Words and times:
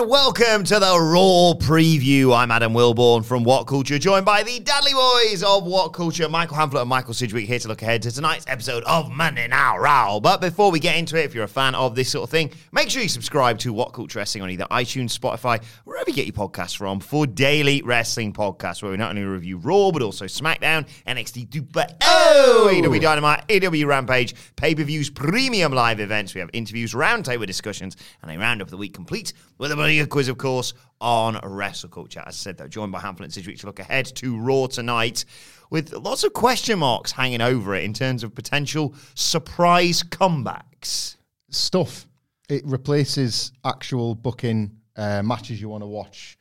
and 0.00 0.10
welcome 0.10 0.64
to 0.64 0.80
the 0.80 0.98
Raw 0.98 1.54
Preview. 1.54 2.36
I'm 2.36 2.50
Adam 2.50 2.72
Wilborn 2.72 3.24
from 3.24 3.44
What 3.44 3.68
Culture, 3.68 3.96
joined 3.96 4.24
by 4.24 4.42
the 4.42 4.58
Dudley 4.58 4.90
Boyz 4.90 5.44
of 5.44 5.66
What 5.66 5.92
Culture, 5.92 6.28
Michael 6.28 6.56
Hamflett 6.56 6.80
and 6.80 6.88
Michael 6.88 7.14
Sidgwick, 7.14 7.46
here 7.46 7.60
to 7.60 7.68
look 7.68 7.80
ahead 7.80 8.02
to 8.02 8.10
tonight's 8.10 8.44
episode 8.48 8.82
of 8.84 9.12
Monday 9.12 9.46
Now 9.46 9.78
Raw. 9.78 10.18
But 10.18 10.40
before 10.40 10.72
we 10.72 10.80
get 10.80 10.96
into 10.96 11.16
it, 11.16 11.24
if 11.24 11.32
you're 11.32 11.44
a 11.44 11.48
fan 11.48 11.76
of 11.76 11.94
this 11.94 12.10
sort 12.10 12.24
of 12.24 12.30
thing, 12.30 12.50
make 12.72 12.90
sure 12.90 13.02
you 13.02 13.08
subscribe 13.08 13.60
to 13.60 13.72
What 13.72 13.92
Culture 13.92 14.18
Wrestling 14.18 14.42
on 14.42 14.50
either 14.50 14.64
iTunes, 14.64 15.16
Spotify, 15.16 15.62
wherever 15.84 16.10
you 16.10 16.16
get 16.16 16.26
your 16.26 16.32
podcasts 16.32 16.76
from, 16.76 16.98
for 16.98 17.24
daily 17.24 17.80
wrestling 17.82 18.32
podcasts 18.32 18.82
where 18.82 18.90
we 18.90 18.96
not 18.96 19.10
only 19.10 19.22
review 19.22 19.58
Raw 19.58 19.92
but 19.92 20.02
also 20.02 20.24
SmackDown, 20.24 20.88
NXT 21.06 21.50
Duper, 21.50 21.88
oh, 22.02 22.68
AEW 22.72 23.00
Dynamite, 23.00 23.46
AEW 23.46 23.86
Rampage, 23.86 24.34
pay-per-views, 24.56 25.10
premium 25.10 25.72
live 25.72 26.00
events. 26.00 26.34
We 26.34 26.40
have 26.40 26.50
interviews, 26.52 26.94
roundtable 26.94 27.46
discussions, 27.46 27.96
and 28.22 28.30
a 28.32 28.36
roundup 28.36 28.66
of 28.66 28.70
the 28.72 28.76
week 28.76 28.92
complete 28.92 29.34
with 29.56 29.70
a 29.70 29.83
bloody 29.84 29.98
good 29.98 30.08
quiz, 30.08 30.28
of 30.28 30.38
course, 30.38 30.72
on 30.98 31.38
wrestle 31.42 31.90
culture. 31.90 32.20
As 32.20 32.28
I 32.28 32.36
said, 32.36 32.56
though, 32.56 32.68
joined 32.68 32.90
by 32.90 33.00
Hamflett 33.00 33.24
and 33.24 33.32
Sidgwick 33.32 33.58
to 33.58 33.66
look 33.66 33.80
ahead 33.80 34.06
to 34.16 34.38
Raw 34.38 34.66
tonight 34.66 35.26
with 35.68 35.92
lots 35.92 36.24
of 36.24 36.32
question 36.32 36.78
marks 36.78 37.12
hanging 37.12 37.42
over 37.42 37.74
it 37.74 37.84
in 37.84 37.92
terms 37.92 38.24
of 38.24 38.34
potential 38.34 38.94
surprise 39.14 40.02
comebacks. 40.02 41.16
stuff. 41.50 42.06
It 42.48 42.64
replaces 42.64 43.52
actual 43.62 44.14
booking 44.14 44.70
uh, 44.96 45.22
matches 45.22 45.60
you 45.60 45.68
want 45.68 45.82
to 45.82 45.86
watch. 45.86 46.38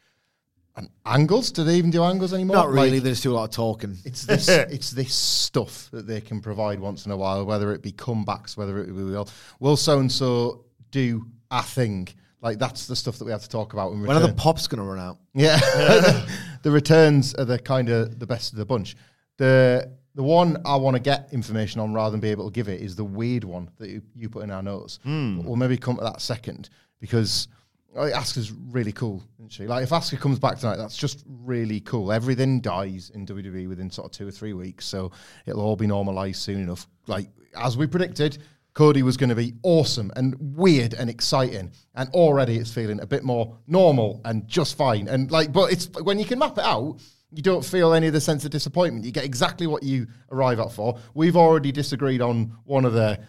And 0.77 0.89
angles? 1.05 1.51
Do 1.51 1.65
they 1.65 1.75
even 1.75 1.91
do 1.91 2.01
angles 2.01 2.33
anymore? 2.33 2.55
Not 2.55 2.69
really. 2.69 2.91
Like, 2.91 3.03
they 3.03 3.09
just 3.09 3.23
do 3.23 3.33
a 3.33 3.35
lot 3.35 3.43
of 3.43 3.51
talking. 3.51 3.97
it's 4.05 4.25
this. 4.25 4.47
it's 4.49 4.91
this 4.91 5.13
stuff 5.13 5.89
that 5.91 6.07
they 6.07 6.21
can 6.21 6.39
provide 6.39 6.79
once 6.79 7.05
in 7.05 7.11
a 7.11 7.17
while, 7.17 7.45
whether 7.45 7.73
it 7.73 7.81
be 7.81 7.91
comebacks, 7.91 8.55
whether 8.55 8.79
it 8.79 8.85
be 8.85 8.91
will 8.93 9.27
will 9.59 9.75
so 9.75 9.99
and 9.99 10.09
so 10.09 10.63
do 10.91 11.25
a 11.51 11.61
thing. 11.61 12.07
Like 12.43 12.59
that's 12.59 12.87
the 12.87 12.95
stuff 12.95 13.17
that 13.19 13.25
we 13.25 13.31
have 13.31 13.41
to 13.41 13.49
talk 13.49 13.71
about 13.71 13.91
when 13.91 14.01
When 14.03 14.17
are 14.17 14.27
the 14.27 14.33
pops 14.33 14.67
going 14.67 14.79
to 14.79 14.83
run 14.83 14.99
out? 14.99 15.17
Yeah, 15.33 15.57
the 16.61 16.71
returns 16.71 17.33
are 17.35 17.45
the 17.45 17.57
kind 17.57 17.89
of 17.89 18.19
the 18.19 18.27
best 18.27 18.51
of 18.51 18.59
the 18.59 18.65
bunch. 18.65 18.97
The 19.37 19.89
the 20.13 20.23
one 20.23 20.61
I 20.65 20.75
want 20.75 20.95
to 20.95 21.01
get 21.01 21.29
information 21.31 21.79
on 21.79 21.93
rather 21.93 22.11
than 22.11 22.19
be 22.19 22.29
able 22.29 22.45
to 22.49 22.53
give 22.53 22.67
it 22.67 22.81
is 22.81 22.95
the 22.97 23.03
weird 23.03 23.45
one 23.45 23.71
that 23.79 23.89
you, 23.89 24.01
you 24.13 24.29
put 24.29 24.43
in 24.43 24.51
our 24.51 24.61
notes. 24.61 24.99
But 25.03 25.45
We'll 25.45 25.55
maybe 25.55 25.77
come 25.77 25.95
to 25.95 26.03
that 26.03 26.21
second 26.21 26.69
because 26.99 27.47
like, 27.95 28.13
Asuka's 28.13 28.51
really 28.51 28.91
cool, 28.91 29.23
isn't 29.39 29.53
she? 29.53 29.65
Like 29.65 29.83
if 29.83 29.89
Asuka 29.89 30.19
comes 30.19 30.37
back 30.37 30.59
tonight, 30.59 30.75
that's 30.75 30.97
just 30.97 31.23
really 31.25 31.79
cool. 31.79 32.11
Everything 32.11 32.59
dies 32.59 33.09
in 33.15 33.25
WWE 33.25 33.69
within 33.69 33.89
sort 33.89 34.05
of 34.05 34.11
two 34.11 34.27
or 34.27 34.31
three 34.31 34.53
weeks, 34.53 34.85
so 34.85 35.11
it'll 35.45 35.61
all 35.61 35.77
be 35.77 35.87
normalized 35.87 36.41
soon 36.41 36.61
enough. 36.61 36.87
Like 37.07 37.29
as 37.55 37.77
we 37.77 37.87
predicted. 37.87 38.39
Cody 38.73 39.03
was 39.03 39.17
going 39.17 39.29
to 39.29 39.35
be 39.35 39.53
awesome 39.61 40.11
and 40.15 40.35
weird 40.39 40.93
and 40.93 41.09
exciting, 41.09 41.71
and 41.95 42.09
already 42.09 42.57
it's 42.57 42.73
feeling 42.73 42.99
a 43.01 43.05
bit 43.05 43.23
more 43.23 43.57
normal 43.67 44.21
and 44.25 44.47
just 44.47 44.75
fine. 44.77 45.07
And 45.07 45.29
like, 45.31 45.51
but 45.51 45.71
it's 45.71 45.89
when 46.01 46.17
you 46.17 46.25
can 46.25 46.39
map 46.39 46.57
it 46.57 46.63
out, 46.63 46.99
you 47.31 47.43
don't 47.43 47.63
feel 47.63 47.93
any 47.93 48.07
of 48.07 48.13
the 48.13 48.21
sense 48.21 48.45
of 48.45 48.51
disappointment. 48.51 49.05
You 49.05 49.11
get 49.11 49.25
exactly 49.25 49.67
what 49.67 49.83
you 49.83 50.07
arrive 50.31 50.59
at 50.59 50.71
for. 50.71 50.97
We've 51.13 51.35
already 51.35 51.71
disagreed 51.71 52.21
on 52.21 52.55
one 52.65 52.85
of 52.85 52.93
the 52.93 53.19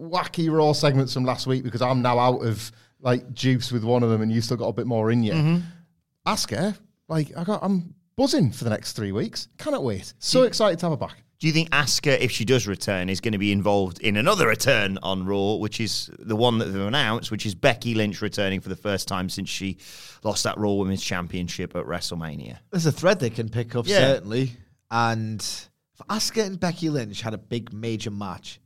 wacky 0.00 0.50
raw 0.50 0.72
segments 0.72 1.14
from 1.14 1.24
last 1.24 1.46
week 1.46 1.64
because 1.64 1.82
I'm 1.82 2.02
now 2.02 2.18
out 2.18 2.44
of 2.44 2.72
like 3.00 3.32
juice 3.32 3.70
with 3.70 3.84
one 3.84 4.02
of 4.02 4.10
them, 4.10 4.22
and 4.22 4.32
you've 4.32 4.44
still 4.44 4.56
got 4.56 4.68
a 4.68 4.72
bit 4.72 4.86
more 4.86 5.10
in 5.10 5.22
you. 5.22 5.32
Mm-hmm. 5.32 5.58
Ask 6.26 6.50
her, 6.50 6.74
like, 7.08 7.36
I 7.36 7.44
got, 7.44 7.62
I'm 7.62 7.94
buzzing 8.16 8.50
for 8.52 8.64
the 8.64 8.70
next 8.70 8.94
three 8.94 9.12
weeks. 9.12 9.48
Cannot 9.56 9.84
wait. 9.84 10.12
So 10.18 10.42
excited 10.42 10.78
to 10.80 10.86
have 10.86 10.92
her 10.98 11.06
back. 11.06 11.22
Do 11.40 11.46
you 11.46 11.52
think 11.52 11.70
Asuka, 11.70 12.18
if 12.18 12.32
she 12.32 12.44
does 12.44 12.66
return, 12.66 13.08
is 13.08 13.20
going 13.20 13.32
to 13.32 13.38
be 13.38 13.52
involved 13.52 14.00
in 14.00 14.16
another 14.16 14.48
return 14.48 14.98
on 15.04 15.24
Raw, 15.24 15.54
which 15.54 15.80
is 15.80 16.10
the 16.18 16.34
one 16.34 16.58
that 16.58 16.64
they've 16.66 16.82
announced, 16.82 17.30
which 17.30 17.46
is 17.46 17.54
Becky 17.54 17.94
Lynch 17.94 18.20
returning 18.20 18.60
for 18.60 18.68
the 18.70 18.76
first 18.76 19.06
time 19.06 19.28
since 19.28 19.48
she 19.48 19.78
lost 20.24 20.42
that 20.42 20.58
Raw 20.58 20.72
Women's 20.72 21.02
Championship 21.04 21.76
at 21.76 21.84
WrestleMania? 21.84 22.58
There's 22.72 22.86
a 22.86 22.92
thread 22.92 23.20
they 23.20 23.30
can 23.30 23.48
pick 23.48 23.76
up, 23.76 23.86
Yeah. 23.86 23.98
certainly. 24.00 24.56
And 24.90 25.40
if 25.40 26.06
Asuka 26.08 26.44
and 26.44 26.58
Becky 26.58 26.90
Lynch 26.90 27.20
had 27.20 27.34
a 27.34 27.38
big 27.38 27.72
major 27.72 28.10
match, 28.10 28.60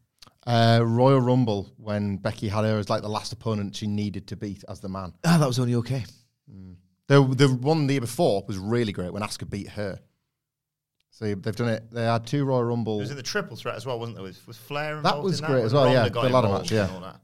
Uh, 0.46 0.80
Royal 0.82 1.20
Rumble 1.20 1.70
when 1.76 2.16
Becky 2.16 2.48
had 2.48 2.64
her 2.64 2.78
as 2.78 2.88
like 2.90 3.02
the 3.02 3.08
last 3.08 3.32
opponent 3.32 3.76
she 3.76 3.86
needed 3.86 4.26
to 4.28 4.36
beat 4.36 4.64
as 4.68 4.80
the 4.80 4.88
man. 4.88 5.12
ah, 5.24 5.36
that 5.38 5.46
was 5.46 5.58
only 5.60 5.74
okay. 5.76 6.04
The 7.06 7.22
the 7.22 7.48
one 7.48 7.86
the 7.86 7.94
year 7.94 8.00
before 8.00 8.42
was 8.48 8.56
really 8.58 8.92
great 8.92 9.12
when 9.12 9.22
Asuka 9.22 9.48
beat 9.48 9.68
her. 9.68 10.00
So 11.14 11.26
they've 11.34 11.54
done 11.54 11.68
it. 11.68 11.90
They 11.90 12.04
had 12.04 12.26
two 12.26 12.44
Royal 12.44 12.64
Rumble. 12.64 12.96
It 12.98 13.02
was 13.02 13.10
in 13.10 13.16
the 13.18 13.22
triple 13.22 13.54
threat 13.56 13.76
as 13.76 13.84
well, 13.86 13.98
wasn't 13.98 14.16
there? 14.16 14.24
Was, 14.24 14.44
was 14.46 14.56
Flair 14.56 15.00
That 15.02 15.22
was 15.22 15.40
in 15.40 15.46
great 15.46 15.56
that? 15.60 15.64
as 15.66 15.74
When 15.74 15.82
well, 15.84 15.92
yeah, 15.92 15.98
Ronda 16.00 16.10
got 16.14 16.22
the 16.22 16.28
ladder 16.30 16.46
involved 16.48 16.64
match, 16.64 16.72
yeah. 16.72 16.96
and 16.96 17.04
all? 17.04 17.20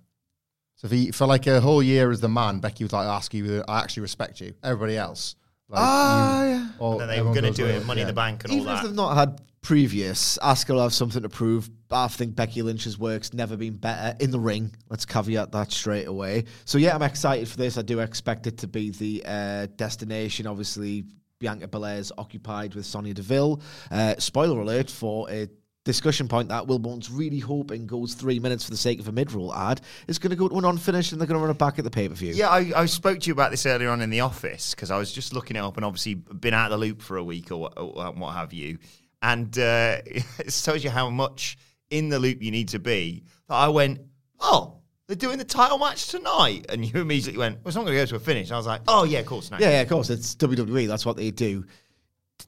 So 0.76 0.88
he, 0.88 1.10
for 1.10 1.26
like 1.26 1.46
a 1.46 1.60
whole 1.60 1.82
year 1.82 2.10
as 2.10 2.20
the 2.20 2.28
man, 2.28 2.60
Becky 2.60 2.84
was 2.84 2.92
like, 2.92 3.06
"I 3.06 3.16
ask 3.16 3.32
you, 3.34 3.64
I 3.66 3.80
actually 3.80 4.02
respect 4.02 4.40
you." 4.40 4.52
Everybody 4.62 4.96
else, 4.96 5.34
like, 5.68 5.80
Ah, 5.82 6.42
you- 6.44 6.50
yeah. 6.50 6.68
all- 6.78 6.92
And 6.92 7.00
then 7.00 7.08
they 7.08 7.20
were 7.22 7.32
going 7.32 7.50
to 7.50 7.50
do 7.50 7.66
it, 7.66 7.84
Money 7.86 8.02
in 8.02 8.06
yeah. 8.06 8.10
the 8.10 8.14
Bank 8.14 8.44
and 8.44 8.52
all 8.52 8.58
that. 8.58 8.62
Even 8.62 8.76
if 8.76 8.82
they've 8.82 8.94
not 8.94 9.16
had 9.16 9.40
previous, 9.62 10.38
Asuka 10.38 10.74
will 10.74 10.82
have 10.82 10.92
something 10.92 11.22
to 11.22 11.28
prove. 11.28 11.68
But 11.88 12.04
I 12.04 12.08
think 12.08 12.36
Becky 12.36 12.60
Lynch's 12.62 12.98
work's 12.98 13.32
never 13.32 13.56
been 13.56 13.74
better 13.74 14.14
in 14.20 14.30
the 14.30 14.38
ring. 14.38 14.74
Let's 14.90 15.06
caveat 15.06 15.50
that 15.52 15.72
straight 15.72 16.06
away. 16.06 16.44
So 16.66 16.76
yeah, 16.76 16.94
I'm 16.94 17.02
excited 17.02 17.48
for 17.48 17.56
this. 17.56 17.78
I 17.78 17.82
do 17.82 18.00
expect 18.00 18.46
it 18.46 18.58
to 18.58 18.66
be 18.68 18.90
the 18.90 19.22
uh, 19.26 19.66
destination. 19.76 20.46
Obviously, 20.46 21.06
Bianca 21.38 21.68
Belair's 21.68 22.10
occupied 22.18 22.74
with 22.74 22.84
Sonya 22.86 23.14
Deville. 23.14 23.60
Uh, 23.90 24.14
spoiler 24.18 24.60
alert 24.60 24.90
for 24.90 25.30
a 25.30 25.48
discussion 25.84 26.28
point 26.28 26.48
that 26.48 26.66
Will 26.66 26.78
Wilborn's 26.80 27.10
really 27.10 27.38
hoping 27.38 27.86
goes 27.86 28.12
three 28.14 28.38
minutes 28.40 28.64
for 28.64 28.70
the 28.72 28.76
sake 28.76 29.00
of 29.00 29.08
a 29.08 29.12
mid-roll 29.12 29.54
ad 29.54 29.80
is 30.06 30.18
going 30.18 30.30
to 30.30 30.36
go 30.36 30.48
to 30.48 30.58
an 30.58 30.64
unfinished 30.64 31.12
and 31.12 31.20
they're 31.20 31.26
going 31.28 31.38
to 31.38 31.42
run 31.42 31.50
it 31.50 31.58
back 31.58 31.78
at 31.78 31.84
the 31.84 31.90
pay-per-view. 31.90 32.34
Yeah, 32.34 32.48
I, 32.48 32.72
I 32.76 32.86
spoke 32.86 33.20
to 33.20 33.26
you 33.28 33.32
about 33.32 33.50
this 33.52 33.64
earlier 33.64 33.88
on 33.88 34.02
in 34.02 34.10
the 34.10 34.20
office 34.20 34.74
because 34.74 34.90
I 34.90 34.98
was 34.98 35.12
just 35.12 35.32
looking 35.32 35.56
it 35.56 35.60
up 35.60 35.76
and 35.76 35.84
obviously 35.86 36.14
been 36.14 36.52
out 36.54 36.66
of 36.72 36.78
the 36.78 36.84
loop 36.86 37.00
for 37.00 37.16
a 37.16 37.24
week 37.24 37.50
or, 37.50 37.56
what- 37.58 37.74
or 37.78 38.12
what 38.12 38.34
have 38.34 38.52
you. 38.52 38.78
And 39.22 39.56
uh, 39.58 39.98
it 40.06 40.60
tells 40.62 40.84
you 40.84 40.90
how 40.90 41.08
much 41.08 41.56
in 41.90 42.08
the 42.10 42.18
loop 42.18 42.42
you 42.42 42.50
need 42.50 42.68
to 42.70 42.78
be. 42.78 43.24
That 43.48 43.54
I 43.54 43.68
went, 43.68 44.00
oh, 44.40 44.80
they're 45.08 45.16
doing 45.16 45.38
the 45.38 45.44
title 45.44 45.78
match 45.78 46.08
tonight. 46.08 46.66
And 46.68 46.84
you 46.84 47.00
immediately 47.00 47.38
went, 47.38 47.56
well, 47.56 47.68
it's 47.68 47.76
not 47.76 47.84
going 47.84 47.96
to 47.96 48.02
go 48.02 48.06
to 48.06 48.16
a 48.16 48.20
finish. 48.20 48.48
And 48.48 48.54
I 48.54 48.58
was 48.58 48.66
like, 48.66 48.82
oh, 48.86 49.04
yeah, 49.04 49.20
of 49.20 49.26
course. 49.26 49.50
No. 49.50 49.56
Yeah, 49.58 49.70
yeah, 49.70 49.80
of 49.80 49.88
course. 49.88 50.10
It's 50.10 50.34
WWE. 50.36 50.86
That's 50.86 51.06
what 51.06 51.16
they 51.16 51.30
do. 51.30 51.64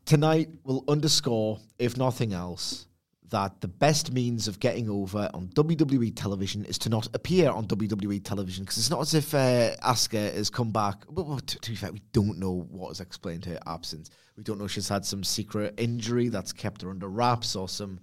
Tonight 0.04 0.50
will 0.62 0.84
underscore, 0.86 1.58
if 1.78 1.96
nothing 1.96 2.34
else, 2.34 2.86
that 3.30 3.60
the 3.60 3.68
best 3.68 4.12
means 4.12 4.46
of 4.46 4.60
getting 4.60 4.90
over 4.90 5.30
on 5.32 5.48
WWE 5.48 6.12
television 6.14 6.64
is 6.66 6.78
to 6.78 6.88
not 6.88 7.08
appear 7.14 7.50
on 7.50 7.64
WWE 7.66 8.22
television 8.22 8.64
because 8.64 8.76
it's 8.76 8.90
not 8.90 9.00
as 9.00 9.14
if 9.14 9.34
uh, 9.34 9.74
Asuka 9.82 10.34
has 10.34 10.50
come 10.50 10.70
back. 10.70 11.04
Well, 11.08 11.38
to, 11.38 11.58
to 11.60 11.70
be 11.70 11.76
fair, 11.76 11.92
we 11.92 12.02
don't 12.12 12.38
know 12.38 12.66
what 12.70 12.88
has 12.88 13.00
explained 13.00 13.44
her 13.46 13.58
absence. 13.66 14.10
We 14.36 14.42
don't 14.42 14.58
know 14.58 14.66
she's 14.66 14.88
had 14.88 15.04
some 15.04 15.24
secret 15.24 15.74
injury 15.78 16.28
that's 16.28 16.52
kept 16.52 16.82
her 16.82 16.90
under 16.90 17.08
wraps 17.08 17.56
or 17.56 17.68
some, 17.68 18.00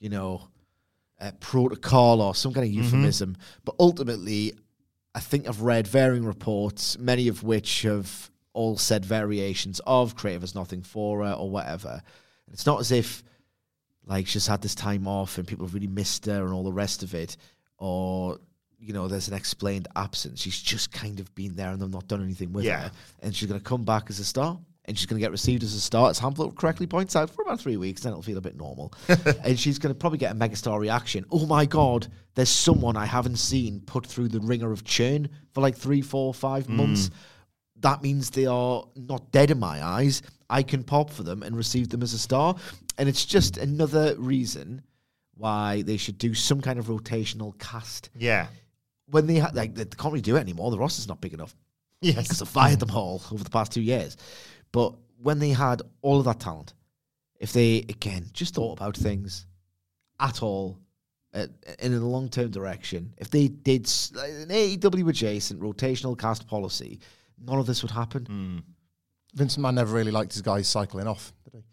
you 0.00 0.08
know, 0.08 0.48
uh, 1.24 1.30
protocol 1.40 2.20
or 2.20 2.34
some 2.34 2.52
kind 2.52 2.66
of 2.66 2.72
euphemism. 2.72 3.36
But 3.64 3.74
ultimately, 3.78 4.52
I 5.14 5.20
think 5.20 5.48
I've 5.48 5.62
read 5.62 5.86
varying 5.86 6.24
reports, 6.26 6.98
many 6.98 7.28
of 7.28 7.42
which 7.42 7.82
have 7.82 8.30
all 8.52 8.76
said 8.76 9.04
variations 9.04 9.80
of 9.86 10.14
creative 10.16 10.42
has 10.42 10.54
nothing 10.54 10.82
for 10.82 11.24
her 11.24 11.32
or 11.32 11.50
whatever. 11.50 12.02
It's 12.52 12.66
not 12.66 12.80
as 12.80 12.92
if 12.92 13.22
like 14.06 14.26
she's 14.26 14.46
had 14.46 14.60
this 14.62 14.74
time 14.74 15.08
off 15.08 15.38
and 15.38 15.46
people 15.48 15.64
have 15.66 15.74
really 15.74 15.86
missed 15.86 16.26
her 16.26 16.44
and 16.44 16.52
all 16.52 16.62
the 16.62 16.72
rest 16.72 17.02
of 17.02 17.14
it, 17.14 17.36
or 17.78 18.38
you 18.78 18.92
know, 18.92 19.08
there's 19.08 19.28
an 19.28 19.34
explained 19.34 19.88
absence. 19.96 20.42
She's 20.42 20.60
just 20.60 20.92
kind 20.92 21.18
of 21.20 21.34
been 21.34 21.56
there 21.56 21.70
and 21.70 21.80
they've 21.80 21.88
not 21.90 22.06
done 22.06 22.22
anything 22.22 22.52
with 22.52 22.64
Yeah. 22.66 22.80
her, 22.82 22.92
and 23.22 23.34
she's 23.34 23.48
going 23.48 23.58
to 23.60 23.64
come 23.64 23.84
back 23.84 24.10
as 24.10 24.18
a 24.20 24.24
star. 24.24 24.58
And 24.86 24.98
she's 24.98 25.06
going 25.06 25.18
to 25.18 25.24
get 25.24 25.30
received 25.30 25.62
as 25.62 25.74
a 25.74 25.80
star, 25.80 26.10
as 26.10 26.20
Hamflett 26.20 26.56
correctly 26.56 26.86
points 26.86 27.16
out, 27.16 27.30
for 27.30 27.42
about 27.42 27.58
three 27.58 27.78
weeks. 27.78 28.02
Then 28.02 28.12
it'll 28.12 28.22
feel 28.22 28.36
a 28.36 28.42
bit 28.42 28.56
normal. 28.56 28.92
and 29.44 29.58
she's 29.58 29.78
going 29.78 29.94
to 29.94 29.98
probably 29.98 30.18
get 30.18 30.32
a 30.32 30.34
megastar 30.34 30.78
reaction. 30.78 31.24
Oh 31.30 31.46
my 31.46 31.64
God, 31.64 32.06
there's 32.34 32.50
someone 32.50 32.96
I 32.96 33.06
haven't 33.06 33.36
seen 33.36 33.80
put 33.80 34.06
through 34.06 34.28
the 34.28 34.40
ringer 34.40 34.72
of 34.72 34.84
churn 34.84 35.30
for 35.54 35.62
like 35.62 35.76
three, 35.76 36.02
four, 36.02 36.34
five 36.34 36.66
mm. 36.66 36.76
months 36.76 37.10
that 37.84 38.02
means 38.02 38.30
they 38.30 38.46
are 38.46 38.84
not 38.96 39.30
dead 39.30 39.50
in 39.50 39.58
my 39.58 39.84
eyes. 39.84 40.22
I 40.48 40.62
can 40.62 40.82
pop 40.82 41.10
for 41.10 41.22
them 41.22 41.42
and 41.42 41.56
receive 41.56 41.90
them 41.90 42.02
as 42.02 42.14
a 42.14 42.18
star. 42.18 42.56
And 42.98 43.08
it's 43.08 43.24
just 43.24 43.58
another 43.58 44.14
reason 44.16 44.82
why 45.34 45.82
they 45.82 45.98
should 45.98 46.16
do 46.16 46.32
some 46.32 46.60
kind 46.60 46.78
of 46.78 46.86
rotational 46.86 47.58
cast. 47.58 48.10
Yeah. 48.16 48.46
When 49.10 49.26
they, 49.26 49.38
ha- 49.38 49.50
like, 49.52 49.74
they 49.74 49.84
can't 49.84 50.12
really 50.12 50.22
do 50.22 50.36
it 50.36 50.40
anymore. 50.40 50.70
The 50.70 50.78
roster's 50.78 51.08
not 51.08 51.20
big 51.20 51.34
enough 51.34 51.54
Yes. 52.00 52.16
because 52.16 52.38
they've 52.38 52.48
fired 52.48 52.80
them 52.80 52.90
all 52.90 53.22
over 53.30 53.44
the 53.44 53.50
past 53.50 53.72
two 53.72 53.82
years. 53.82 54.16
But 54.74 54.92
when 55.22 55.38
they 55.38 55.50
had 55.50 55.82
all 56.02 56.18
of 56.18 56.24
that 56.24 56.40
talent, 56.40 56.74
if 57.38 57.52
they, 57.52 57.76
again, 57.88 58.26
just 58.32 58.54
thought 58.54 58.72
about 58.72 58.96
things 58.96 59.46
at 60.18 60.42
all 60.42 60.80
uh, 61.32 61.46
in 61.78 61.94
a 61.94 62.00
long 62.00 62.28
term 62.28 62.50
direction, 62.50 63.14
if 63.18 63.30
they 63.30 63.46
did 63.46 63.86
s- 63.86 64.10
an 64.16 64.48
AEW 64.48 65.08
adjacent 65.08 65.60
rotational 65.60 66.18
cast 66.18 66.48
policy, 66.48 66.98
none 67.38 67.60
of 67.60 67.66
this 67.66 67.82
would 67.82 67.92
happen. 67.92 68.64
Vince 69.34 69.56
McMahon 69.56 69.74
never 69.74 69.94
really 69.94 70.10
liked 70.10 70.32
his 70.32 70.42
guys 70.42 70.66
cycling 70.66 71.06
off. 71.06 71.32
Did 71.44 71.52
he? 71.54 71.64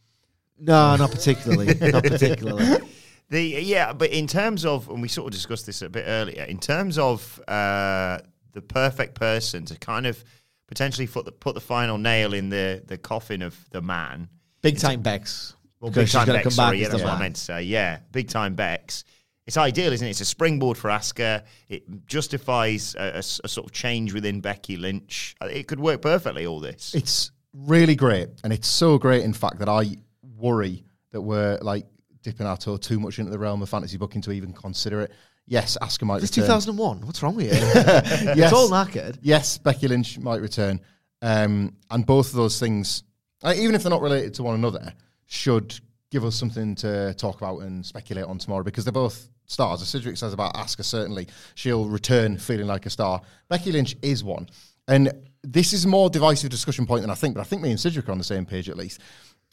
No, 0.60 0.96
not 0.96 1.10
particularly. 1.10 1.74
not 1.92 2.04
particularly. 2.04 2.88
The 3.30 3.42
yeah, 3.64 3.94
but 3.94 4.12
in 4.12 4.28
terms 4.28 4.64
of, 4.64 4.88
and 4.90 5.02
we 5.02 5.08
sort 5.08 5.26
of 5.28 5.34
discussed 5.34 5.66
this 5.66 5.82
a 5.82 5.90
bit 5.90 6.04
earlier, 6.08 6.44
in 6.44 6.60
terms 6.60 7.00
of 7.00 7.40
uh, 7.48 8.20
the 8.54 8.62
perfect 8.62 9.16
person 9.16 9.66
to 9.66 9.76
kind 9.80 10.06
of 10.06 10.24
potentially 10.72 11.06
put 11.06 11.26
the, 11.26 11.34
put 11.34 11.54
the 11.54 11.60
final 11.60 11.98
nail 11.98 12.34
in 12.34 12.48
the 12.48 12.82
the 12.88 12.98
coffin 12.98 13.42
of 13.42 13.60
the 13.72 13.82
man. 13.82 14.30
Big 14.62 14.80
time 14.80 15.02
Bex. 15.02 15.54
Well, 15.82 15.92
big 15.92 16.08
time 16.08 16.26
Bex. 16.28 16.56
sorry, 16.56 16.78
back 16.78 16.82
yeah, 16.82 16.88
that's 16.88 17.04
what 17.04 17.14
I 17.14 17.20
meant 17.20 17.36
to 17.36 17.42
say. 17.42 17.64
Yeah, 17.64 18.00
big 18.14 18.30
time 18.30 18.56
Bex. 18.56 19.04
It's 19.46 19.58
ideal, 19.58 19.92
isn't 19.92 20.08
it? 20.08 20.12
It's 20.12 20.22
a 20.22 20.26
springboard 20.26 20.78
for 20.78 20.90
Asuka. 20.90 21.44
It 21.68 22.06
justifies 22.06 22.96
a 22.96 23.22
sort 23.22 23.68
of 23.68 23.74
change 23.74 24.14
within 24.14 24.40
Becky 24.40 24.78
Lynch. 24.78 25.36
Uh, 25.42 25.48
It 25.48 25.68
could 25.68 25.80
work 25.80 26.02
perfectly. 26.02 26.46
All 26.46 26.62
this. 26.62 26.96
It's 26.96 27.32
really 27.54 27.96
great, 27.96 28.30
and 28.46 28.54
it's 28.54 28.68
so 28.70 28.98
great, 28.98 29.24
in 29.24 29.34
fact, 29.34 29.60
that 29.60 29.68
I 29.68 29.98
worry 30.38 30.86
that 31.12 31.22
we're 31.22 31.58
like 31.62 31.86
dipping 32.24 32.46
our 32.46 32.56
toe 32.56 32.78
too 32.78 33.00
much 33.00 33.20
into 33.20 33.32
the 33.32 33.40
realm 33.40 33.62
of 33.62 33.68
fantasy 33.68 33.98
booking 33.98 34.22
to 34.22 34.32
even 34.32 34.54
consider 34.54 35.02
it. 35.02 35.12
Yes, 35.52 35.78
Asuka 35.82 36.04
might 36.04 36.22
return. 36.22 36.24
It's 36.24 36.38
return. 36.38 36.62
2001. 36.62 37.02
What's 37.06 37.22
wrong 37.22 37.36
with 37.36 37.48
you? 37.48 37.52
yes, 37.52 38.38
It's 38.38 38.54
all 38.54 38.70
knackered. 38.70 39.18
Yes, 39.22 39.58
Becky 39.58 39.90
Lynch 39.90 40.18
might 40.18 40.40
return, 40.40 40.80
um, 41.22 41.76
and 41.90 42.06
both 42.06 42.30
of 42.30 42.36
those 42.36 42.58
things, 42.58 43.04
uh, 43.44 43.54
even 43.58 43.76
if 43.76 43.84
they're 43.84 43.90
not 43.90 44.02
related 44.02 44.34
to 44.36 44.44
one 44.44 44.56
another, 44.56 44.94
should 45.26 45.78
give 46.10 46.24
us 46.24 46.38
something 46.38 46.74
to 46.76 47.14
talk 47.16 47.36
about 47.42 47.64
and 47.64 47.86
speculate 47.86 48.24
on 48.24 48.38
tomorrow 48.38 48.64
because 48.64 48.86
they're 48.86 48.94
both 48.94 49.28
stars. 49.46 49.82
As 49.82 49.90
Cedric 49.90 50.16
says 50.16 50.32
about 50.32 50.54
Asuka, 50.54 50.86
certainly 50.86 51.28
she'll 51.56 51.84
return 51.84 52.38
feeling 52.38 52.68
like 52.68 52.86
a 52.86 52.90
star. 52.90 53.20
Becky 53.50 53.74
Lynch 53.74 53.98
is 54.02 54.24
one, 54.24 54.48
and 54.88 55.12
this 55.44 55.74
is 55.74 55.84
a 55.84 55.90
more 55.90 56.10
divisive 56.10 56.50
discussion 56.50 56.86
point 56.86 57.02
than 57.02 57.10
I 57.12 57.16
think, 57.16 57.36
but 57.36 57.42
I 57.42 57.44
think 57.44 57.62
me 57.62 57.72
and 57.72 57.80
Cedric 57.80 58.08
are 58.08 58.14
on 58.14 58.18
the 58.18 58.24
same 58.24 58.46
page 58.46 58.70
at 58.70 58.78
least. 58.78 59.02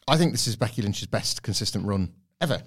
I 0.06 0.16
think 0.16 0.30
this 0.30 0.46
is 0.46 0.54
Becky 0.54 0.80
Lynch's 0.80 1.08
best 1.08 1.42
consistent 1.42 1.86
run 1.86 2.12
ever 2.40 2.62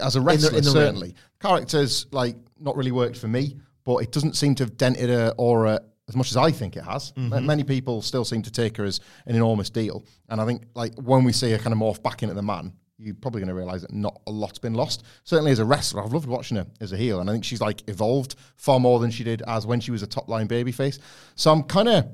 as 0.00 0.14
a 0.14 0.20
wrestler. 0.20 0.56
in 0.56 0.62
the 0.64 0.70
ring. 0.70 0.72
certainly, 0.72 1.14
characters 1.40 2.06
like 2.12 2.36
not 2.58 2.76
really 2.76 2.92
worked 2.92 3.18
for 3.18 3.28
me, 3.28 3.56
but 3.84 3.98
it 3.98 4.12
doesn't 4.12 4.36
seem 4.36 4.54
to 4.56 4.64
have 4.64 4.76
dented 4.76 5.10
her 5.10 5.32
aura 5.38 5.80
as 6.08 6.16
much 6.16 6.30
as 6.30 6.36
I 6.36 6.50
think 6.50 6.76
it 6.76 6.84
has. 6.84 7.12
Ma- 7.16 7.36
mm-hmm. 7.36 7.46
Many 7.46 7.64
people 7.64 8.02
still 8.02 8.24
seem 8.24 8.42
to 8.42 8.52
take 8.52 8.76
her 8.76 8.84
as 8.84 9.00
an 9.26 9.34
enormous 9.34 9.70
deal, 9.70 10.04
and 10.28 10.40
I 10.40 10.46
think 10.46 10.62
like 10.74 10.94
when 10.96 11.24
we 11.24 11.32
see 11.32 11.50
her 11.52 11.58
kind 11.58 11.72
of 11.72 11.78
morph 11.78 12.02
back 12.02 12.22
into 12.22 12.34
the 12.34 12.42
man, 12.42 12.72
you're 12.98 13.14
probably 13.14 13.40
going 13.40 13.48
to 13.48 13.54
realize 13.54 13.82
that 13.82 13.92
not 13.92 14.20
a 14.26 14.30
lot's 14.30 14.58
been 14.58 14.74
lost. 14.74 15.04
Certainly 15.24 15.52
as 15.52 15.58
a 15.58 15.64
wrestler, 15.64 16.02
I've 16.02 16.12
loved 16.12 16.26
watching 16.26 16.56
her 16.56 16.66
as 16.80 16.92
a 16.92 16.96
heel, 16.96 17.20
and 17.20 17.28
I 17.28 17.32
think 17.32 17.44
she's 17.44 17.60
like 17.60 17.82
evolved 17.88 18.36
far 18.56 18.80
more 18.80 18.98
than 19.00 19.10
she 19.10 19.24
did 19.24 19.42
as 19.46 19.66
when 19.66 19.80
she 19.80 19.90
was 19.90 20.02
a 20.02 20.06
top 20.06 20.28
line 20.28 20.48
babyface. 20.48 20.98
So 21.34 21.52
I'm 21.52 21.62
kind 21.62 21.88
of. 21.88 22.06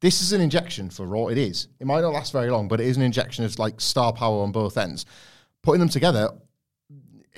This 0.00 0.20
is 0.22 0.30
an 0.30 0.40
injection 0.40 0.90
for 0.90 1.06
Raw. 1.06 1.26
It 1.26 1.38
is. 1.38 1.66
It 1.80 1.86
might 1.88 2.02
not 2.02 2.12
last 2.12 2.32
very 2.32 2.50
long, 2.50 2.68
but 2.68 2.80
it 2.80 2.86
is 2.86 2.96
an 2.96 3.02
injection 3.02 3.44
of 3.44 3.58
like 3.58 3.80
star 3.80 4.12
power 4.12 4.44
on 4.44 4.52
both 4.52 4.78
ends. 4.78 5.06
Putting 5.62 5.80
them 5.80 5.88
together 5.88 6.30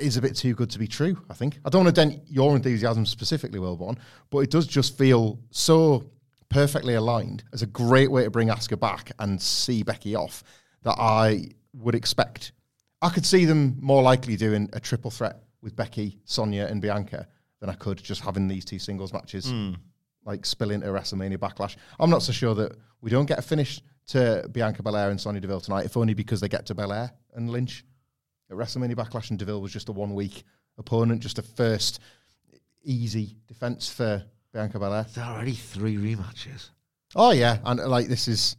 is 0.01 0.17
a 0.17 0.23
bit 0.23 0.37
too 0.37 0.55
good 0.55 0.71
to 0.71 0.79
be 0.79 0.87
true, 0.87 1.21
I 1.29 1.35
think. 1.35 1.59
I 1.65 1.71
don't 1.71 1.85
want 1.85 1.95
to 1.95 2.01
dent 2.01 2.23
your 2.29 2.55
enthusiasm 2.57 3.07
specifically, 3.07 3.59
Wilborn, 3.59 3.99
but 4.31 4.39
it 4.39 4.51
does 4.51 4.67
just 4.67 4.97
feel 4.97 5.39
so 5.51 6.11
perfectly 6.49 6.95
aligned 6.95 7.45
as 7.53 7.63
a 7.63 7.67
great 7.67 8.11
way 8.11 8.25
to 8.25 8.31
bring 8.31 8.49
Asuka 8.49 8.79
back 8.79 9.13
and 9.19 9.41
see 9.41 9.83
Becky 9.83 10.15
off 10.15 10.43
that 10.83 10.97
I 10.99 11.49
would 11.75 11.95
expect. 11.95 12.53
I 13.03 13.09
could 13.09 13.25
see 13.25 13.45
them 13.45 13.77
more 13.81 14.03
likely 14.03 14.37
doing 14.37 14.69
a 14.73 14.81
triple 14.81 15.11
threat 15.11 15.43
with 15.63 15.77
Becky, 15.77 16.19
Sonya, 16.25 16.67
and 16.67 16.83
Bianca 16.83 17.27
than 17.61 17.71
I 17.71 17.75
could 17.75 18.03
just 18.03 18.23
having 18.23 18.49
these 18.49 18.65
two 18.65 18.79
singles 18.79 19.13
matches 19.13 19.51
hmm. 19.51 19.73
like 20.25 20.45
spill 20.45 20.71
into 20.71 20.87
WrestleMania 20.89 21.39
Backlash. 21.39 21.77
I'm 21.99 22.11
not 22.11 22.23
so 22.23 22.33
sure 22.33 22.55
that 22.57 22.77
we 23.01 23.11
don't 23.11 23.27
get 23.27 23.39
a 23.39 23.43
finish 23.43 23.81
to 24.09 24.49
Bianca 24.51 24.83
Belair 24.83 25.11
and 25.11 25.21
Sonya 25.21 25.41
Deville 25.41 25.61
tonight, 25.61 25.87
if 25.87 25.97
only 25.97 26.15
because 26.15 26.41
they 26.41 26.49
get 26.49 26.67
to 26.67 26.75
Belair 26.75 27.13
and 27.35 27.51
Lynch 27.51 27.85
at 28.51 28.57
WrestleMania 28.57 28.95
Backlash, 28.95 29.31
and 29.31 29.39
Deville 29.39 29.61
was 29.61 29.73
just 29.73 29.89
a 29.89 29.93
one 29.93 30.15
week 30.15 30.45
opponent, 30.79 31.23
just 31.23 31.39
a 31.39 31.43
first 31.43 32.01
easy 32.83 33.37
defense 33.47 33.89
for 33.89 34.25
Bianca 34.53 34.79
Belair. 34.79 35.07
There 35.15 35.25
are 35.25 35.37
already 35.37 35.55
three 35.55 35.97
rematches. 35.97 36.71
Oh 37.15 37.33
yeah, 37.33 37.59
and 37.65 37.81
like 37.81 38.09
this 38.09 38.29
is 38.29 38.57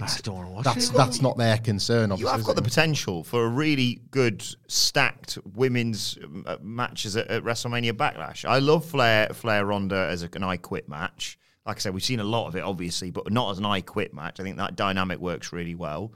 I 0.00 0.16
don't 0.22 0.36
want 0.36 0.48
to 0.48 0.52
watch 0.54 0.64
that's 0.64 0.90
it. 0.90 0.96
that's 0.96 1.20
not 1.20 1.36
their 1.36 1.58
concern. 1.58 2.16
You 2.16 2.28
have 2.28 2.44
got 2.44 2.54
the 2.54 2.62
potential 2.62 3.24
for 3.24 3.44
a 3.44 3.48
really 3.48 4.00
good 4.12 4.44
stacked 4.68 5.38
women's 5.54 6.16
um, 6.22 6.44
uh, 6.46 6.56
matches 6.62 7.16
at, 7.16 7.26
at 7.28 7.42
WrestleMania 7.42 7.92
Backlash. 7.92 8.44
I 8.44 8.58
love 8.58 8.84
Flair 8.84 9.28
Flair 9.30 9.66
Ronda 9.66 10.08
as 10.08 10.22
a, 10.22 10.28
an 10.34 10.44
I 10.44 10.56
Quit 10.56 10.88
match. 10.88 11.38
Like 11.66 11.76
I 11.76 11.80
said, 11.80 11.94
we've 11.94 12.04
seen 12.04 12.20
a 12.20 12.24
lot 12.24 12.46
of 12.46 12.54
it, 12.54 12.62
obviously, 12.62 13.10
but 13.10 13.30
not 13.32 13.50
as 13.50 13.58
an 13.58 13.66
I 13.66 13.80
Quit 13.80 14.14
match. 14.14 14.38
I 14.38 14.44
think 14.44 14.56
that 14.58 14.76
dynamic 14.76 15.18
works 15.18 15.52
really 15.52 15.74
well. 15.74 16.12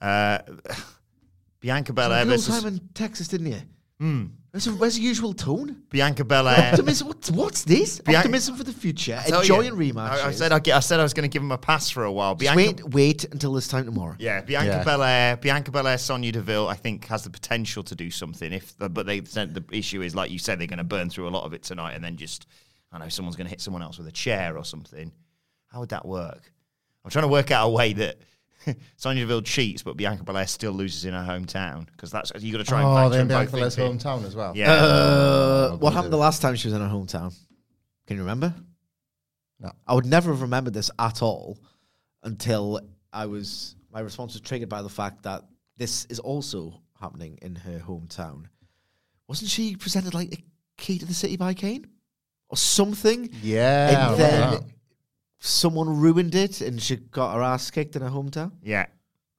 Uh, 0.00 0.38
Bianca 1.62 1.92
Belair 1.94 2.24
You 2.24 2.30
all 2.32 2.36
versus 2.36 2.62
time 2.62 2.74
in 2.74 2.80
Texas, 2.92 3.28
didn't 3.28 3.46
you? 3.46 3.60
Hmm. 3.98 4.24
Where's, 4.50 4.64
the- 4.66 4.72
where's 4.72 4.96
the 4.96 5.00
usual 5.02 5.32
tone? 5.32 5.84
Bianca 5.88 6.24
Belair. 6.24 6.72
Optimism. 6.72 7.08
What, 7.08 7.30
what's 7.30 7.62
this? 7.64 8.00
Bian- 8.00 8.16
Optimism 8.18 8.56
for 8.56 8.64
the 8.64 8.72
future. 8.72 9.18
Tell 9.26 9.40
Enjoying 9.40 9.68
you, 9.78 9.92
rematches. 9.94 10.24
I, 10.24 10.28
I 10.28 10.32
said 10.32 10.52
I'd 10.52 10.68
I 10.68 10.80
said 10.80 11.00
I 11.00 11.04
was 11.04 11.14
going 11.14 11.22
to 11.22 11.32
give 11.32 11.40
him 11.42 11.52
a 11.52 11.56
pass 11.56 11.88
for 11.88 12.04
a 12.04 12.12
while. 12.12 12.34
Just 12.34 12.54
Bianca, 12.54 12.82
wait, 12.84 12.94
wait 12.94 13.24
until 13.32 13.52
this 13.54 13.68
time 13.68 13.84
tomorrow. 13.86 14.14
Yeah, 14.18 14.42
Bianca 14.42 14.66
Yeah. 14.78 14.84
Belair, 14.84 15.36
Bianca 15.38 15.70
Belair, 15.70 15.96
Sonya 15.96 16.32
Deville, 16.32 16.68
I 16.68 16.74
think 16.74 17.06
has 17.06 17.24
the 17.24 17.30
potential 17.30 17.82
to 17.84 17.94
do 17.94 18.10
something. 18.10 18.52
If 18.52 18.76
the, 18.76 18.90
but 18.90 19.06
they 19.06 19.24
said 19.24 19.54
the 19.54 19.64
issue 19.74 20.02
is 20.02 20.14
like 20.14 20.30
you 20.30 20.38
said, 20.38 20.58
they're 20.60 20.66
going 20.66 20.78
to 20.78 20.84
burn 20.84 21.08
through 21.08 21.28
a 21.28 21.30
lot 21.30 21.44
of 21.44 21.54
it 21.54 21.62
tonight, 21.62 21.92
and 21.94 22.04
then 22.04 22.16
just 22.18 22.46
I 22.90 22.98
know 22.98 23.08
someone's 23.08 23.36
going 23.36 23.46
to 23.46 23.50
hit 23.50 23.60
someone 23.62 23.82
else 23.82 23.96
with 23.96 24.08
a 24.08 24.12
chair 24.12 24.58
or 24.58 24.64
something. 24.64 25.12
How 25.68 25.80
would 25.80 25.88
that 25.90 26.04
work? 26.04 26.52
I'm 27.04 27.10
trying 27.10 27.22
to 27.24 27.28
work 27.28 27.50
out 27.52 27.66
a 27.68 27.70
way 27.70 27.94
that 27.94 28.18
Sonya 28.96 29.22
Deville 29.22 29.42
cheats, 29.42 29.82
but 29.82 29.96
Bianca 29.96 30.22
Belair 30.24 30.46
still 30.46 30.72
loses 30.72 31.04
in 31.04 31.14
her 31.14 31.20
hometown 31.24 31.86
because 31.86 32.10
that's 32.10 32.32
you 32.38 32.52
got 32.52 32.58
to 32.58 32.64
try 32.64 32.80
and 32.80 32.88
Oh, 32.88 32.94
factor 32.94 33.10
then 33.10 33.20
in 33.22 33.28
Bianca 33.28 33.44
both 33.46 33.52
Belair's 33.58 33.76
things 33.76 34.04
in. 34.04 34.10
hometown 34.10 34.24
as 34.26 34.36
well. 34.36 34.56
Yeah, 34.56 34.72
Uh, 34.72 35.70
Oh, 35.72 35.76
what 35.80 35.92
happened 35.92 36.12
the 36.12 36.16
last 36.18 36.42
time 36.42 36.54
she 36.54 36.68
was 36.68 36.74
in 36.74 36.80
her 36.80 36.88
hometown? 36.88 37.34
Can 38.06 38.16
you 38.16 38.22
remember? 38.22 38.54
No. 39.60 39.70
I 39.86 39.94
would 39.94 40.06
never 40.06 40.30
have 40.32 40.42
remembered 40.42 40.74
this 40.74 40.90
at 40.98 41.22
all 41.22 41.58
until 42.22 42.80
I 43.12 43.26
was. 43.26 43.76
My 43.92 44.00
response 44.00 44.32
was 44.32 44.40
triggered 44.40 44.68
by 44.68 44.82
the 44.82 44.88
fact 44.88 45.22
that 45.24 45.42
this 45.76 46.04
is 46.06 46.18
also 46.18 46.80
happening 47.00 47.38
in 47.42 47.54
her 47.56 47.78
hometown. 47.78 48.44
Wasn't 49.28 49.50
she 49.50 49.76
presented 49.76 50.14
like 50.14 50.32
a 50.34 50.42
key 50.78 50.98
to 50.98 51.06
the 51.06 51.14
city 51.14 51.36
by 51.36 51.54
Kane 51.54 51.86
or 52.48 52.56
something? 52.56 53.28
Yeah, 53.42 54.10
and 54.10 54.20
then 54.20 54.50
that. 54.50 54.62
Someone 55.46 56.00
ruined 56.00 56.34
it, 56.34 56.60
and 56.60 56.80
she 56.80 56.96
got 56.96 57.34
her 57.34 57.42
ass 57.42 57.70
kicked 57.70 57.96
in 57.96 58.02
her 58.02 58.08
hometown. 58.10 58.52
yeah. 58.62 58.86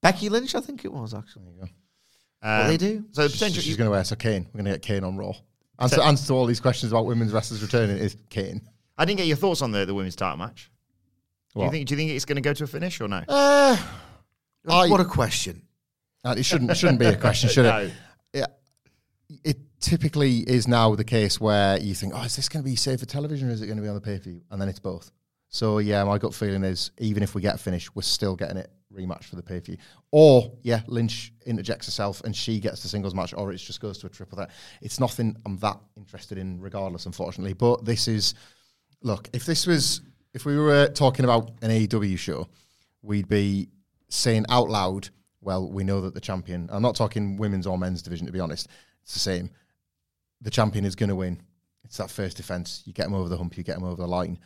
Becky 0.02 0.28
Lynch, 0.28 0.54
I 0.54 0.60
think 0.60 0.84
it 0.84 0.92
was 0.92 1.14
actually. 1.14 1.44
There 1.44 1.52
you 1.54 1.60
go. 1.62 1.68
What 2.40 2.60
Um, 2.62 2.66
they 2.68 2.76
do? 2.76 3.04
So 3.12 3.22
the 3.22 3.28
She's, 3.30 3.38
potential. 3.40 3.62
she's 3.62 3.76
going 3.78 3.86
to 3.86 3.90
wear 3.90 4.04
so 4.04 4.16
Kane. 4.16 4.46
We're 4.52 4.58
going 4.62 4.66
to 4.66 4.70
get 4.72 4.82
Kane 4.82 5.02
on 5.02 5.16
Raw. 5.16 5.32
Answer, 5.78 6.02
answer 6.02 6.26
to 6.26 6.34
all 6.34 6.44
these 6.44 6.60
questions 6.60 6.92
about 6.92 7.06
women's 7.06 7.32
wrestlers 7.32 7.62
returning 7.62 7.96
is 7.96 8.14
Kane. 8.28 8.60
I 8.98 9.06
didn't 9.06 9.16
get 9.18 9.26
your 9.28 9.38
thoughts 9.38 9.62
on 9.62 9.72
the, 9.72 9.86
the 9.86 9.94
women's 9.94 10.14
title 10.14 10.36
match. 10.36 10.70
Do 11.56 11.62
you 11.62 11.70
think? 11.70 11.88
Do 11.88 11.94
you 11.94 11.96
think 11.96 12.10
it's 12.10 12.26
going 12.26 12.36
to 12.36 12.42
go 12.42 12.52
to 12.52 12.64
a 12.64 12.66
finish 12.66 13.00
or 13.00 13.08
no? 13.08 13.22
Uh, 13.26 13.76
I- 14.68 14.88
what 14.88 15.00
a 15.00 15.04
question! 15.06 15.62
Uh, 16.22 16.34
it 16.36 16.44
shouldn't 16.44 16.76
shouldn't 16.76 16.98
be 16.98 17.06
a 17.06 17.16
question, 17.16 17.48
should 17.48 17.64
No. 17.64 17.78
it? 17.78 17.92
Yeah. 18.34 18.46
It 19.42 19.56
typically 19.80 20.38
is 20.40 20.68
now 20.68 20.94
the 20.96 21.04
case 21.04 21.40
where 21.40 21.78
you 21.80 21.94
think, 21.94 22.12
oh, 22.14 22.22
is 22.24 22.36
this 22.36 22.48
going 22.50 22.62
to 22.62 22.68
be 22.70 22.76
safe 22.76 23.00
for 23.00 23.06
television 23.06 23.48
or 23.48 23.52
is 23.52 23.62
it 23.62 23.66
going 23.66 23.76
to 23.78 23.82
be 23.82 23.88
on 23.88 23.94
the 23.94 24.00
pay 24.02 24.18
per 24.18 24.24
view? 24.24 24.42
And 24.50 24.60
then 24.60 24.68
it's 24.68 24.80
both. 24.80 25.10
So 25.54 25.78
yeah, 25.78 26.02
my 26.02 26.18
gut 26.18 26.34
feeling 26.34 26.64
is 26.64 26.90
even 26.98 27.22
if 27.22 27.36
we 27.36 27.40
get 27.40 27.54
a 27.54 27.58
finish, 27.58 27.88
we're 27.94 28.02
still 28.02 28.34
getting 28.34 28.56
it 28.56 28.72
rematch 28.92 29.22
for 29.22 29.36
the 29.36 29.42
pay 29.42 29.60
per 29.60 29.66
view. 29.66 29.76
Or 30.10 30.50
yeah, 30.62 30.80
Lynch 30.88 31.32
interjects 31.46 31.86
herself 31.86 32.20
and 32.24 32.34
she 32.34 32.58
gets 32.58 32.82
the 32.82 32.88
singles 32.88 33.14
match, 33.14 33.32
or 33.36 33.52
it 33.52 33.58
just 33.58 33.80
goes 33.80 33.98
to 33.98 34.08
a 34.08 34.10
triple 34.10 34.34
threat. 34.34 34.50
It's 34.82 34.98
nothing 34.98 35.36
I'm 35.46 35.56
that 35.58 35.78
interested 35.96 36.38
in, 36.38 36.60
regardless, 36.60 37.06
unfortunately. 37.06 37.52
But 37.52 37.84
this 37.84 38.08
is 38.08 38.34
look, 39.00 39.30
if 39.32 39.46
this 39.46 39.64
was 39.64 40.00
if 40.32 40.44
we 40.44 40.58
were 40.58 40.88
talking 40.88 41.24
about 41.24 41.52
an 41.62 41.70
AEW 41.70 42.18
show, 42.18 42.48
we'd 43.02 43.28
be 43.28 43.68
saying 44.08 44.46
out 44.48 44.70
loud, 44.70 45.08
well, 45.40 45.70
we 45.70 45.84
know 45.84 46.00
that 46.00 46.14
the 46.14 46.20
champion, 46.20 46.68
I'm 46.72 46.82
not 46.82 46.96
talking 46.96 47.36
women's 47.36 47.68
or 47.68 47.78
men's 47.78 48.02
division 48.02 48.26
to 48.26 48.32
be 48.32 48.40
honest, 48.40 48.66
it's 49.04 49.12
the 49.12 49.20
same. 49.20 49.50
The 50.40 50.50
champion 50.50 50.84
is 50.84 50.96
going 50.96 51.10
to 51.10 51.14
win. 51.14 51.40
It's 51.84 51.98
that 51.98 52.10
first 52.10 52.38
defense. 52.38 52.82
You 52.86 52.92
get 52.92 53.06
him 53.06 53.14
over 53.14 53.28
the 53.28 53.36
hump, 53.36 53.56
you 53.56 53.62
get 53.62 53.76
him 53.76 53.84
over 53.84 54.02
the 54.02 54.08
line. 54.08 54.40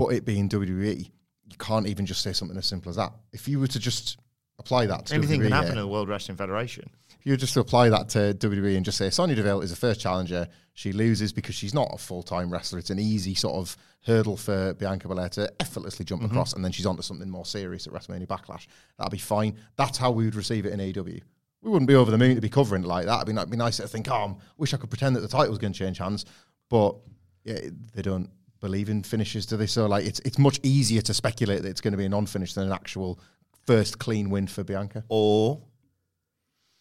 But 0.00 0.14
it 0.14 0.24
being 0.24 0.48
WWE, 0.48 1.04
you 1.04 1.56
can't 1.58 1.86
even 1.86 2.06
just 2.06 2.22
say 2.22 2.32
something 2.32 2.56
as 2.56 2.64
simple 2.64 2.88
as 2.88 2.96
that. 2.96 3.12
If 3.34 3.46
you 3.46 3.60
were 3.60 3.66
to 3.66 3.78
just 3.78 4.16
apply 4.58 4.86
that 4.86 5.04
to 5.06 5.14
Anything 5.14 5.42
WWE, 5.42 5.44
can 5.44 5.52
happen 5.52 5.74
to 5.74 5.82
the 5.82 5.88
World 5.88 6.08
Wrestling 6.08 6.38
Federation. 6.38 6.88
if 7.18 7.26
you 7.26 7.34
were 7.34 7.36
just 7.36 7.52
to 7.52 7.60
apply 7.60 7.90
that 7.90 8.08
to 8.10 8.32
WWE 8.32 8.76
and 8.76 8.84
just 8.86 8.96
say 8.96 9.10
Sonya 9.10 9.34
Deville 9.34 9.60
is 9.60 9.72
a 9.72 9.76
first 9.76 10.00
challenger, 10.00 10.48
she 10.72 10.92
loses 10.92 11.34
because 11.34 11.54
she's 11.54 11.74
not 11.74 11.90
a 11.92 11.98
full 11.98 12.22
time 12.22 12.50
wrestler. 12.50 12.78
It's 12.78 12.88
an 12.88 12.98
easy 12.98 13.34
sort 13.34 13.56
of 13.56 13.76
hurdle 14.06 14.38
for 14.38 14.72
Bianca 14.72 15.06
Belair 15.06 15.28
to 15.28 15.52
effortlessly 15.60 16.06
jump 16.06 16.22
mm-hmm. 16.22 16.30
across, 16.30 16.54
and 16.54 16.64
then 16.64 16.72
she's 16.72 16.86
onto 16.86 17.02
something 17.02 17.28
more 17.28 17.44
serious 17.44 17.86
at 17.86 17.92
WrestleMania 17.92 18.26
Backlash. 18.26 18.68
That'd 18.96 19.12
be 19.12 19.18
fine. 19.18 19.54
That's 19.76 19.98
how 19.98 20.12
we 20.12 20.24
would 20.24 20.34
receive 20.34 20.64
it 20.64 20.72
in 20.72 20.80
AEW. 20.80 21.20
We 21.60 21.70
wouldn't 21.70 21.88
be 21.88 21.94
over 21.94 22.10
the 22.10 22.16
moon 22.16 22.36
to 22.36 22.40
be 22.40 22.48
covering 22.48 22.84
it 22.84 22.88
like 22.88 23.04
that. 23.04 23.16
It'd 23.16 23.26
be, 23.26 23.38
it'd 23.38 23.50
be 23.50 23.58
nice 23.58 23.76
to 23.76 23.86
think, 23.86 24.10
oh, 24.10 24.14
I 24.14 24.34
wish 24.56 24.72
I 24.72 24.78
could 24.78 24.88
pretend 24.88 25.14
that 25.16 25.20
the 25.20 25.28
title 25.28 25.50
was 25.50 25.58
going 25.58 25.74
to 25.74 25.78
change 25.78 25.98
hands, 25.98 26.24
but 26.70 26.96
yeah, 27.44 27.58
they 27.92 28.00
don't 28.00 28.30
believe 28.60 28.88
in 28.88 29.02
finishes, 29.02 29.46
do 29.46 29.56
they? 29.56 29.66
So 29.66 29.86
like, 29.86 30.04
it's 30.04 30.20
it's 30.20 30.38
much 30.38 30.60
easier 30.62 31.00
to 31.02 31.14
speculate 31.14 31.62
that 31.62 31.68
it's 31.68 31.80
going 31.80 31.92
to 31.92 31.98
be 31.98 32.04
a 32.04 32.08
non-finish 32.08 32.54
than 32.54 32.66
an 32.66 32.72
actual 32.72 33.18
first 33.66 33.98
clean 33.98 34.30
win 34.30 34.46
for 34.46 34.64
Bianca. 34.64 35.04
Or 35.08 35.60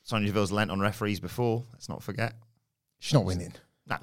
Sonya 0.04 0.28
Deville's 0.28 0.52
lent 0.52 0.72
on 0.72 0.80
referees 0.80 1.20
before. 1.20 1.64
Let's 1.74 1.90
not 1.90 2.04
forget. 2.04 2.34
She's 3.00 3.14
not 3.14 3.26
winning. 3.26 3.54
No. 3.88 3.98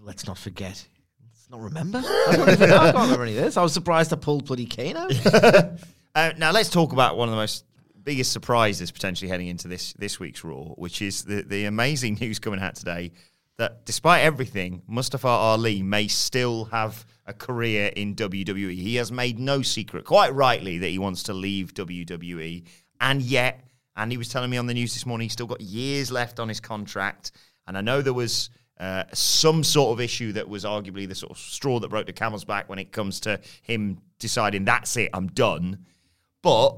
Let's 0.00 0.26
not 0.26 0.38
forget. 0.38 0.86
Let's 1.22 1.50
not 1.50 1.60
remember. 1.60 2.02
I, 2.04 2.36
don't 2.36 2.48
even, 2.48 2.70
I 2.72 2.92
can't 2.92 2.96
remember 2.96 3.24
any 3.24 3.36
of 3.36 3.44
this. 3.44 3.56
I 3.56 3.62
was 3.62 3.72
surprised 3.72 4.12
I 4.12 4.16
pulled 4.16 4.46
bloody 4.46 4.66
Kane 4.66 4.96
out. 4.96 5.12
Uh, 6.14 6.32
now 6.36 6.50
let's 6.50 6.68
talk 6.68 6.92
about 6.92 7.16
one 7.16 7.28
of 7.28 7.32
the 7.32 7.36
most 7.36 7.64
biggest 8.02 8.32
surprises 8.32 8.90
potentially 8.90 9.28
heading 9.28 9.46
into 9.46 9.68
this 9.68 9.92
this 9.92 10.18
week's 10.18 10.42
Raw, 10.42 10.64
which 10.74 11.00
is 11.00 11.22
the 11.22 11.42
the 11.42 11.66
amazing 11.66 12.14
news 12.20 12.40
coming 12.40 12.58
out 12.58 12.74
today 12.74 13.12
that 13.58 13.84
despite 13.84 14.22
everything, 14.22 14.82
Mustafa 14.86 15.28
Ali 15.28 15.82
may 15.82 16.08
still 16.08 16.66
have 16.66 17.04
a 17.26 17.32
career 17.32 17.92
in 17.94 18.14
WWE. 18.14 18.74
He 18.74 18.96
has 18.96 19.12
made 19.12 19.38
no 19.38 19.62
secret, 19.62 20.04
quite 20.04 20.32
rightly, 20.32 20.78
that 20.78 20.88
he 20.88 20.98
wants 20.98 21.24
to 21.24 21.34
leave 21.34 21.74
WWE, 21.74 22.64
and 23.00 23.20
yet, 23.20 23.64
and 23.96 24.10
he 24.10 24.16
was 24.16 24.28
telling 24.28 24.48
me 24.48 24.56
on 24.56 24.66
the 24.66 24.74
news 24.74 24.94
this 24.94 25.04
morning, 25.04 25.26
he's 25.26 25.32
still 25.32 25.46
got 25.46 25.60
years 25.60 26.10
left 26.10 26.40
on 26.40 26.48
his 26.48 26.60
contract, 26.60 27.32
and 27.66 27.76
I 27.76 27.82
know 27.82 28.00
there 28.02 28.14
was. 28.14 28.50
Uh, 28.80 29.02
some 29.12 29.64
sort 29.64 29.90
of 29.90 30.00
issue 30.00 30.30
that 30.30 30.48
was 30.48 30.64
arguably 30.64 31.08
the 31.08 31.12
sort 31.12 31.32
of 31.32 31.36
straw 31.36 31.80
that 31.80 31.88
broke 31.88 32.06
the 32.06 32.12
camel's 32.12 32.44
back 32.44 32.68
when 32.68 32.78
it 32.78 32.92
comes 32.92 33.18
to 33.18 33.40
him 33.62 33.98
deciding 34.20 34.64
that's 34.64 34.96
it, 34.96 35.10
I'm 35.12 35.26
done. 35.26 35.84
But 36.42 36.76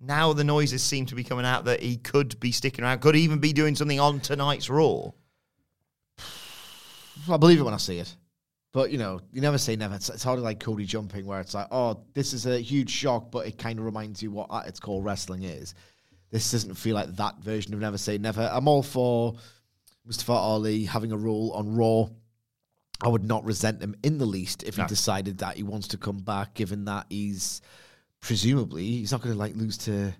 now 0.00 0.32
the 0.32 0.42
noises 0.42 0.82
seem 0.82 1.06
to 1.06 1.14
be 1.14 1.22
coming 1.22 1.46
out 1.46 1.66
that 1.66 1.80
he 1.80 1.96
could 1.96 2.40
be 2.40 2.50
sticking 2.50 2.84
around, 2.84 3.02
could 3.02 3.14
even 3.14 3.38
be 3.38 3.52
doing 3.52 3.76
something 3.76 4.00
on 4.00 4.18
tonight's 4.18 4.68
Raw. 4.68 5.12
I 7.30 7.36
believe 7.36 7.60
it 7.60 7.64
when 7.64 7.74
I 7.74 7.78
see 7.78 7.98
it. 7.98 8.14
But 8.72 8.90
you 8.90 8.98
know, 8.98 9.20
you 9.32 9.40
never 9.40 9.58
say 9.58 9.76
never. 9.76 9.94
It's, 9.94 10.08
it's 10.08 10.24
hard 10.24 10.40
like 10.40 10.60
Cody 10.60 10.86
jumping, 10.86 11.26
where 11.26 11.40
it's 11.40 11.54
like, 11.54 11.68
oh, 11.70 12.04
this 12.14 12.32
is 12.32 12.46
a 12.46 12.58
huge 12.58 12.90
shock, 12.90 13.30
but 13.30 13.46
it 13.46 13.58
kind 13.58 13.78
of 13.78 13.84
reminds 13.84 14.22
you 14.22 14.30
what 14.30 14.52
at 14.52 14.66
its 14.66 14.80
core 14.80 15.02
wrestling 15.02 15.42
is. 15.42 15.74
This 16.30 16.50
doesn't 16.50 16.74
feel 16.74 16.94
like 16.94 17.14
that 17.16 17.38
version 17.40 17.74
of 17.74 17.80
Never 17.80 17.98
Say 17.98 18.16
Never. 18.16 18.48
I'm 18.50 18.66
all 18.66 18.82
for 18.82 19.34
Mustafa 20.06 20.32
Ali 20.32 20.84
having 20.84 21.12
a 21.12 21.16
role 21.16 21.52
on 21.52 21.76
Raw. 21.76 22.06
I 23.02 23.08
would 23.08 23.24
not 23.24 23.44
resent 23.44 23.82
him 23.82 23.96
in 24.02 24.16
the 24.16 24.24
least 24.24 24.62
if 24.62 24.76
he 24.76 24.84
decided 24.84 25.38
that 25.38 25.56
he 25.56 25.64
wants 25.64 25.88
to 25.88 25.98
come 25.98 26.18
back, 26.18 26.54
given 26.54 26.86
that 26.86 27.06
he's 27.10 27.60
presumably 28.20 28.84
he's 28.84 29.12
not 29.12 29.20
going 29.20 29.34
to 29.34 29.38
like 29.38 29.56
lose 29.56 29.76
to 29.76 30.14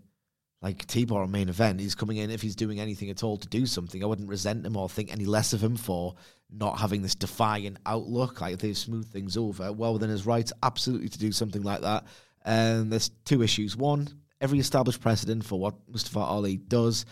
like 0.60 0.86
T-Bar 0.86 1.22
or 1.22 1.28
main 1.28 1.48
event. 1.48 1.80
He's 1.80 1.94
coming 1.94 2.18
in 2.18 2.30
if 2.30 2.42
he's 2.42 2.56
doing 2.56 2.80
anything 2.80 3.08
at 3.08 3.22
all 3.22 3.36
to 3.36 3.48
do 3.48 3.66
something. 3.66 4.02
I 4.02 4.06
wouldn't 4.06 4.28
resent 4.28 4.66
him 4.66 4.76
or 4.76 4.88
think 4.88 5.12
any 5.12 5.24
less 5.24 5.52
of 5.52 5.62
him 5.62 5.76
for 5.76 6.14
not 6.54 6.78
having 6.78 7.02
this 7.02 7.14
defiant 7.14 7.78
outlook. 7.86 8.40
Like 8.40 8.58
they've 8.58 8.76
smoothed 8.76 9.08
things 9.08 9.36
over. 9.36 9.72
Well 9.72 9.94
within 9.94 10.10
his 10.10 10.26
rights, 10.26 10.52
absolutely 10.62 11.08
to 11.08 11.18
do 11.18 11.32
something 11.32 11.62
like 11.62 11.82
that. 11.82 12.04
And 12.44 12.92
there's 12.92 13.10
two 13.24 13.42
issues. 13.42 13.76
One, 13.76 14.08
every 14.40 14.58
established 14.58 15.00
precedent 15.00 15.44
for 15.44 15.58
what 15.58 15.74
Mustafa 15.88 16.20
Ali 16.20 16.56
does 16.56 17.06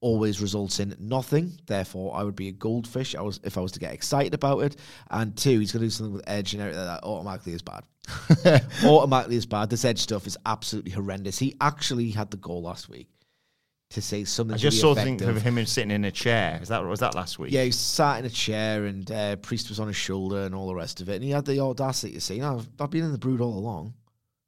always 0.00 0.40
results 0.42 0.80
in 0.80 0.94
nothing. 0.98 1.52
Therefore, 1.66 2.14
I 2.14 2.24
would 2.24 2.36
be 2.36 2.48
a 2.48 2.52
goldfish. 2.52 3.14
I 3.14 3.22
was 3.22 3.40
if 3.44 3.56
I 3.56 3.60
was 3.60 3.72
to 3.72 3.80
get 3.80 3.94
excited 3.94 4.34
about 4.34 4.58
it. 4.60 4.76
And 5.10 5.36
two, 5.36 5.60
he's 5.60 5.72
going 5.72 5.80
to 5.80 5.86
do 5.86 5.90
something 5.90 6.14
with 6.14 6.28
Edge 6.28 6.52
and 6.52 6.62
everything 6.62 6.84
that 6.84 7.04
automatically 7.04 7.54
is 7.54 7.62
bad. 7.62 7.84
automatically 8.84 9.36
is 9.36 9.46
bad. 9.46 9.70
This 9.70 9.84
Edge 9.84 10.00
stuff 10.00 10.26
is 10.26 10.36
absolutely 10.44 10.90
horrendous. 10.90 11.38
He 11.38 11.54
actually 11.60 12.10
had 12.10 12.30
the 12.30 12.36
goal 12.36 12.62
last 12.62 12.88
week 12.88 13.08
to 13.92 14.02
say 14.02 14.24
something. 14.24 14.54
I 14.54 14.58
just 14.58 14.80
saw 14.80 14.92
effect 14.92 15.20
things 15.20 15.22
of 15.22 15.42
him 15.42 15.64
sitting 15.66 15.90
in 15.90 16.04
a 16.04 16.10
chair. 16.10 16.58
Is 16.62 16.68
that 16.68 16.84
was 16.84 17.00
that 17.00 17.14
last 17.14 17.38
week? 17.38 17.52
yeah, 17.52 17.64
he 17.64 17.70
sat 17.70 18.20
in 18.20 18.24
a 18.24 18.30
chair 18.30 18.84
and 18.84 19.10
uh, 19.10 19.36
Priest 19.36 19.68
was 19.68 19.80
on 19.80 19.86
his 19.86 19.96
shoulder 19.96 20.42
and 20.42 20.54
all 20.54 20.66
the 20.66 20.74
rest 20.74 21.00
of 21.00 21.08
it. 21.08 21.16
And 21.16 21.24
he 21.24 21.30
had 21.30 21.44
the 21.44 21.60
audacity 21.60 22.14
to 22.14 22.20
say, 22.20 22.38
no, 22.38 22.58
I've, 22.58 22.68
I've 22.80 22.90
been 22.90 23.04
in 23.04 23.12
the 23.12 23.18
brood 23.18 23.40
all 23.40 23.56
along. 23.56 23.94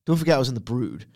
Don't 0.07 0.17
forget 0.17 0.37
I 0.37 0.39
was 0.39 0.49
in 0.49 0.55
the 0.55 0.61
brood. 0.61 1.07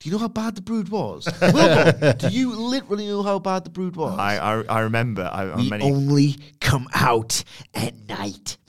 Do 0.00 0.10
you 0.10 0.12
know 0.12 0.18
how 0.18 0.28
bad 0.28 0.54
the 0.54 0.62
brood 0.62 0.90
was? 0.90 1.26
Wilbur, 1.40 2.12
do 2.12 2.28
you 2.28 2.54
literally 2.54 3.06
know 3.06 3.22
how 3.22 3.38
bad 3.38 3.64
the 3.64 3.70
brood 3.70 3.96
was? 3.96 4.18
I 4.18 4.36
I, 4.36 4.62
I 4.68 4.80
remember. 4.80 5.28
I, 5.32 5.56
we 5.56 5.70
many, 5.70 5.84
only 5.84 6.36
come 6.60 6.86
out 6.94 7.42
at 7.74 7.96
night. 8.06 8.58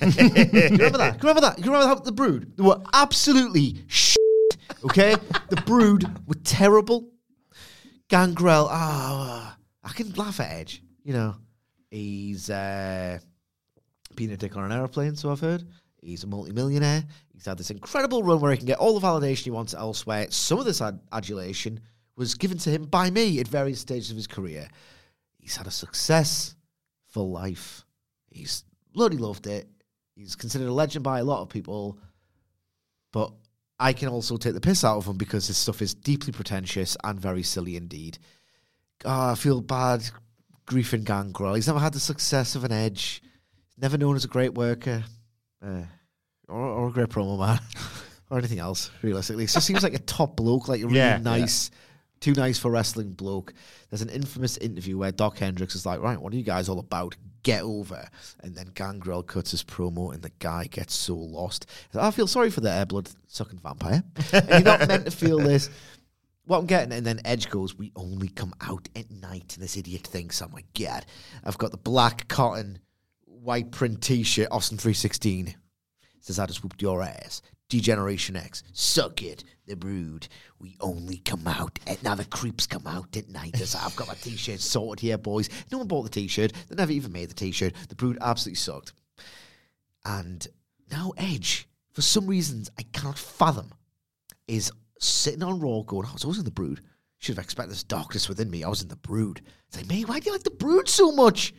remember 0.00 0.98
that? 0.98 1.16
Remember 1.20 1.40
that? 1.40 1.58
You 1.58 1.64
remember 1.64 1.86
how 1.86 1.94
the 1.94 2.12
brood? 2.12 2.52
They 2.56 2.62
were 2.62 2.80
absolutely 2.92 3.84
shit. 3.86 4.18
Okay, 4.84 5.16
the 5.48 5.62
brood 5.64 6.04
were 6.26 6.34
terrible. 6.44 7.08
Gangrel, 8.14 8.68
ah, 8.70 9.56
I 9.82 9.88
can 9.88 10.12
laugh 10.12 10.38
at 10.38 10.52
Edge. 10.52 10.80
You 11.02 11.14
know, 11.14 11.34
he's 11.90 12.48
uh, 12.48 13.18
been 14.14 14.30
a 14.30 14.36
dick 14.36 14.56
on 14.56 14.62
an 14.62 14.70
airplane, 14.70 15.16
so 15.16 15.32
I've 15.32 15.40
heard. 15.40 15.64
He's 16.00 16.22
a 16.22 16.28
multimillionaire. 16.28 17.02
He's 17.32 17.44
had 17.44 17.58
this 17.58 17.72
incredible 17.72 18.22
run 18.22 18.38
where 18.38 18.52
he 18.52 18.56
can 18.56 18.68
get 18.68 18.78
all 18.78 18.96
the 18.96 19.04
validation 19.04 19.42
he 19.42 19.50
wants 19.50 19.74
elsewhere. 19.74 20.28
Some 20.30 20.60
of 20.60 20.64
this 20.64 20.80
ad- 20.80 21.00
adulation 21.10 21.80
was 22.14 22.36
given 22.36 22.56
to 22.58 22.70
him 22.70 22.84
by 22.84 23.10
me 23.10 23.40
at 23.40 23.48
various 23.48 23.80
stages 23.80 24.12
of 24.12 24.16
his 24.16 24.28
career. 24.28 24.68
He's 25.36 25.56
had 25.56 25.66
a 25.66 25.72
successful 25.72 27.32
life. 27.32 27.84
He's 28.30 28.62
bloody 28.92 29.16
loved 29.16 29.48
it. 29.48 29.66
He's 30.14 30.36
considered 30.36 30.68
a 30.68 30.72
legend 30.72 31.02
by 31.02 31.18
a 31.18 31.24
lot 31.24 31.42
of 31.42 31.48
people. 31.48 31.98
But 33.12 33.32
I 33.78 33.92
can 33.92 34.08
also 34.08 34.36
take 34.36 34.54
the 34.54 34.60
piss 34.60 34.84
out 34.84 34.98
of 34.98 35.06
him 35.06 35.16
because 35.16 35.46
his 35.46 35.56
stuff 35.56 35.82
is 35.82 35.94
deeply 35.94 36.32
pretentious 36.32 36.96
and 37.02 37.18
very 37.18 37.42
silly 37.42 37.76
indeed. 37.76 38.18
Ah, 39.04 39.32
I 39.32 39.34
feel 39.34 39.60
bad 39.60 40.08
griefing 40.66 41.04
Gangrel. 41.04 41.54
He's 41.54 41.66
never 41.66 41.80
had 41.80 41.92
the 41.92 42.00
success 42.00 42.54
of 42.54 42.64
an 42.64 42.72
edge. 42.72 43.22
He's 43.66 43.82
never 43.82 43.98
known 43.98 44.16
as 44.16 44.24
a 44.24 44.28
great 44.28 44.54
worker. 44.54 45.04
Uh, 45.64 45.82
or, 46.48 46.58
or 46.60 46.88
a 46.88 46.92
great 46.92 47.08
promo 47.08 47.38
man. 47.38 47.60
or 48.30 48.38
anything 48.38 48.58
else, 48.58 48.90
realistically. 49.02 49.44
It 49.44 49.50
just 49.50 49.66
seems 49.66 49.82
like 49.82 49.94
a 49.94 49.98
top 49.98 50.36
bloke, 50.36 50.68
like 50.68 50.80
a 50.82 50.86
really 50.86 50.98
Yeah, 50.98 51.18
nice, 51.18 51.70
too 52.20 52.32
nice 52.32 52.58
for 52.58 52.70
wrestling 52.70 53.12
bloke. 53.12 53.52
There's 53.90 54.02
an 54.02 54.08
infamous 54.08 54.56
interview 54.56 54.98
where 54.98 55.12
Doc 55.12 55.38
Hendrix 55.38 55.74
is 55.74 55.84
like, 55.84 56.00
right, 56.00 56.20
what 56.20 56.32
are 56.32 56.36
you 56.36 56.42
guys 56.42 56.68
all 56.68 56.78
about? 56.78 57.16
Get 57.44 57.62
over. 57.62 58.08
And 58.40 58.56
then 58.56 58.72
Gangrel 58.74 59.22
cuts 59.22 59.52
his 59.52 59.62
promo 59.62 60.12
and 60.12 60.22
the 60.22 60.32
guy 60.40 60.64
gets 60.64 60.94
so 60.94 61.14
lost. 61.14 61.66
I 61.94 62.10
feel 62.10 62.26
sorry 62.26 62.50
for 62.50 62.60
the 62.60 62.72
air 62.72 62.86
blood 62.86 63.08
sucking 63.28 63.60
vampire. 63.60 64.02
and 64.32 64.48
you're 64.48 64.60
not 64.60 64.88
meant 64.88 65.04
to 65.04 65.10
feel 65.12 65.38
this. 65.50 65.70
What 66.46 66.58
I'm 66.58 66.66
getting, 66.66 66.92
and 66.92 67.06
then 67.06 67.20
Edge 67.24 67.48
goes, 67.48 67.78
We 67.78 67.92
only 67.96 68.28
come 68.28 68.52
out 68.60 68.88
at 68.96 69.10
night. 69.10 69.54
And 69.54 69.62
this 69.62 69.76
idiot 69.76 70.02
thinks, 70.02 70.42
Oh 70.42 70.48
my 70.52 70.64
God, 70.78 71.06
I've 71.44 71.56
got 71.58 71.70
the 71.70 71.78
black 71.78 72.26
cotton 72.26 72.80
white 73.26 73.70
print 73.70 74.02
t 74.02 74.24
shirt, 74.24 74.48
Austin 74.50 74.76
316 74.78 75.54
says 76.24 76.38
I 76.38 76.46
just 76.46 76.62
whooped 76.62 76.80
your 76.80 77.02
ass. 77.02 77.42
D-Generation 77.74 78.36
X, 78.36 78.62
suck 78.72 79.20
it. 79.20 79.42
The 79.66 79.74
Brood, 79.74 80.28
we 80.60 80.76
only 80.80 81.16
come 81.16 81.44
out 81.48 81.76
at 81.88 82.04
now. 82.04 82.14
The 82.14 82.24
creeps 82.24 82.68
come 82.68 82.86
out 82.86 83.16
at 83.16 83.28
night. 83.28 83.60
I've 83.60 83.96
got 83.96 84.06
my 84.06 84.14
t-shirt 84.14 84.60
sorted 84.60 85.00
here, 85.00 85.18
boys. 85.18 85.48
No 85.72 85.78
one 85.78 85.88
bought 85.88 86.04
the 86.04 86.08
t-shirt. 86.08 86.52
They 86.68 86.76
never 86.76 86.92
even 86.92 87.10
made 87.10 87.30
the 87.30 87.34
t-shirt. 87.34 87.74
The 87.88 87.96
Brood 87.96 88.16
absolutely 88.20 88.58
sucked. 88.58 88.92
And 90.04 90.46
now 90.92 91.14
Edge, 91.16 91.66
for 91.90 92.02
some 92.02 92.28
reasons 92.28 92.70
I 92.78 92.82
cannot 92.92 93.18
fathom, 93.18 93.72
is 94.46 94.70
sitting 95.00 95.42
on 95.42 95.58
Raw 95.58 95.82
going, 95.82 96.06
"Oh, 96.06 96.10
I 96.10 96.12
was 96.12 96.22
always 96.22 96.38
in 96.38 96.44
the 96.44 96.52
Brood. 96.52 96.80
Should 97.18 97.36
have 97.38 97.44
expected 97.44 97.72
this 97.72 97.82
darkness 97.82 98.28
within 98.28 98.52
me. 98.52 98.62
I 98.62 98.68
was 98.68 98.82
in 98.82 98.88
the 98.88 98.94
Brood." 98.94 99.40
It's 99.66 99.78
like, 99.78 99.88
mate, 99.88 100.08
why 100.08 100.20
do 100.20 100.26
you 100.26 100.32
like 100.32 100.44
the 100.44 100.50
Brood 100.50 100.88
so 100.88 101.10
much? 101.10 101.52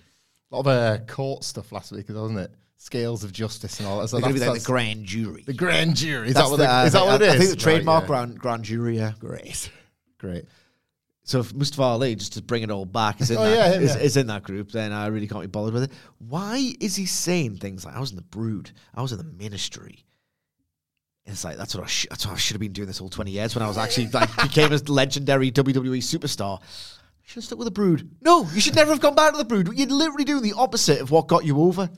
A 0.49 0.55
lot 0.55 0.61
of 0.61 0.67
uh, 0.67 0.97
court 1.07 1.43
stuff 1.43 1.73
last 1.73 1.91
week, 1.91 2.07
wasn't 2.07 2.39
it? 2.39 2.55
Scales 2.77 3.23
of 3.23 3.31
justice 3.31 3.79
and 3.79 3.87
all 3.87 3.99
that. 4.01 4.09
So 4.09 4.17
They're 4.17 4.21
going 4.21 4.33
to 4.33 4.35
be 4.35 4.39
that's- 4.39 4.55
like 4.57 4.61
the 4.61 4.67
grand 4.67 5.05
jury. 5.05 5.43
the 5.45 5.53
grand 5.53 5.95
jury. 5.95 6.27
Is 6.29 6.33
That's 6.35 6.47
that 6.47 6.51
what, 6.51 6.57
the- 6.57 6.63
the, 6.63 6.73
uh, 6.73 6.85
is 6.85 6.93
that 6.93 7.05
what 7.05 7.21
it 7.21 7.25
I- 7.25 7.27
is? 7.29 7.33
I 7.33 7.37
think 7.39 7.49
the 7.51 7.55
trademark 7.57 8.03
Right, 8.09 8.17
yeah. 8.19 8.25
grand, 8.25 8.39
grand 8.39 8.63
jury, 8.63 8.97
yeah. 8.97 9.13
Great, 9.19 9.69
great. 10.17 10.45
So 11.23 11.39
if 11.39 11.53
Mustafa 11.55 11.81
Ali, 11.81 12.13
just 12.15 12.33
to 12.33 12.43
bring 12.43 12.61
it 12.61 12.69
all 12.69 12.85
back, 12.85 13.19
is 13.21 13.31
in, 13.31 13.37
Oh, 13.37 13.43
that, 13.43 13.55
yeah, 13.55 13.73
him, 13.77 13.83
is, 13.83 13.95
yeah. 13.95 14.01
is 14.01 14.17
in 14.17 14.27
that 14.27 14.43
group, 14.43 14.71
then 14.71 14.91
I 14.91 15.07
really 15.07 15.27
can't 15.27 15.41
be 15.41 15.47
bothered 15.47 15.73
with 15.73 15.83
it. 15.83 15.91
Why 16.19 16.73
is 16.79 16.95
he 16.95 17.05
saying 17.07 17.57
things 17.57 17.83
like, 17.85 17.95
I 17.95 17.99
was 17.99 18.11
in 18.11 18.15
the 18.17 18.21
brood, 18.21 18.71
I 18.93 19.01
was 19.01 19.11
in 19.11 19.17
the 19.17 19.23
ministry? 19.23 20.05
It's 21.25 21.43
like, 21.43 21.57
that's 21.57 21.73
what 21.73 21.83
I, 21.85 21.87
sh- 21.87 22.05
that's 22.11 22.25
what 22.27 22.35
I 22.35 22.37
should 22.37 22.53
have 22.53 22.61
been 22.61 22.71
doing 22.73 22.87
this 22.87 22.99
whole 22.99 23.09
20 23.09 23.31
years 23.31 23.55
when 23.55 23.63
I 23.63 23.67
was 23.67 23.79
actually, 23.79 24.09
like, 24.09 24.29
became 24.43 24.71
a 24.71 24.77
legendary 24.87 25.51
WWE 25.51 25.97
superstar. 25.97 26.61
Should 27.23 27.35
have 27.37 27.43
stuck 27.45 27.57
with 27.57 27.65
the 27.65 27.71
brood. 27.71 28.07
No, 28.21 28.45
you 28.53 28.61
should 28.61 28.75
never 28.75 28.91
have 28.91 28.99
gone 28.99 29.15
back 29.15 29.31
to 29.31 29.37
the 29.39 29.45
brood. 29.45 29.71
You're 29.73 29.87
literally 29.87 30.25
doing 30.25 30.43
the 30.43 30.53
opposite 30.53 31.01
of 31.01 31.09
what 31.09 31.25
got 31.27 31.43
you 31.43 31.59
over. 31.61 31.89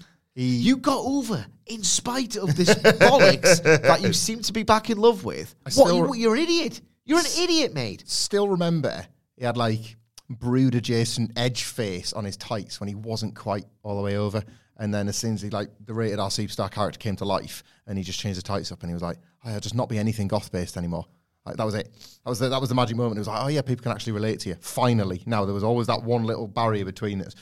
You 0.44 0.78
got 0.78 1.04
over 1.04 1.46
in 1.66 1.84
spite 1.84 2.36
of 2.36 2.56
this 2.56 2.70
bollocks 2.70 3.64
that 3.64 4.02
you 4.02 4.14
seem 4.14 4.42
to 4.42 4.54
be 4.54 4.64
back 4.64 4.90
in 4.90 4.98
love 4.98 5.24
with. 5.24 5.56
What, 5.64 5.74
still- 5.74 6.16
you, 6.16 6.16
you're 6.16 6.36
an 6.36 6.42
idiot. 6.42 6.82
You're 7.06 7.20
an 7.20 7.26
idiot, 7.40 7.74
mate. 7.74 8.04
Still 8.06 8.48
remember 8.50 9.06
he 9.36 9.46
had 9.46 9.58
like 9.58 9.96
brood 10.30 10.76
adjacent 10.76 11.32
edge 11.38 11.64
face 11.64 12.12
on 12.14 12.26
his 12.26 12.36
tights 12.38 12.80
when 12.80 12.90
he 12.90 12.96
wasn't 12.96 13.34
quite 13.34 13.66
all 13.84 13.96
the 13.98 14.04
way 14.04 14.18
over. 14.18 14.44
And 14.78 14.94
then 14.94 15.08
as 15.08 15.18
soon 15.18 15.34
as 15.34 15.42
he 15.42 15.50
like 15.50 15.70
the 15.86 15.94
rated 15.94 16.20
R 16.20 16.30
superstar 16.30 16.70
character 16.70 17.00
came 17.00 17.16
to 17.16 17.26
life 17.26 17.64
and 17.88 17.98
he 17.98 18.04
just 18.04 18.20
changed 18.20 18.38
the 18.38 18.44
tights 18.44 18.72
up 18.72 18.82
and 18.84 18.90
he 18.90 18.94
was 18.94 19.02
like, 19.02 19.18
oh, 19.46 19.54
I'll 19.54 19.60
just 19.60 19.74
not 19.74 19.90
be 19.90 19.98
anything 19.98 20.28
goth 20.28 20.52
based 20.52 20.78
anymore. 20.78 21.06
Like 21.46 21.56
that 21.56 21.66
was 21.66 21.76
it. 21.76 21.92
That 22.26 22.30
was 22.30 22.40
the, 22.40 22.50
that 22.50 22.60
was 22.60 22.70
the 22.70 22.76
magic 22.76 22.98
moment. 22.98 23.18
It 23.18 23.22
was 23.22 23.28
like, 23.30 23.44
oh 23.44 23.48
yeah, 23.48 23.62
people 23.62 23.84
can 23.84 23.94
actually 23.94 24.14
relate 24.14 24.42
to 24.42 24.50
you. 24.50 24.56
Finally, 24.60 25.24
now 25.26 25.46
there 25.46 25.54
was 25.54 25.64
always 25.64 25.88
that 25.88 26.04
one 26.04 26.26
little 26.26 26.48
barrier 26.48 26.84
between 26.86 27.22
us. 27.22 27.34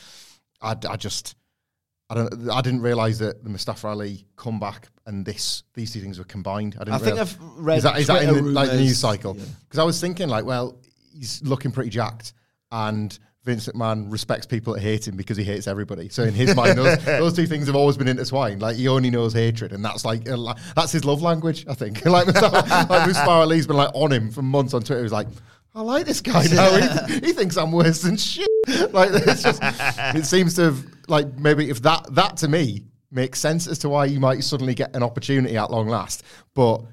I, 0.61 0.75
I 0.87 0.95
just 0.95 1.35
I 2.09 2.15
don't. 2.15 2.49
I 2.49 2.61
didn't 2.61 2.81
realize 2.81 3.19
that 3.19 3.43
the 3.43 3.49
Mustafa 3.49 3.87
Ali 3.87 4.25
comeback 4.35 4.89
and 5.07 5.25
this 5.25 5.63
these 5.73 5.91
two 5.91 6.01
things 6.01 6.19
were 6.19 6.25
combined. 6.25 6.75
I 6.79 6.83
didn't. 6.83 6.93
I 6.93 6.97
think 6.99 7.11
realize- 7.15 7.33
I've 7.33 7.57
read 7.57 7.77
Is 7.77 7.83
that, 7.83 7.99
is 7.99 8.07
that 8.07 8.23
in 8.23 8.33
the 8.33 8.41
like, 8.41 8.71
news 8.73 8.99
cycle? 8.99 9.35
Yeah. 9.35 9.45
Because 9.63 9.79
I 9.79 9.83
was 9.83 9.99
thinking 9.99 10.29
like, 10.29 10.45
well, 10.45 10.77
he's 11.17 11.41
looking 11.43 11.71
pretty 11.71 11.89
jacked, 11.89 12.33
and 12.71 13.17
Vince 13.43 13.67
McMahon 13.67 14.11
respects 14.11 14.45
people 14.45 14.73
that 14.73 14.81
hate 14.81 15.07
him 15.07 15.15
because 15.15 15.37
he 15.37 15.43
hates 15.43 15.67
everybody. 15.67 16.09
So 16.09 16.23
in 16.23 16.33
his 16.33 16.55
mind, 16.55 16.77
those, 16.77 17.03
those 17.05 17.33
two 17.33 17.47
things 17.47 17.67
have 17.67 17.75
always 17.75 17.97
been 17.97 18.07
intertwined. 18.07 18.61
Like 18.61 18.75
he 18.75 18.87
only 18.87 19.09
knows 19.09 19.33
hatred, 19.33 19.71
and 19.71 19.83
that's 19.83 20.05
like 20.05 20.25
that's 20.25 20.91
his 20.91 21.05
love 21.05 21.21
language. 21.23 21.65
I 21.67 21.73
think. 21.73 22.05
like 22.05 22.27
Mustafa, 22.27 22.87
like 22.91 23.07
Mustafa 23.07 23.29
Ali's 23.29 23.65
been 23.65 23.77
like 23.77 23.91
on 23.95 24.11
him 24.11 24.29
for 24.31 24.41
months 24.43 24.73
on 24.73 24.81
Twitter. 24.81 25.01
He's 25.01 25.11
like. 25.11 25.27
I 25.77 25.81
like 25.81 26.05
this 26.05 26.21
guy 26.21 26.45
now. 26.53 27.05
he, 27.07 27.15
he 27.15 27.33
thinks 27.33 27.57
I'm 27.57 27.73
worse 27.73 28.01
than 28.01 28.15
shit. 28.15 28.47
Like 28.93 29.09
it's 29.11 29.43
just, 29.43 29.59
it 29.61 30.25
seems 30.25 30.53
to 30.53 30.61
have 30.61 30.94
like 31.07 31.37
maybe 31.37 31.69
if 31.69 31.81
that 31.81 32.13
that 32.15 32.37
to 32.37 32.47
me 32.47 32.85
makes 33.11 33.39
sense 33.39 33.67
as 33.67 33.79
to 33.79 33.89
why 33.89 34.05
you 34.05 34.19
might 34.19 34.43
suddenly 34.43 34.73
get 34.73 34.95
an 34.95 35.03
opportunity 35.03 35.57
at 35.57 35.71
long 35.71 35.87
last, 35.87 36.23
but 36.53 36.83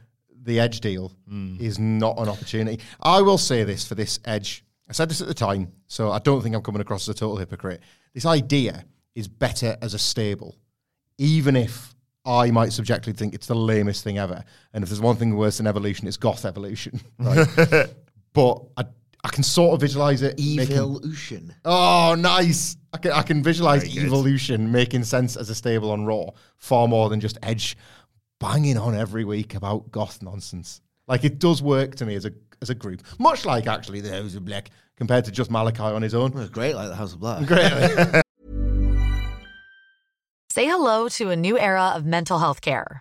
the 0.45 0.61
edge 0.61 0.81
deal 0.81 1.13
hmm. 1.29 1.57
is 1.61 1.79
not 1.79 2.19
an 2.19 2.29
opportunity. 2.29 2.83
I 3.01 3.23
will 3.23 3.39
say 3.39 3.65
this 3.65 3.87
for 3.87 3.95
this 3.95 4.19
edge. 4.25 4.65
I 4.89 4.93
said 4.93 5.09
this 5.09 5.21
at 5.21 5.29
the 5.29 5.35
time, 5.35 5.73
so 5.87 6.11
I 6.11 6.19
don't 6.19 6.43
think 6.43 6.55
I'm 6.55 6.63
coming 6.63 6.81
across 6.83 7.09
as 7.09 7.15
a 7.15 7.19
total 7.19 7.37
hypocrite. 7.37 7.81
This 8.15 8.27
idea 8.27 8.85
is 9.15 9.29
better 9.29 9.77
as 9.81 9.95
a 9.95 9.99
stable, 9.99 10.57
even 11.19 11.57
if 11.57 11.95
I 12.25 12.51
might 12.51 12.73
subjectively 12.73 13.17
think 13.17 13.35
it's 13.35 13.47
the 13.47 13.55
lamest 13.55 14.05
thing 14.05 14.19
ever. 14.19 14.45
And 14.73 14.83
if 14.83 14.91
there's 14.91 15.01
one 15.01 15.17
thing 15.17 15.37
worse 15.37 15.59
than 15.59 15.67
evolution, 15.67 16.07
it's 16.07 16.17
goth 16.17 16.45
evolution. 16.45 17.01
Right? 17.19 17.47
but 18.33 18.63
I, 18.77 18.85
I 19.25 19.29
can 19.29 19.43
sort 19.45 19.75
of 19.75 19.81
visualize 19.81 20.23
it. 20.23 20.39
making- 20.39 20.77
Evolution. 20.77 21.55
Oh, 21.65 22.17
nice! 22.19 22.77
I 22.93 22.99
can, 22.99 23.13
I 23.13 23.23
can 23.23 23.43
visualize 23.43 23.83
Very 23.83 23.95
good. 23.95 24.05
evolution 24.07 24.71
making 24.73 25.05
sense 25.05 25.37
as 25.37 25.49
a 25.49 25.55
stable 25.55 25.91
on 25.93 26.05
Raw 26.05 26.31
far 26.59 26.89
more 26.89 27.09
than 27.09 27.21
just 27.21 27.39
Edge 27.43 27.77
banging 28.41 28.77
on 28.77 28.95
every 28.97 29.25
week 29.25 29.55
about 29.55 29.91
goth 29.93 30.21
nonsense. 30.23 30.81
Like 31.07 31.25
it 31.25 31.39
does 31.39 31.63
work 31.63 31.95
to 31.97 32.05
me 32.07 32.17
as 32.17 32.25
a 32.27 32.33
as 32.61 32.71
a 32.71 32.75
group, 32.75 33.03
much 33.19 33.45
like 33.45 33.67
actually 33.67 34.01
the 34.01 34.11
House 34.11 34.35
of 34.35 34.45
Black 34.45 34.71
compared 34.97 35.25
to 35.27 35.31
just 35.31 35.51
Malakai 35.51 35.95
on 35.95 36.03
his 36.03 36.15
own. 36.15 36.33
Well, 36.33 36.49
great, 36.49 36.75
like 36.75 36.89
the 36.89 36.97
House 36.97 37.13
of 37.13 37.21
Black. 37.21 37.47
Great. 37.47 37.71
Say 40.51 40.67
hello 40.67 41.09
to 41.11 41.31
a 41.31 41.37
new 41.37 41.59
era 41.59 41.93
of 41.97 42.05
mental 42.05 42.39
health 42.39 42.61
care. 42.61 43.01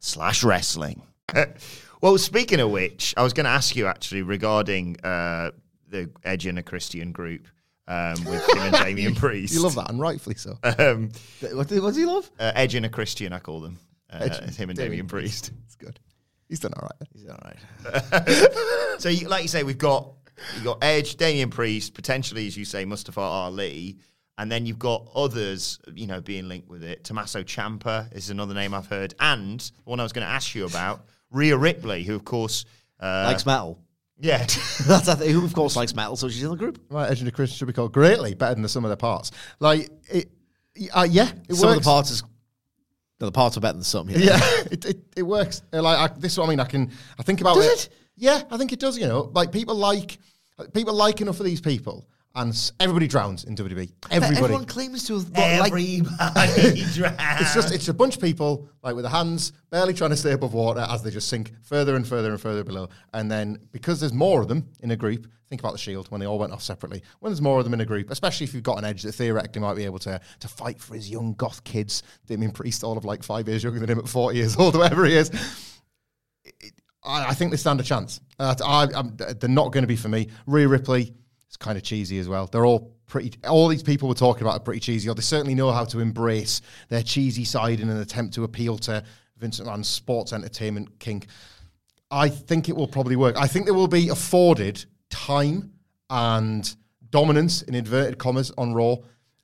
slash 0.00 0.42
wrestling. 0.42 1.02
well, 2.02 2.18
speaking 2.18 2.58
of 2.60 2.70
which, 2.70 3.14
I 3.16 3.22
was 3.22 3.32
going 3.32 3.44
to 3.44 3.50
ask 3.50 3.76
you 3.76 3.86
actually 3.86 4.22
regarding 4.22 4.96
uh, 5.04 5.52
the 5.88 6.10
Edge 6.24 6.46
and 6.46 6.58
a 6.58 6.62
Christian 6.62 7.12
group 7.12 7.46
um, 7.86 8.14
with 8.24 8.48
him 8.50 8.58
and 8.58 8.74
Damian 8.84 9.14
Priest. 9.14 9.54
you 9.54 9.62
love 9.62 9.74
that, 9.76 9.88
and 9.90 10.00
rightfully 10.00 10.36
so. 10.36 10.58
Um, 10.78 11.10
What, 11.52 11.68
do- 11.68 11.82
what 11.82 11.94
do 11.94 12.00
you 12.00 12.06
love? 12.08 12.30
uh, 12.38 12.52
Edge 12.54 12.74
and 12.74 12.84
a 12.84 12.88
Christian, 12.88 13.32
I 13.32 13.38
call 13.38 13.60
them. 13.60 13.78
Uh, 14.12 14.18
Edge- 14.22 14.56
him 14.56 14.70
and 14.70 14.76
Damian 14.76 14.90
Damian 14.90 15.06
Priest. 15.06 15.52
It's 15.66 15.76
good. 15.76 16.00
He's 16.48 16.58
done 16.60 16.72
all 16.76 16.82
right. 16.82 17.08
He's 17.12 17.22
done 17.22 17.38
all 17.42 17.50
right. 17.50 19.00
So, 19.00 19.08
you, 19.08 19.28
like 19.28 19.42
you 19.42 19.48
say, 19.48 19.62
we've 19.62 19.78
got 19.78 20.10
you 20.58 20.64
got 20.64 20.78
Edge, 20.82 21.16
Damian 21.16 21.50
Priest, 21.50 21.94
potentially, 21.94 22.46
as 22.46 22.56
you 22.56 22.64
say, 22.64 22.84
Mustafa 22.84 23.20
Ali, 23.20 23.98
and 24.40 24.50
then 24.50 24.64
you've 24.64 24.78
got 24.78 25.06
others, 25.14 25.78
you 25.94 26.06
know, 26.06 26.22
being 26.22 26.48
linked 26.48 26.66
with 26.66 26.82
it. 26.82 27.04
Tommaso 27.04 27.42
Ciampa 27.42 28.10
is 28.16 28.30
another 28.30 28.54
name 28.54 28.72
I've 28.72 28.86
heard, 28.86 29.14
and 29.20 29.60
the 29.60 29.72
one 29.84 30.00
I 30.00 30.02
was 30.02 30.14
going 30.14 30.26
to 30.26 30.32
ask 30.32 30.54
you 30.54 30.64
about, 30.64 31.04
Rhea 31.30 31.58
Ripley, 31.58 32.04
who 32.04 32.14
of 32.16 32.24
course, 32.24 32.64
uh, 33.00 33.24
Likes 33.26 33.44
metal. 33.44 33.78
yeah, 34.18 34.38
That's 34.86 35.08
I 35.08 35.14
think, 35.14 35.30
who 35.32 35.44
of 35.44 35.52
course 35.52 35.76
likes 35.76 35.94
metal, 35.94 36.16
so 36.16 36.30
she's 36.30 36.42
in 36.42 36.48
the 36.50 36.56
group. 36.56 36.80
Right, 36.88 37.10
Edge 37.10 37.20
and 37.20 37.30
Christian 37.34 37.58
should 37.58 37.66
be 37.66 37.74
called 37.74 37.92
greatly 37.92 38.32
better 38.34 38.54
than 38.54 38.62
the 38.62 38.68
sum 38.70 38.82
of 38.86 38.88
their 38.88 38.96
parts. 38.96 39.30
Like, 39.58 39.90
it, 40.08 40.30
uh, 40.94 41.06
yeah, 41.08 41.30
it 41.46 41.56
Some 41.56 41.68
works. 41.68 41.76
of 41.78 41.84
the 41.84 41.88
parts 41.90 42.10
is 42.10 42.22
no, 43.20 43.26
the 43.26 43.32
parts 43.32 43.58
are 43.58 43.60
better 43.60 43.74
than 43.74 43.82
some. 43.84 44.08
Yeah. 44.08 44.18
Yeah, 44.18 44.40
it, 44.70 44.84
it, 44.86 44.98
it 45.18 45.22
works. 45.22 45.60
Uh, 45.74 45.82
Like 45.82 45.98
I, 45.98 46.14
this, 46.18 46.32
is 46.32 46.38
what 46.38 46.46
I 46.46 46.48
mean, 46.48 46.60
I 46.60 46.64
can 46.64 46.90
I 47.18 47.22
think 47.22 47.42
about 47.42 47.56
Does 47.56 47.66
it. 47.66 47.86
it? 47.86 47.88
Yeah, 48.16 48.42
I 48.50 48.56
think 48.56 48.72
it 48.72 48.80
does. 48.80 48.96
You 48.98 49.06
know, 49.06 49.30
like 49.34 49.52
people 49.52 49.74
like 49.74 50.16
people 50.72 50.94
like 50.94 51.20
enough 51.20 51.38
of 51.38 51.44
these 51.44 51.60
people, 51.60 52.08
and 52.34 52.72
everybody 52.78 53.08
drowns 53.08 53.44
in 53.44 53.56
WWE. 53.56 53.90
Everybody. 54.10 54.36
Everyone 54.36 54.64
claims 54.64 55.04
to 55.06 55.14
have 55.14 55.32
not 55.32 55.38
like 55.38 55.72
everybody 55.72 56.02
it's 56.20 57.54
just 57.54 57.74
it's 57.74 57.88
a 57.88 57.94
bunch 57.94 58.16
of 58.16 58.22
people 58.22 58.68
like 58.82 58.94
with 58.94 59.02
their 59.04 59.10
hands 59.10 59.52
barely 59.70 59.92
trying 59.92 60.10
to 60.10 60.16
stay 60.16 60.32
above 60.32 60.54
water 60.54 60.86
as 60.88 61.02
they 61.02 61.10
just 61.10 61.28
sink 61.28 61.52
further 61.62 61.96
and 61.96 62.06
further 62.06 62.30
and 62.30 62.40
further 62.40 62.62
below. 62.62 62.88
And 63.12 63.30
then 63.30 63.58
because 63.72 63.98
there's 63.98 64.12
more 64.12 64.40
of 64.40 64.48
them 64.48 64.68
in 64.80 64.92
a 64.92 64.96
group, 64.96 65.26
think 65.48 65.60
about 65.60 65.72
the 65.72 65.78
Shield 65.78 66.08
when 66.10 66.20
they 66.20 66.26
all 66.26 66.38
went 66.38 66.52
off 66.52 66.62
separately. 66.62 67.02
When 67.18 67.32
there's 67.32 67.42
more 67.42 67.58
of 67.58 67.64
them 67.64 67.74
in 67.74 67.80
a 67.80 67.86
group, 67.86 68.10
especially 68.10 68.44
if 68.44 68.54
you've 68.54 68.62
got 68.62 68.78
an 68.78 68.84
edge 68.84 69.02
that 69.02 69.12
theoretically 69.12 69.60
might 69.60 69.74
be 69.74 69.84
able 69.84 69.98
to 70.00 70.20
to 70.38 70.48
fight 70.48 70.80
for 70.80 70.94
his 70.94 71.10
young 71.10 71.34
goth 71.34 71.64
kids, 71.64 72.04
Damian 72.26 72.52
Priest, 72.52 72.84
all 72.84 72.96
of 72.96 73.04
like 73.04 73.24
five 73.24 73.48
years 73.48 73.64
younger 73.64 73.80
than 73.80 73.90
him 73.90 73.98
at 73.98 74.08
forty 74.08 74.38
years 74.38 74.56
old, 74.56 74.74
whatever 74.78 75.04
he 75.04 75.16
is. 75.16 75.30
I, 77.02 77.30
I 77.30 77.34
think 77.34 77.50
they 77.50 77.56
stand 77.56 77.80
a 77.80 77.84
chance. 77.84 78.20
Uh, 78.38 78.54
I, 78.64 78.86
I'm, 78.94 79.16
they're 79.16 79.48
not 79.48 79.72
going 79.72 79.82
to 79.82 79.88
be 79.88 79.96
for 79.96 80.08
me. 80.08 80.28
Rhea 80.46 80.68
Ripley 80.68 81.14
is 81.50 81.56
kind 81.56 81.76
of 81.76 81.82
cheesy 81.82 82.18
as 82.18 82.28
well. 82.28 82.46
They're 82.46 82.64
all 82.64 82.92
pretty. 83.06 83.32
All 83.46 83.68
these 83.68 83.82
people 83.82 84.08
we're 84.08 84.14
talking 84.14 84.42
about 84.42 84.56
are 84.56 84.64
pretty 84.64 84.80
cheesy, 84.80 85.08
or 85.08 85.14
they 85.14 85.22
certainly 85.22 85.54
know 85.54 85.72
how 85.72 85.84
to 85.86 86.00
embrace 86.00 86.62
their 86.88 87.02
cheesy 87.02 87.44
side 87.44 87.80
in 87.80 87.90
an 87.90 87.98
attempt 87.98 88.34
to 88.34 88.44
appeal 88.44 88.78
to 88.78 89.02
Vince 89.36 89.60
McMahon's 89.60 89.88
sports 89.88 90.32
entertainment 90.32 90.98
kink. 90.98 91.26
I 92.10 92.28
think 92.28 92.68
it 92.68 92.76
will 92.76 92.88
probably 92.88 93.16
work. 93.16 93.36
I 93.36 93.46
think 93.46 93.66
they 93.66 93.72
will 93.72 93.88
be 93.88 94.08
afforded 94.08 94.84
time 95.10 95.72
and 96.08 96.74
dominance 97.10 97.62
in 97.62 97.74
inverted 97.74 98.18
commas 98.18 98.52
on 98.56 98.72
Raw, 98.72 98.96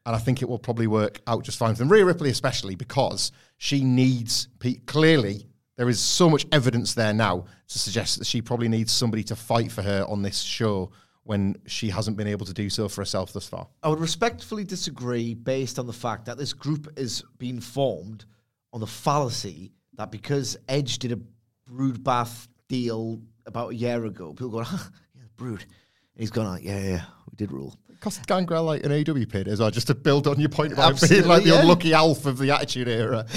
and 0.04 0.14
I 0.14 0.18
think 0.18 0.42
it 0.42 0.48
will 0.48 0.58
probably 0.58 0.86
work 0.86 1.20
out 1.26 1.44
just 1.44 1.58
fine 1.58 1.74
for 1.74 1.80
them. 1.80 1.88
Rhea 1.90 2.04
Ripley, 2.04 2.30
especially 2.30 2.76
because 2.76 3.32
she 3.58 3.82
needs 3.82 4.48
pe- 4.58 4.74
clearly 4.74 5.46
there 5.76 5.88
is 5.88 6.00
so 6.00 6.30
much 6.30 6.46
evidence 6.52 6.94
there 6.94 7.12
now 7.12 7.44
to 7.68 7.78
suggest 7.78 8.18
that 8.18 8.26
she 8.26 8.40
probably 8.40 8.68
needs 8.68 8.92
somebody 8.92 9.22
to 9.24 9.36
fight 9.36 9.70
for 9.70 9.82
her 9.82 10.04
on 10.08 10.22
this 10.22 10.40
show 10.40 10.90
when 11.26 11.56
she 11.66 11.90
hasn't 11.90 12.16
been 12.16 12.28
able 12.28 12.46
to 12.46 12.54
do 12.54 12.70
so 12.70 12.88
for 12.88 13.00
herself 13.00 13.32
thus 13.32 13.48
far. 13.48 13.66
I 13.82 13.88
would 13.88 13.98
respectfully 13.98 14.62
disagree 14.62 15.34
based 15.34 15.76
on 15.78 15.86
the 15.86 15.92
fact 15.92 16.26
that 16.26 16.38
this 16.38 16.52
group 16.52 16.88
is 16.96 17.24
being 17.36 17.60
formed 17.60 18.24
on 18.72 18.80
the 18.80 18.86
fallacy 18.86 19.72
that 19.94 20.12
because 20.12 20.56
Edge 20.68 21.00
did 21.00 21.10
a 21.10 21.18
brood 21.66 22.04
bath 22.04 22.46
deal 22.68 23.20
about 23.44 23.72
a 23.72 23.74
year 23.74 24.04
ago, 24.04 24.34
people 24.34 24.50
go, 24.50 24.62
huh, 24.62 24.76
yeah, 25.16 25.22
brood. 25.36 25.62
And 25.62 26.20
he's 26.20 26.30
gone, 26.30 26.46
oh, 26.46 26.50
like, 26.50 26.62
yeah, 26.62 26.80
yeah, 26.80 27.04
we 27.28 27.34
did 27.34 27.50
rule. 27.50 27.76
Cost 27.98 28.24
Gangrel 28.26 28.62
like 28.62 28.84
an 28.84 28.92
AW 28.92 29.24
pin 29.28 29.48
as 29.48 29.58
well, 29.58 29.70
just 29.72 29.88
to 29.88 29.96
build 29.96 30.28
on 30.28 30.38
your 30.38 30.48
point 30.48 30.74
about 30.74 31.00
being 31.08 31.24
like 31.24 31.42
the 31.42 31.50
yeah. 31.50 31.62
unlucky 31.62 31.92
Alf 31.92 32.26
of 32.26 32.38
the 32.38 32.50
Attitude 32.52 32.88
Era. 32.88 33.26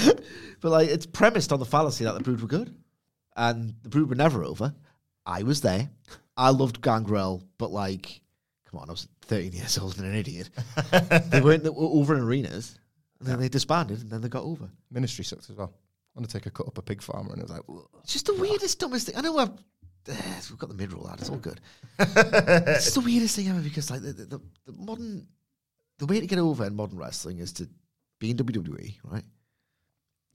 But 0.60 0.72
like, 0.72 0.90
it's 0.90 1.06
premised 1.06 1.54
on 1.54 1.58
the 1.58 1.64
fallacy 1.64 2.04
that 2.04 2.12
the 2.12 2.20
brood 2.20 2.42
were 2.42 2.46
good. 2.46 2.76
And 3.34 3.74
the 3.82 3.88
brood 3.88 4.10
were 4.10 4.14
never 4.14 4.44
over. 4.44 4.74
I 5.24 5.42
was 5.42 5.62
there. 5.62 5.88
I 6.40 6.48
loved 6.48 6.80
Gangrel, 6.80 7.42
but 7.58 7.70
like, 7.70 8.22
come 8.70 8.80
on, 8.80 8.88
I 8.88 8.92
was 8.92 9.08
13 9.26 9.52
years 9.52 9.76
old 9.76 9.98
and 9.98 10.06
an 10.06 10.14
idiot. 10.14 10.48
they 11.30 11.42
weren't 11.42 11.66
over 11.66 12.16
in 12.16 12.22
arenas, 12.22 12.78
and 13.18 13.28
then 13.28 13.38
they 13.38 13.50
disbanded, 13.50 14.00
and 14.00 14.10
then 14.10 14.22
they 14.22 14.28
got 14.30 14.44
over. 14.44 14.70
Ministry 14.90 15.22
sucked 15.22 15.50
as 15.50 15.56
well. 15.56 15.74
Undertaker 16.16 16.48
cut 16.48 16.66
up 16.66 16.78
a 16.78 16.82
pig 16.82 17.02
farmer 17.02 17.32
and 17.32 17.40
it 17.40 17.44
was 17.44 17.50
like, 17.50 17.62
"Ugh." 17.68 17.86
It's 18.02 18.14
just 18.14 18.24
the 18.24 18.34
weirdest, 18.34 18.78
dumbest 18.78 19.06
thing. 19.06 19.16
I 19.16 19.20
know 19.20 19.36
I've, 19.36 19.52
we've 20.08 20.58
got 20.58 20.70
the 20.70 20.74
mid 20.74 20.94
roll 20.94 21.06
out. 21.06 21.20
It's 21.20 21.28
all 21.28 21.36
good. 21.36 21.60
it's 21.98 22.94
the 22.94 23.02
weirdest 23.02 23.36
thing 23.36 23.48
ever 23.48 23.60
because 23.60 23.90
like 23.90 24.00
the, 24.00 24.14
the, 24.14 24.24
the, 24.24 24.40
the 24.64 24.72
modern, 24.72 25.26
the 25.98 26.06
way 26.06 26.20
to 26.20 26.26
get 26.26 26.38
over 26.38 26.64
in 26.64 26.74
modern 26.74 26.98
wrestling 26.98 27.38
is 27.38 27.52
to 27.52 27.68
be 28.18 28.30
in 28.30 28.38
WWE, 28.38 28.96
right? 29.04 29.24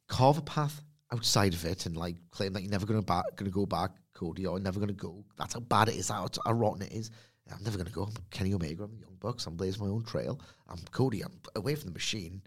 Carve 0.07 0.37
a 0.37 0.41
path 0.43 0.83
outside 1.13 1.53
of 1.53 1.65
it 1.65 1.85
and 1.85 1.95
like 1.95 2.15
claim 2.31 2.53
that 2.53 2.61
you're 2.61 2.71
never 2.71 2.85
gonna 2.85 3.01
back, 3.01 3.25
gonna 3.35 3.51
go 3.51 3.65
back, 3.65 3.91
Cody, 4.13 4.45
or 4.45 4.59
never 4.59 4.79
gonna 4.79 4.93
go. 4.93 5.23
That's 5.37 5.53
how 5.53 5.59
bad 5.59 5.89
it 5.89 5.95
is. 5.95 6.09
How, 6.09 6.27
rotten 6.47 6.83
it 6.83 6.93
is. 6.93 7.11
I'm 7.51 7.63
never 7.63 7.77
gonna 7.77 7.91
go. 7.91 8.03
I'm 8.03 8.13
Kenny 8.31 8.53
Omega. 8.53 8.83
I'm 8.83 8.95
the 8.95 9.01
Young 9.01 9.17
Bucks. 9.19 9.45
I'm 9.45 9.55
blazing 9.55 9.85
my 9.85 9.91
own 9.91 10.03
trail. 10.03 10.39
I'm 10.67 10.79
Cody. 10.91 11.21
I'm 11.21 11.39
away 11.55 11.75
from 11.75 11.89
the 11.89 11.93
machine 11.93 12.41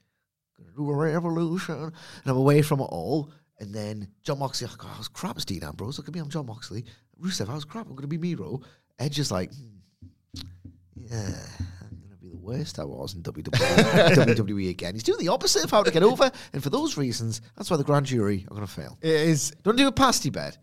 gonna 0.58 0.76
do 0.76 0.90
a 0.90 0.94
revolution, 0.94 1.74
and 1.74 1.92
I'm 2.26 2.36
away 2.36 2.62
from 2.62 2.80
it 2.80 2.84
all. 2.84 3.30
And 3.60 3.74
then 3.74 4.08
John 4.22 4.38
Moxley, 4.38 4.68
oh, 4.70 4.92
I 4.94 4.98
was 4.98 5.08
crap 5.08 5.36
Dean 5.38 5.64
Ambrose. 5.64 5.98
Look 5.98 6.08
at 6.08 6.14
me, 6.14 6.20
I'm 6.20 6.28
John 6.28 6.46
Moxley. 6.46 6.84
Rusev, 7.20 7.48
I 7.48 7.54
was 7.54 7.64
crap. 7.64 7.86
I'm 7.86 7.94
gonna 7.94 8.06
be 8.06 8.18
Miro. 8.18 8.60
Edge 8.98 9.18
is 9.18 9.30
like, 9.30 9.52
hmm, 9.52 10.42
yeah, 10.96 11.34
I'm 11.82 12.00
gonna 12.02 12.16
be 12.20 12.28
the 12.28 12.37
worst 12.48 12.78
I 12.78 12.84
was 12.84 13.14
in 13.14 13.22
WWE, 13.22 13.50
WWE 13.52 14.70
again. 14.70 14.94
He's 14.94 15.02
doing 15.02 15.18
the 15.18 15.28
opposite 15.28 15.64
of 15.64 15.70
how 15.70 15.82
to 15.82 15.90
get 15.90 16.02
over, 16.02 16.30
and 16.52 16.62
for 16.62 16.70
those 16.70 16.96
reasons, 16.96 17.40
that's 17.56 17.70
why 17.70 17.76
the 17.76 17.84
grand 17.84 18.06
jury 18.06 18.46
are 18.50 18.54
gonna 18.54 18.66
fail. 18.66 18.98
it 19.02 19.10
is. 19.10 19.52
Don't 19.62 19.76
do 19.76 19.86
a 19.86 19.92
pasty 19.92 20.30
bed. 20.30 20.56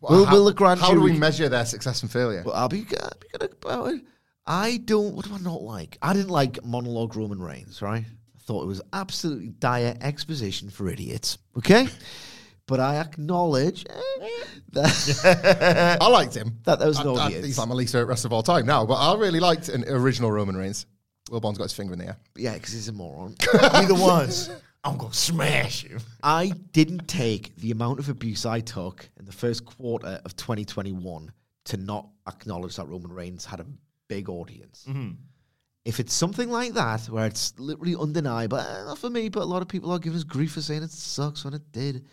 Will, 0.00 0.24
how, 0.24 0.32
will 0.32 0.44
the 0.46 0.54
grand 0.54 0.80
how 0.80 0.94
do 0.94 1.00
we 1.00 1.12
measure 1.12 1.48
their 1.50 1.66
success 1.66 2.02
and 2.02 2.10
failure? 2.10 2.42
Well, 2.44 2.54
I'll 2.54 2.68
be, 2.68 2.86
I'll 3.02 3.12
be 3.20 3.28
good 3.38 3.52
about 3.62 3.88
it. 3.94 4.00
I 4.46 4.78
don't. 4.84 5.14
What 5.14 5.26
do 5.26 5.34
I 5.34 5.38
not 5.38 5.62
like? 5.62 5.98
I 6.00 6.12
didn't 6.14 6.30
like 6.30 6.64
monologue 6.64 7.14
Roman 7.16 7.38
Reigns. 7.40 7.82
Right? 7.82 8.04
I 8.04 8.38
thought 8.40 8.62
it 8.62 8.66
was 8.66 8.80
absolutely 8.92 9.48
dire 9.50 9.94
exposition 10.00 10.70
for 10.70 10.88
idiots. 10.88 11.36
Okay, 11.58 11.86
but 12.66 12.80
I 12.80 12.96
acknowledge 12.96 13.84
eh, 13.90 14.28
that 14.72 15.98
I 16.00 16.08
liked 16.08 16.34
him. 16.34 16.58
that 16.64 16.78
there 16.78 16.88
was 16.88 16.98
an 16.98 17.08
I- 17.08 17.26
I- 17.26 17.30
he's 17.32 17.58
like 17.58 17.68
my 17.68 17.74
least 17.74 17.92
favorite 17.92 18.06
wrestler 18.08 18.28
of 18.28 18.32
all 18.32 18.42
time 18.42 18.64
now, 18.64 18.86
but 18.86 18.94
I 18.94 19.14
really 19.18 19.40
liked 19.40 19.68
an 19.68 19.84
original 19.86 20.32
Roman 20.32 20.56
Reigns. 20.56 20.86
Wilborn's 21.30 21.58
got 21.58 21.64
his 21.64 21.72
finger 21.72 21.92
in 21.92 21.98
the 22.00 22.06
air. 22.06 22.16
yeah, 22.36 22.54
because 22.54 22.72
he's 22.72 22.88
a 22.88 22.92
moron. 22.92 23.36
Neither 23.72 23.94
ones. 23.94 24.50
I'm 24.82 24.96
gonna 24.96 25.12
smash 25.12 25.84
him. 25.84 26.00
I 26.22 26.52
didn't 26.72 27.06
take 27.06 27.54
the 27.56 27.70
amount 27.70 27.98
of 27.98 28.08
abuse 28.08 28.46
I 28.46 28.60
took 28.60 29.08
in 29.18 29.26
the 29.26 29.32
first 29.32 29.64
quarter 29.66 30.20
of 30.24 30.34
2021 30.36 31.30
to 31.66 31.76
not 31.76 32.08
acknowledge 32.26 32.76
that 32.76 32.86
Roman 32.88 33.12
Reigns 33.12 33.44
had 33.44 33.60
a 33.60 33.66
big 34.08 34.28
audience. 34.30 34.86
If 35.84 35.98
it's 36.00 36.12
something 36.14 36.50
like 36.50 36.74
that, 36.74 37.02
where 37.06 37.26
it's 37.26 37.52
literally 37.58 37.96
undeniable, 37.96 38.58
eh, 38.58 38.84
not 38.84 38.98
for 38.98 39.08
me, 39.10 39.28
but 39.28 39.42
a 39.42 39.44
lot 39.44 39.62
of 39.62 39.68
people 39.68 39.90
are 39.92 39.98
giving 39.98 40.16
us 40.18 40.24
grief 40.24 40.52
for 40.52 40.60
saying 40.62 40.82
it 40.82 40.90
sucks 40.90 41.44
when 41.44 41.54
it 41.54 41.72
did, 41.72 42.06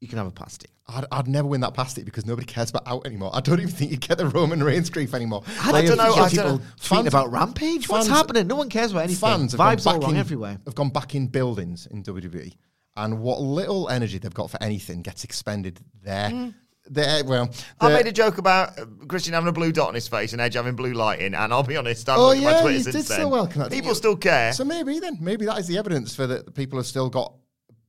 you 0.00 0.08
can 0.08 0.18
have 0.18 0.26
a 0.26 0.30
pasty. 0.30 0.68
I'd, 0.88 1.04
I'd 1.12 1.28
never 1.28 1.46
win 1.46 1.60
that 1.60 1.74
past 1.74 1.98
it 1.98 2.04
because 2.04 2.24
nobody 2.26 2.46
cares 2.46 2.70
about 2.70 2.82
out 2.86 3.06
anymore. 3.06 3.30
I 3.34 3.40
don't 3.40 3.60
even 3.60 3.70
think 3.70 3.90
you 3.90 3.96
get 3.98 4.18
the 4.18 4.26
Roman 4.28 4.62
Reigns 4.62 4.90
grief 4.90 5.12
anymore. 5.14 5.42
I 5.60 5.70
Like, 5.70 5.86
don't 5.86 5.98
know. 5.98 6.10
if- 6.12 6.18
I 6.18 6.26
if 6.26 6.32
don't 6.32 6.44
know. 6.46 6.58
people- 6.58 6.66
Tweeting 6.78 6.86
fans- 6.88 7.06
about 7.08 7.30
Rampage. 7.32 7.88
What's 7.88 8.06
fans- 8.08 8.18
happening? 8.18 8.46
No 8.46 8.56
one 8.56 8.68
cares 8.70 8.90
about 8.92 9.04
anything. 9.04 9.28
Fans 9.28 9.52
have 9.52 9.60
Vibes 9.60 9.84
gone 9.84 9.94
all 9.94 10.00
back 10.00 10.06
wrong 10.06 10.14
in, 10.14 10.20
everywhere. 10.20 10.58
Have 10.64 10.74
gone 10.74 10.90
back 10.90 11.14
in 11.14 11.26
buildings 11.28 11.86
in 11.90 12.02
WWE, 12.02 12.54
and 12.96 13.20
what 13.20 13.40
little 13.40 13.88
energy 13.90 14.18
they've 14.18 14.32
got 14.34 14.50
for 14.50 14.62
anything 14.62 15.02
gets 15.02 15.22
expended 15.24 15.80
there. 16.02 16.52
There, 16.92 17.22
well, 17.24 17.50
I 17.80 17.92
made 17.92 18.06
a 18.08 18.12
joke 18.12 18.38
about 18.38 18.76
uh, 18.80 18.86
Christian 19.06 19.34
having 19.34 19.48
a 19.48 19.52
blue 19.52 19.70
dot 19.70 19.88
on 19.88 19.94
his 19.94 20.08
face 20.08 20.32
and 20.32 20.40
Edge 20.40 20.54
having 20.54 20.74
blue 20.74 20.92
lighting, 20.94 21.34
and 21.34 21.52
I'll 21.52 21.62
be 21.62 21.76
honest, 21.76 22.08
I've 22.08 22.18
Oh 22.18 22.28
looked 22.28 22.38
at 22.38 22.42
my 22.44 22.50
yeah, 22.50 22.60
Twitter 22.62 22.76
you 22.78 22.82
since 22.82 22.96
did 22.96 23.04
then. 23.04 23.20
so 23.20 23.28
well. 23.28 23.46
Connor. 23.46 23.68
People 23.68 23.94
still 23.94 24.16
care. 24.16 24.52
So 24.54 24.64
maybe 24.64 24.98
then, 24.98 25.18
maybe 25.20 25.44
that 25.44 25.58
is 25.58 25.68
the 25.68 25.78
evidence 25.78 26.16
for 26.16 26.26
that 26.26 26.52
people 26.54 26.78
have 26.80 26.86
still 26.86 27.08
got, 27.08 27.34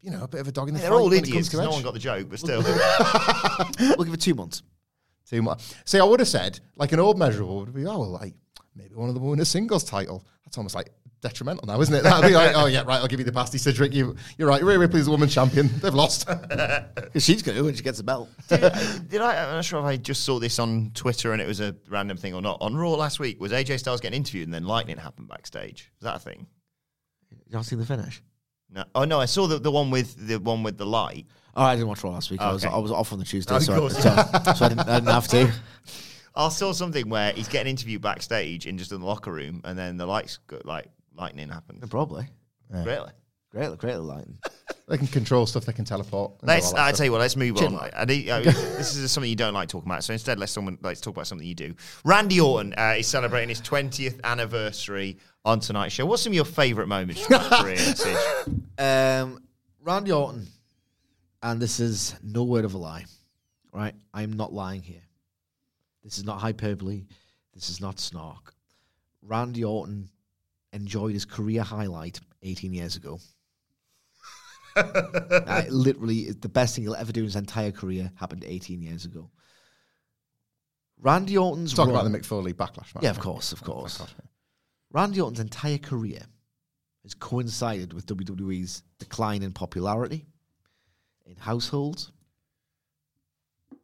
you 0.02 0.12
know, 0.12 0.24
a 0.24 0.28
bit 0.28 0.42
of 0.42 0.48
a 0.48 0.52
dog 0.52 0.68
in 0.68 0.74
the 0.74 0.82
They're 0.82 0.94
all 0.94 1.12
idiots. 1.14 1.50
comes 1.50 1.54
No 1.54 1.68
Edge. 1.68 1.70
one 1.74 1.84
got 1.84 1.94
the 1.94 2.00
joke, 2.00 2.28
but 2.30 2.40
still. 2.40 2.64
We'll 3.98 4.06
give 4.06 4.14
it 4.14 4.22
two 4.22 4.36
months. 4.36 4.64
Two 5.30 5.42
months. 5.42 5.76
See, 5.86 6.00
I 6.00 6.04
would 6.04 6.20
have 6.20 6.28
said 6.30 6.60
like 6.76 6.92
an 6.92 7.00
old 7.00 7.18
measurable 7.18 7.60
would 7.60 7.74
be, 7.74 7.86
oh, 7.86 8.00
well, 8.00 8.10
like 8.10 8.34
maybe 8.76 8.96
one 8.96 9.08
of 9.10 9.14
them 9.16 9.24
will 9.24 9.32
win 9.32 9.40
a 9.40 9.46
singles 9.46 9.84
title. 9.84 10.26
That's 10.44 10.58
almost 10.58 10.76
like 10.76 10.90
detrimental 11.22 11.66
now, 11.68 11.80
isn't 11.80 11.94
it? 11.94 12.04
That'd 12.04 12.30
be 12.30 12.36
like, 12.36 12.54
oh 12.56 12.66
yeah, 12.66 12.82
right. 12.82 13.00
I'll 13.00 13.08
give 13.08 13.20
you 13.20 13.26
the 13.26 13.32
pasty, 13.32 13.58
Cedric. 13.58 13.94
You, 13.94 14.16
you're 14.38 14.48
right. 14.48 14.62
Rhea 14.64 14.80
Ripley's 14.80 15.06
the 15.06 15.12
woman 15.12 15.30
champion. 15.30 15.70
They've 15.80 15.94
lost. 15.94 16.28
She's 17.18 17.42
going 17.44 17.58
to 17.58 17.64
when 17.64 17.76
she 17.76 17.84
gets 17.84 18.00
a 18.00 18.04
belt. 18.04 18.30
did, 18.50 18.62
did 19.08 19.22
I? 19.22 19.44
I'm 19.46 19.56
not 19.56 19.66
sure 19.66 19.80
if 19.80 19.86
I 19.86 19.98
just 19.98 20.24
saw 20.26 20.40
this 20.40 20.58
on 20.60 20.92
Twitter 20.94 21.32
and 21.32 21.42
it 21.42 21.48
was 21.48 21.62
a 21.62 21.76
random 21.90 22.18
thing 22.18 22.34
or 22.34 22.42
not. 22.42 22.58
On 22.62 22.76
Raw 22.76 22.92
last 22.92 23.20
week, 23.20 23.40
was 23.40 23.52
AJ 23.52 23.80
Styles 23.80 24.02
getting 24.02 24.18
interviewed 24.18 24.48
and 24.48 24.54
then 24.54 24.66
lightning 24.66 24.98
happened 24.98 25.28
backstage? 25.30 25.92
Was 26.00 26.06
that 26.06 26.16
a 26.16 26.20
thing? 26.20 26.48
You 27.30 27.38
not 27.54 27.66
seen 27.66 27.80
the 27.80 27.86
finish? 27.86 28.22
No. 28.74 28.84
Oh 28.96 29.04
no, 29.04 29.20
I 29.20 29.26
saw 29.26 29.48
the, 29.48 29.60
the 29.60 29.72
one 29.72 29.92
with 29.92 30.16
the 30.28 30.38
one 30.40 30.64
with 30.64 30.78
the 30.78 30.86
light. 30.86 31.26
Oh, 31.56 31.64
I 31.64 31.76
didn't 31.76 31.90
watch 31.90 32.04
Raw 32.04 32.12
last 32.12 32.32
week. 32.32 32.40
I 32.40 32.54
was 32.54 32.64
Okay. 32.66 32.74
I 32.74 32.78
was 32.78 32.92
off 32.92 33.12
on 33.12 33.20
the 33.20 33.26
Tuesday, 33.26 33.54
Oh, 33.54 33.58
of 33.58 33.64
so, 33.64 33.74
I, 33.74 33.78
course. 33.80 33.96
so, 33.96 34.02
so 34.56 34.66
I, 34.66 34.70
didn't, 34.70 34.88
I 34.88 35.00
didn't 35.00 35.08
have 35.14 35.28
to. 35.30 35.52
I 36.36 36.48
saw 36.48 36.72
something 36.72 37.10
where 37.10 37.34
he's 37.34 37.50
getting 37.50 37.70
interviewed 37.72 38.02
backstage 38.02 38.66
in 38.66 38.78
just 38.78 38.94
in 38.94 39.02
the 39.02 39.06
locker 39.06 39.34
room, 39.34 39.60
and 39.66 39.78
then 39.78 39.98
the 39.98 40.06
lights 40.06 40.40
go, 40.48 40.62
like 40.64 40.88
lightning 41.14 41.50
happened. 41.50 41.84
Probably. 41.90 42.26
Really? 42.70 43.12
Great, 43.52 43.78
great 43.80 43.98
lighting. 43.98 44.38
They 44.88 44.98
can 44.98 45.08
control 45.08 45.46
stuff. 45.46 45.66
They 45.66 45.74
can 45.74 45.86
teleport. 45.86 46.34
Let's. 46.42 46.74
I 46.74 46.88
stuff. 46.90 46.98
tell 46.98 47.06
you 47.06 47.12
what. 47.14 47.22
Let's 47.22 47.36
move 47.36 47.58
on. 47.58 47.64
Chinlock. 47.64 47.92
I 47.96 48.06
need, 48.06 48.30
uh, 48.30 48.42
this 48.42 48.96
is 48.96 49.12
something 49.12 49.30
you 49.30 49.36
don't 49.36 49.54
like 49.54 49.70
talking 49.70 49.90
about. 49.90 50.04
So 50.04 50.14
instead, 50.14 50.38
let's 50.38 50.52
someone 50.52 50.78
let's 50.82 51.00
talk 51.00 51.16
about 51.16 51.28
something 51.28 51.48
you 51.48 51.56
do. 51.56 51.74
Randy 52.04 52.42
Orton 52.42 52.74
uh, 52.78 52.96
is 52.98 53.08
celebrating 53.08 53.50
his 53.50 53.62
20th 53.62 54.22
anniversary 54.24 55.18
on 55.46 55.60
tonight's 55.60 55.94
show. 55.94 56.06
What's 56.06 56.24
some 56.24 56.32
of 56.32 56.36
your 56.36 56.46
favourite 56.46 56.88
moments 56.88 57.26
from 57.26 57.40
his 57.40 57.50
career? 57.62 57.78
Sid? 57.78 58.18
Um, 58.78 59.44
Randy 59.82 60.12
Orton, 60.12 60.48
and 61.42 61.62
this 61.62 61.80
is 61.80 62.16
no 62.22 62.44
word 62.44 62.66
of 62.66 62.74
a 62.74 62.78
lie, 62.78 63.06
right? 63.72 63.96
I'm 64.14 64.34
not 64.34 64.54
lying 64.54 64.82
here. 64.82 65.02
This 66.04 66.18
is 66.18 66.26
not 66.26 66.40
hyperbole. 66.40 67.04
This 67.54 67.70
is 67.70 67.80
not 67.80 68.00
snark. 68.00 68.54
Randy 69.22 69.64
Orton 69.64 70.10
enjoyed 70.74 71.14
his 71.14 71.26
career 71.26 71.62
highlight 71.62 72.20
18 72.44 72.74
years 72.74 72.96
ago. 72.96 73.20
Uh, 75.52 75.64
literally, 75.70 76.32
the 76.32 76.48
best 76.48 76.76
thing 76.76 76.84
he'll 76.84 76.96
ever 76.96 77.12
do 77.12 77.22
in 77.22 77.26
his 77.26 77.36
entire 77.36 77.72
career 77.72 78.12
happened 78.16 78.44
18 78.46 78.82
years 78.82 79.06
ago. 79.06 79.30
Randy 81.00 81.38
Orton's 81.38 81.74
Talk 81.74 81.88
run- 81.88 81.96
about 81.96 82.10
the 82.10 82.18
Mick 82.18 82.26
Foley 82.26 82.54
backlash 82.54 82.94
match. 82.96 83.04
Yeah, 83.04 83.10
of 83.10 83.20
course, 83.20 83.52
of 83.52 83.64
course. 83.64 84.02
Randy 84.92 85.20
Orton's 85.20 85.40
entire 85.40 85.78
career 85.78 86.22
has 87.04 87.14
coincided 87.14 87.92
with 87.94 88.06
WWE's 88.06 88.84
decline 89.00 89.42
in 89.44 89.52
popularity 89.52 90.26
in 91.26 91.36
households. 91.36 92.12
I'm 93.72 93.78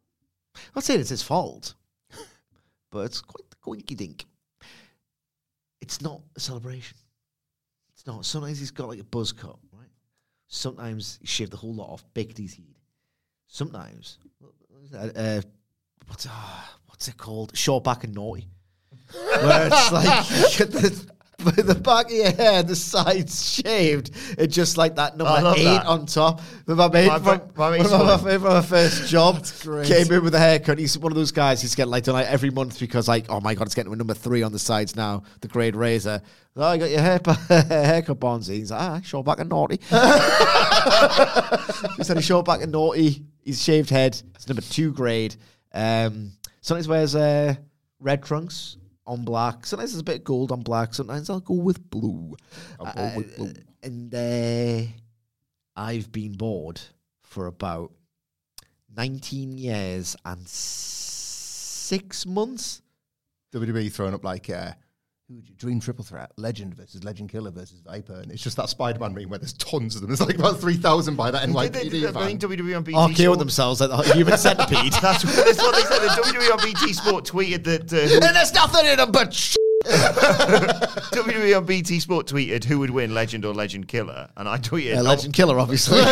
not 0.76 0.84
saying 0.84 1.00
it's 1.00 1.10
his 1.10 1.22
fault, 1.22 1.74
but 2.90 3.00
it's 3.00 3.20
quite 3.20 3.48
the 3.50 3.56
coinky 3.56 3.96
dink. 3.96 4.26
It's 5.80 6.00
not 6.00 6.20
a 6.36 6.40
celebration. 6.40 6.96
It's 7.94 8.06
not. 8.06 8.24
Sometimes 8.24 8.58
he's 8.58 8.70
got 8.70 8.88
like 8.88 9.00
a 9.00 9.04
buzz 9.04 9.32
cut? 9.32 9.56
Sometimes 10.48 11.18
he 11.20 11.26
shaved 11.26 11.52
the 11.52 11.56
whole 11.56 11.74
lot 11.74 11.90
off, 11.90 12.04
baked 12.14 12.38
his 12.38 12.54
head. 12.54 12.74
Sometimes, 13.46 14.18
uh, 14.94 15.08
uh, 15.14 15.40
what's, 16.06 16.26
uh, 16.26 16.30
what's 16.86 17.08
it 17.08 17.16
called? 17.16 17.56
Short 17.56 17.84
back 17.84 18.04
and 18.04 18.14
naughty 18.14 18.48
where 19.12 19.68
it's 19.70 19.92
like 19.92 21.10
get 21.52 21.66
the, 21.66 21.74
back 21.74 22.06
of 22.06 22.12
your 22.12 22.30
hair, 22.30 22.62
the 22.62 22.76
sides 22.76 23.52
shaved, 23.52 24.10
and 24.38 24.50
just 24.50 24.76
like 24.76 24.96
that 24.96 25.16
number 25.16 25.52
eight 25.56 25.64
that. 25.64 25.86
on 25.86 26.06
top. 26.06 26.40
But 26.66 26.76
my 26.76 26.88
mate 26.88 27.08
My- 27.08 27.18
from, 27.18 27.40
my 27.56 27.70
my, 27.70 27.78
mate 27.78 28.40
from 28.40 28.42
my 28.42 28.62
first 28.62 29.08
job 29.08 29.44
came 29.84 30.12
in 30.12 30.22
with 30.24 30.34
a 30.34 30.38
haircut. 30.38 30.78
He's 30.78 30.96
one 30.98 31.12
of 31.12 31.16
those 31.16 31.32
guys 31.32 31.62
who's 31.62 31.74
getting 31.74 31.90
like 31.90 32.04
done 32.04 32.14
like 32.14 32.26
every 32.26 32.50
month 32.50 32.78
because 32.80 33.08
like, 33.08 33.26
oh 33.28 33.40
my 33.40 33.54
god, 33.54 33.66
it's 33.66 33.74
getting 33.74 33.90
to 33.90 33.94
a 33.94 33.96
number 33.96 34.14
three 34.14 34.42
on 34.42 34.52
the 34.52 34.58
sides 34.58 34.96
now. 34.96 35.22
The 35.40 35.48
grade 35.48 35.76
razor. 35.76 36.22
Oh, 36.56 36.72
you 36.72 36.78
got 36.80 36.90
your 36.90 37.00
hair 37.00 37.20
haircut, 37.48 38.18
Bonzi. 38.18 38.54
He's 38.54 38.70
like, 38.72 38.80
ah, 38.80 39.00
short 39.02 39.24
back 39.26 39.38
and 39.38 39.48
naughty. 39.48 39.76
he 41.96 42.04
said 42.04 42.16
he's 42.16 42.26
short 42.26 42.46
back 42.46 42.62
and 42.62 42.72
naughty. 42.72 43.24
He's 43.44 43.62
shaved 43.62 43.90
head. 43.90 44.20
It's 44.34 44.48
number 44.48 44.62
two 44.62 44.92
grade. 44.92 45.36
Um, 45.72 46.32
sometimes 46.60 46.88
wears 46.88 47.14
uh, 47.14 47.54
red 48.00 48.22
trunks 48.24 48.76
on 49.08 49.24
black. 49.24 49.66
Sometimes 49.66 49.92
there's 49.92 50.00
a 50.00 50.04
bit 50.04 50.16
of 50.18 50.24
gold 50.24 50.52
on 50.52 50.60
black. 50.60 50.94
Sometimes 50.94 51.28
I'll 51.30 51.40
go 51.40 51.54
with 51.54 51.90
blue. 51.90 52.36
I'll 52.78 52.92
go 52.92 53.16
with 53.16 53.36
blue. 53.36 53.52
And 53.82 54.14
uh, 54.14 54.86
I've 55.74 56.12
been 56.12 56.32
bored 56.32 56.80
for 57.22 57.46
about 57.46 57.92
19 58.96 59.56
years 59.56 60.14
and 60.24 60.46
six 60.46 62.26
months. 62.26 62.82
WWE 63.54 63.90
throwing 63.90 64.14
up 64.14 64.24
like 64.24 64.50
uh, 64.50 64.72
who 65.28 65.34
would 65.36 65.46
you 65.48 65.54
dream 65.56 65.78
triple 65.78 66.02
threat 66.04 66.30
legend 66.38 66.74
versus 66.74 67.04
legend 67.04 67.28
killer 67.28 67.50
versus 67.50 67.80
viper 67.80 68.14
and 68.20 68.32
it's 68.32 68.42
just 68.42 68.56
that 68.56 68.68
spider-man 68.68 69.12
meme 69.14 69.28
where 69.28 69.38
there's 69.38 69.52
tons 69.54 69.94
of 69.94 70.00
them 70.00 70.08
there's 70.08 70.20
like 70.22 70.38
about 70.38 70.58
3000 70.58 71.16
by 71.16 71.30
that 71.30 71.44
Did 71.46 71.54
they- 71.54 71.68
NYPD 71.68 71.90
did- 71.90 72.06
I 72.06 72.12
fan. 72.12 72.26
think 72.26 72.40
WWE 72.40 72.76
on 72.78 72.82
BT 72.82 72.96
Oh, 72.98 73.08
kill 73.08 73.16
Sport- 73.34 73.38
themselves 73.40 73.80
like 73.82 73.90
the 74.06 74.14
human 74.14 74.38
centipede. 74.38 74.92
That's 74.94 75.24
what, 75.24 75.34
that's 75.36 75.58
what 75.58 75.74
they 75.74 75.82
said. 75.82 76.00
The 76.00 76.08
WWE 76.22 76.52
on 76.52 76.64
BT 76.64 76.92
Sport 76.94 77.24
tweeted 77.26 77.64
that. 77.64 77.92
Uh, 77.92 78.14
and 78.26 78.36
there's 78.36 78.52
nothing 78.54 78.86
in 78.86 78.96
them 78.96 79.12
but 79.12 79.34
sh- 79.34 79.56
WWE 79.86 81.56
on 81.56 81.64
BT 81.66 82.00
Sport 82.00 82.26
tweeted 82.26 82.64
who 82.64 82.78
would 82.78 82.90
win, 82.90 83.12
Legend 83.14 83.44
or 83.44 83.52
Legend 83.54 83.86
Killer, 83.88 84.28
and 84.36 84.48
I 84.48 84.56
tweeted, 84.58 84.94
Yeah, 84.94 85.02
legend 85.02 85.34
killer, 85.34 85.58
obviously. 85.60 85.98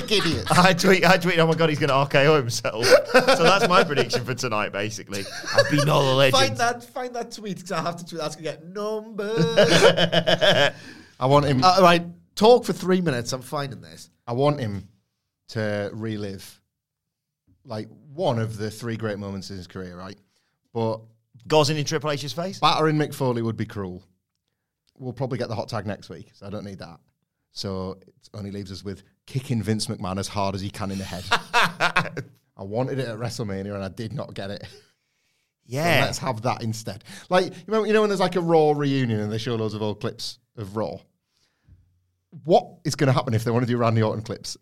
thick 0.00 0.12
idiot 0.24 0.46
I 0.50 0.72
tweet, 0.72 1.04
I 1.04 1.16
tweet, 1.16 1.38
oh 1.38 1.46
my 1.46 1.54
god, 1.54 1.68
he's 1.68 1.78
going 1.78 1.88
to 1.88 1.94
RKO 1.94 2.36
himself. 2.36 2.84
so 2.86 3.42
that's 3.42 3.68
my 3.68 3.84
prediction 3.84 4.24
for 4.24 4.34
tonight, 4.34 4.72
basically. 4.72 5.24
I've 5.56 5.70
been 5.70 5.88
all 5.88 6.04
the 6.06 6.14
legends. 6.14 6.38
find 6.38 6.56
that, 6.58 6.84
find 6.84 7.14
that 7.14 7.32
tweet 7.32 7.56
because 7.56 7.72
I 7.72 7.82
have 7.82 7.96
to 7.96 8.06
tweet. 8.06 8.20
That's 8.20 8.36
gonna 8.36 8.44
get 8.44 8.66
numbers. 8.66 9.56
I 11.20 11.26
want 11.26 11.46
him 11.46 11.62
uh, 11.62 11.78
right, 11.80 12.04
talk 12.34 12.64
for 12.64 12.72
three 12.72 13.00
minutes. 13.00 13.32
I'm 13.32 13.42
finding 13.42 13.80
this. 13.80 14.10
I 14.26 14.32
want 14.32 14.60
him 14.60 14.88
to 15.48 15.90
relive 15.92 16.60
like 17.64 17.88
one 18.12 18.38
of 18.38 18.56
the 18.56 18.70
three 18.70 18.96
great 18.96 19.18
moments 19.18 19.50
in 19.50 19.56
his 19.56 19.66
career 19.66 19.96
right 19.96 20.18
but 20.72 21.00
Gosling 21.46 21.78
in 21.78 21.84
Triple 21.84 22.10
H's 22.10 22.32
face. 22.32 22.58
battering 22.58 22.96
Mick 22.96 23.14
Foley 23.14 23.42
would 23.42 23.56
be 23.56 23.66
cruel 23.66 24.02
we'll 24.98 25.12
probably 25.12 25.38
get 25.38 25.48
the 25.48 25.54
hot 25.54 25.68
tag 25.68 25.86
next 25.86 26.08
week 26.08 26.30
so 26.34 26.46
I 26.46 26.50
don't 26.50 26.64
need 26.64 26.78
that 26.78 26.98
so 27.52 27.98
it 28.06 28.28
only 28.34 28.50
leaves 28.50 28.72
us 28.72 28.84
with 28.84 29.02
kicking 29.26 29.62
Vince 29.62 29.86
McMahon 29.86 30.18
as 30.18 30.28
hard 30.28 30.54
as 30.54 30.60
he 30.60 30.70
can 30.70 30.90
in 30.90 30.98
the 30.98 31.04
head 31.04 31.24
I 32.56 32.62
wanted 32.62 32.98
it 32.98 33.08
at 33.08 33.18
WrestleMania 33.18 33.74
and 33.74 33.82
I 33.82 33.88
did 33.88 34.12
not 34.12 34.34
get 34.34 34.50
it 34.50 34.62
So 34.64 34.76
Yeah. 35.66 36.02
let's 36.04 36.18
have 36.18 36.42
that 36.42 36.62
instead. 36.62 37.02
Like 37.30 37.46
you 37.46 37.72
know, 37.72 37.84
you 37.84 37.92
know 37.92 38.00
when 38.02 38.10
there's 38.10 38.20
like 38.20 38.36
a 38.36 38.40
Raw 38.40 38.72
reunion 38.72 39.20
and 39.20 39.32
they 39.32 39.38
show 39.38 39.54
loads 39.54 39.74
of 39.74 39.82
old 39.82 40.00
clips 40.00 40.38
of 40.56 40.76
Raw. 40.76 40.98
What 42.44 42.66
is 42.84 42.94
going 42.96 43.06
to 43.08 43.12
happen 43.12 43.32
if 43.34 43.44
they 43.44 43.50
want 43.50 43.64
to 43.64 43.70
do 43.70 43.76
Randy 43.78 44.02
Orton 44.02 44.22
clips? 44.22 44.56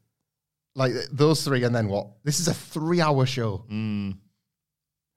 Like 0.75 0.93
those 1.11 1.43
three, 1.45 1.65
and 1.65 1.75
then 1.75 1.89
what? 1.89 2.09
This 2.25 2.39
is 2.41 2.49
a 2.49 2.55
three-hour 2.55 3.27
show. 3.27 3.65
Um, 3.69 4.19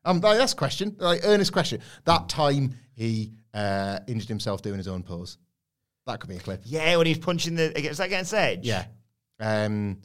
like, 0.06 0.38
that's 0.38 0.54
a 0.54 0.56
question, 0.56 0.96
like 1.00 1.22
earnest 1.24 1.52
question. 1.54 1.82
That 2.06 2.30
time 2.30 2.76
he 2.94 3.34
uh, 3.54 4.00
injured 4.08 4.28
himself 4.30 4.62
doing 4.62 4.78
his 4.78 4.88
own 4.88 5.04
pose. 5.04 5.38
That 6.08 6.20
could 6.20 6.30
be 6.30 6.36
a 6.36 6.40
clip. 6.40 6.62
yeah, 6.66 6.96
when 6.98 7.06
he 7.08 7.12
was 7.14 7.20
punching 7.20 7.56
the. 7.56 7.72
Was 7.90 7.98
that 7.98 8.08
against 8.08 8.34
Edge? 8.34 8.66
Yeah. 8.66 8.86
Um, 9.40 10.02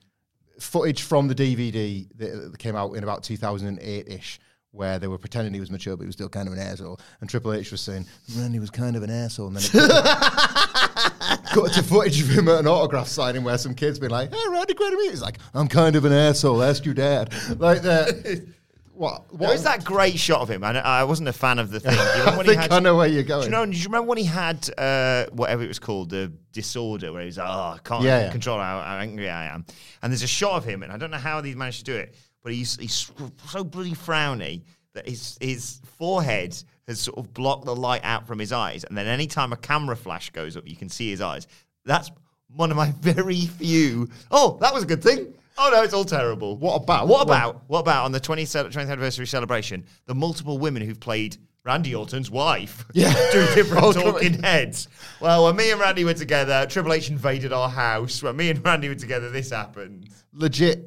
footage 0.58 1.02
from 1.02 1.28
the 1.28 1.34
DVD 1.34 2.06
that 2.16 2.50
that 2.52 2.58
came 2.58 2.76
out 2.76 2.92
in 2.92 3.02
about 3.02 3.22
2008 3.22 4.08
ish, 4.08 4.38
where 4.72 4.98
they 4.98 5.08
were 5.08 5.18
pretending 5.18 5.52
he 5.54 5.60
was 5.60 5.70
mature, 5.70 5.96
but 5.96 6.04
he 6.04 6.06
was 6.06 6.14
still 6.14 6.28
kind 6.28 6.46
of 6.46 6.54
an 6.54 6.60
asshole. 6.60 7.00
And 7.20 7.28
Triple 7.30 7.52
H 7.52 7.72
was 7.72 7.80
saying, 7.80 8.06
Randy 8.36 8.58
was 8.58 8.70
kind 8.70 8.96
of 8.96 9.02
an 9.02 9.10
asshole. 9.10 9.48
And 9.48 9.56
then 9.56 9.64
it 9.64 9.72
cut 11.52 11.72
to 11.72 11.82
footage 11.82 12.20
of 12.20 12.28
him 12.28 12.48
at 12.48 12.60
an 12.60 12.66
autograph 12.66 13.08
signing 13.08 13.42
where 13.42 13.58
some 13.58 13.74
kid's 13.74 13.98
been 13.98 14.10
like, 14.10 14.32
hey, 14.32 14.44
Randy, 14.50 14.74
great 14.74 14.90
to 14.90 14.96
meet. 14.96 15.10
He's 15.10 15.22
like, 15.22 15.38
I'm 15.54 15.66
kind 15.68 15.96
of 15.96 16.04
an 16.04 16.12
asshole. 16.12 16.62
Ask 16.62 16.84
your 16.84 16.94
dad. 16.94 17.32
Like, 17.58 17.82
the, 17.82 18.46
what? 19.00 19.28
There 19.30 19.38
what 19.48 19.54
is 19.54 19.62
that 19.62 19.82
great 19.82 20.18
shot 20.18 20.42
of 20.42 20.50
him, 20.50 20.62
and 20.62 20.76
I 20.76 21.04
wasn't 21.04 21.28
a 21.30 21.32
fan 21.32 21.58
of 21.58 21.70
the 21.70 21.80
thing. 21.80 21.94
You 22.16 22.20
remember 22.20 22.40
I 22.42 22.44
think 22.44 22.60
had, 22.60 22.72
I 22.72 22.80
know 22.80 22.96
where 22.96 23.08
you're 23.08 23.22
going. 23.22 23.40
Do 23.42 23.46
you 23.46 23.50
know? 23.52 23.64
Do 23.64 23.72
you 23.72 23.84
remember 23.84 24.08
when 24.08 24.18
he 24.18 24.24
had 24.24 24.68
uh, 24.76 25.26
whatever 25.32 25.62
it 25.62 25.68
was 25.68 25.78
called, 25.78 26.10
the 26.10 26.30
disorder, 26.52 27.10
where 27.12 27.22
he 27.22 27.26
was 27.26 27.38
like, 27.38 27.48
"Oh, 27.48 27.74
I 27.76 27.78
can't 27.82 28.04
Yeah, 28.04 28.20
yeah. 28.26 28.30
control 28.30 28.58
how, 28.58 28.80
how 28.80 28.96
angry 28.98 29.30
I 29.30 29.46
am." 29.46 29.64
And 30.02 30.12
there's 30.12 30.22
a 30.22 30.26
shot 30.28 30.56
of 30.56 30.64
him, 30.64 30.82
and 30.82 30.92
I 30.92 30.98
don't 30.98 31.10
know 31.10 31.16
how 31.16 31.40
he 31.42 31.54
managed 31.54 31.78
to 31.78 31.84
do 31.84 31.96
it, 31.96 32.14
but 32.42 32.52
he's 32.52 32.76
he's 32.76 33.10
so 33.48 33.64
bloody 33.64 33.92
frowny 33.92 34.62
that 34.92 35.08
his 35.08 35.38
his 35.40 35.80
forehead 35.98 36.54
has 36.86 37.00
sort 37.00 37.16
of 37.16 37.32
blocked 37.32 37.64
the 37.64 37.74
light 37.74 38.02
out 38.04 38.26
from 38.26 38.38
his 38.38 38.52
eyes, 38.52 38.84
and 38.84 38.98
then 38.98 39.06
any 39.06 39.26
time 39.26 39.52
a 39.54 39.56
camera 39.56 39.96
flash 39.96 40.28
goes 40.30 40.56
up, 40.58 40.68
you 40.68 40.76
can 40.76 40.90
see 40.90 41.08
his 41.08 41.22
eyes. 41.22 41.46
That's 41.86 42.10
one 42.54 42.70
of 42.70 42.76
my 42.76 42.90
very 43.00 43.46
few. 43.46 44.10
Oh, 44.30 44.58
that 44.60 44.74
was 44.74 44.82
a 44.82 44.86
good 44.86 45.02
thing. 45.02 45.32
Oh 45.62 45.70
no, 45.70 45.82
it's 45.82 45.92
all 45.94 46.04
terrible. 46.04 46.56
What 46.56 46.76
about- 46.82 47.06
What 47.08 47.22
about? 47.22 47.62
What 47.66 47.80
about 47.80 48.04
on 48.06 48.12
the 48.12 48.20
20th, 48.20 48.70
20th 48.72 48.88
anniversary 48.90 49.26
celebration? 49.26 49.84
The 50.06 50.14
multiple 50.14 50.58
women 50.58 50.82
who've 50.82 50.98
played 50.98 51.36
Randy 51.64 51.94
Orton's 51.94 52.30
wife. 52.30 52.86
Yeah. 52.94 53.12
Two 53.32 53.46
different 53.54 53.82
Oh, 53.84 53.92
talking 53.92 54.42
heads. 54.42 54.88
Well, 55.20 55.44
when 55.44 55.56
me 55.56 55.70
and 55.70 55.78
Randy 55.80 56.04
were 56.04 56.14
together, 56.14 56.66
Triple 56.68 56.94
H 56.94 57.10
invaded 57.10 57.52
our 57.52 57.68
house. 57.68 58.22
When 58.22 58.36
me 58.36 58.48
and 58.50 58.64
Randy 58.64 58.88
were 58.88 58.94
together, 58.94 59.28
this 59.30 59.50
happened. 59.50 60.08
legit 60.32 60.86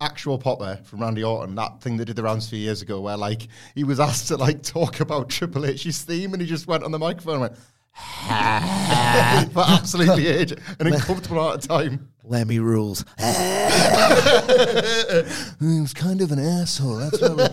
actual 0.00 0.38
pop 0.38 0.60
there 0.60 0.76
from 0.84 1.00
Randy 1.00 1.24
Orton, 1.24 1.54
that 1.56 1.80
thing 1.80 1.96
that 1.96 2.04
did 2.04 2.14
the 2.16 2.22
rounds 2.22 2.46
a 2.46 2.50
few 2.50 2.58
years 2.58 2.82
ago, 2.82 3.00
where 3.00 3.16
like 3.16 3.48
he 3.74 3.82
was 3.84 3.98
asked 4.00 4.28
to 4.28 4.36
like 4.36 4.62
talk 4.62 5.00
about 5.00 5.28
Triple 5.28 5.64
H's 5.66 6.02
theme, 6.02 6.32
and 6.32 6.42
he 6.42 6.48
just 6.48 6.66
went 6.66 6.82
on 6.84 6.90
the 6.92 6.98
microphone 6.98 7.34
and 7.34 7.40
went 7.42 7.56
for 9.52 9.64
absolutely 9.66 10.26
age, 10.26 10.52
an 10.52 10.58
uncomfortable 10.92 11.38
amount 11.40 11.62
of 11.64 11.68
time. 11.68 12.08
Lemmy 12.24 12.58
rules. 12.58 13.04
He 15.60 15.80
was 15.80 15.92
kind 15.94 16.20
of 16.20 16.30
an 16.32 16.38
asshole. 16.38 16.96
That's 16.96 17.20
why 17.20 17.28
we 17.34 17.48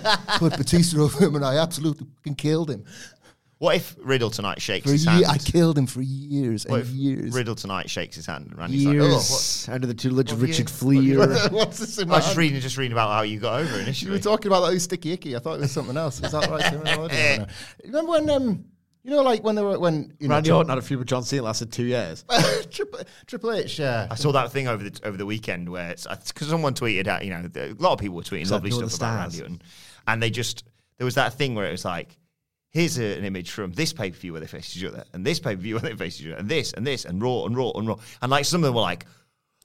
put 0.50 0.58
Batista 0.58 1.00
over 1.00 1.26
him, 1.26 1.36
and 1.36 1.46
I 1.46 1.58
absolutely 1.58 2.08
fucking 2.18 2.36
killed 2.36 2.70
him. 2.70 2.86
What 3.58 3.78
if 3.78 3.96
Riddle 4.02 4.30
tonight 4.30 4.62
shakes 4.62 4.86
For 4.86 4.92
his 4.92 5.06
year, 5.06 5.14
hand? 5.14 5.26
I 5.28 5.38
killed 5.38 5.78
him 5.78 5.88
for 5.88 6.02
years 6.02 6.66
what 6.68 6.82
and 6.82 6.90
if 6.90 6.94
years. 6.94 7.34
Riddle 7.34 7.56
tonight 7.56 7.90
shakes 7.90 8.18
his 8.18 8.26
hand 8.26 8.48
and 8.48 8.58
Randy's 8.58 8.86
like, 8.86 8.98
oh, 8.98 9.04
what? 9.04 9.12
Years 9.12 9.70
under 9.72 9.88
the 9.88 9.94
tutelage 9.94 10.32
of 10.34 10.40
what 10.42 10.50
Richard 10.50 10.70
you- 10.70 11.18
what 11.20 11.30
Flea. 11.30 11.58
What's 11.58 11.80
this 11.80 11.98
in 11.98 12.10
I 12.10 12.12
my 12.12 12.16
was 12.18 12.26
just 12.26 12.28
hand? 12.28 12.38
reading, 12.38 12.60
just 12.60 12.78
reading 12.78 12.92
about 12.92 13.12
how 13.12 13.22
you 13.22 13.40
got 13.40 13.62
over 13.62 13.76
You 13.76 13.82
initially. 13.84 14.12
were 14.12 14.20
talking 14.20 14.48
about 14.48 14.70
that 14.70 14.78
sticky 14.82 15.14
icky. 15.14 15.36
I 15.38 15.40
thought 15.40 15.56
it 15.56 15.62
was 15.62 15.72
something 15.72 15.96
else. 15.96 16.22
Is 16.22 16.34
that 16.34 16.50
right? 16.50 16.66
Tim? 16.70 16.82
I 16.86 16.96
don't 16.96 17.08
know. 17.40 17.46
Remember 17.86 18.12
when 18.12 18.30
um, 18.30 18.66
You 19.06 19.12
know, 19.12 19.22
like 19.22 19.44
when 19.44 19.54
they 19.54 19.62
were 19.62 19.78
when 19.78 20.16
you 20.20 20.28
know 20.28 20.34
Randy 20.34 20.50
Tri- 20.50 20.58
Orton 20.58 20.70
had 20.70 20.80
a 20.80 20.82
feud 20.82 20.98
with 20.98 21.08
John 21.08 21.22
Cena 21.22 21.44
lasted 21.44 21.72
two 21.72 21.84
years. 21.84 22.26
Triple, 22.72 23.02
Triple 23.28 23.52
H. 23.52 23.80
Uh, 23.80 24.08
I 24.10 24.16
saw 24.16 24.32
that 24.32 24.52
thing 24.52 24.68
over 24.68 24.84
the 24.90 25.00
over 25.06 25.16
the 25.16 25.28
weekend 25.28 25.70
where 25.70 25.92
it's 25.92 26.08
because 26.08 26.48
someone 26.48 26.74
tweeted 26.74 27.06
out, 27.06 27.24
you 27.24 27.30
know, 27.30 27.48
a 27.56 27.74
lot 27.74 27.94
of 27.94 28.00
people 28.00 28.16
were 28.16 28.24
tweeting 28.24 28.50
lovely 28.50 28.72
stuff 28.72 28.86
about 28.86 28.92
stars. 28.92 29.40
Randy 29.40 29.42
Orton, 29.42 29.62
and 30.08 30.24
they 30.24 30.32
just 30.32 30.64
there 30.98 31.06
was 31.06 31.14
that 31.16 31.36
thing 31.36 31.54
where 31.54 31.68
it 31.68 31.72
was 31.72 31.86
like, 31.86 32.18
here's 32.72 32.98
a, 32.98 33.20
an 33.20 33.26
image 33.26 33.52
from 33.52 33.74
this 33.74 33.94
pay 33.94 34.10
per 34.10 34.18
view 34.18 34.32
where 34.32 34.42
they 34.42 34.48
faced 34.48 34.76
each 34.76 34.84
other, 34.86 35.04
and 35.14 35.24
this 35.24 35.40
pay 35.40 35.56
per 35.56 35.62
view 35.62 35.76
where 35.76 35.84
they 35.92 35.96
faced 35.96 36.22
each 36.22 36.28
other, 36.28 36.38
and 36.38 36.50
this 36.50 36.74
and 36.74 36.88
this 36.88 37.06
and 37.06 37.22
Raw 37.22 37.46
and 37.46 37.56
Raw 37.56 37.74
and 37.76 37.88
Raw, 37.88 37.98
and 38.24 38.32
like 38.32 38.46
some 38.46 38.64
of 38.64 38.66
them 38.66 38.74
were 38.74 38.82
like. 38.82 39.06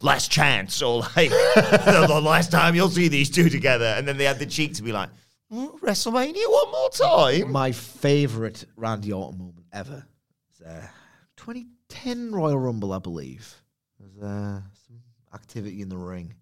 Last 0.02 0.30
chance, 0.30 0.80
or 0.80 1.00
like 1.00 1.12
the, 1.28 2.06
the 2.08 2.20
last 2.22 2.50
time 2.50 2.74
you'll 2.74 2.88
see 2.88 3.08
these 3.08 3.28
two 3.28 3.50
together, 3.50 3.84
and 3.84 4.08
then 4.08 4.16
they 4.16 4.24
had 4.24 4.38
the 4.38 4.46
cheek 4.46 4.72
to 4.76 4.82
be 4.82 4.92
like, 4.92 5.10
"Mm, 5.10 5.14
WrestleMania 5.52 6.48
one 6.48 6.70
more 6.70 6.90
time. 6.90 7.50
My 7.50 7.72
favourite 7.72 8.64
Randy 8.76 9.12
Orton 9.12 9.38
moment 9.38 9.66
ever 9.72 10.06
was 10.48 10.66
uh, 10.66 10.86
2010 11.36 12.32
Royal 12.32 12.58
Rumble, 12.58 12.92
I 12.92 13.00
believe. 13.00 13.56
There's 13.98 14.16
uh, 14.18 14.60
some 14.86 15.02
activity 15.34 15.82
in 15.82 15.88
the 15.88 15.96
ring, 15.98 16.34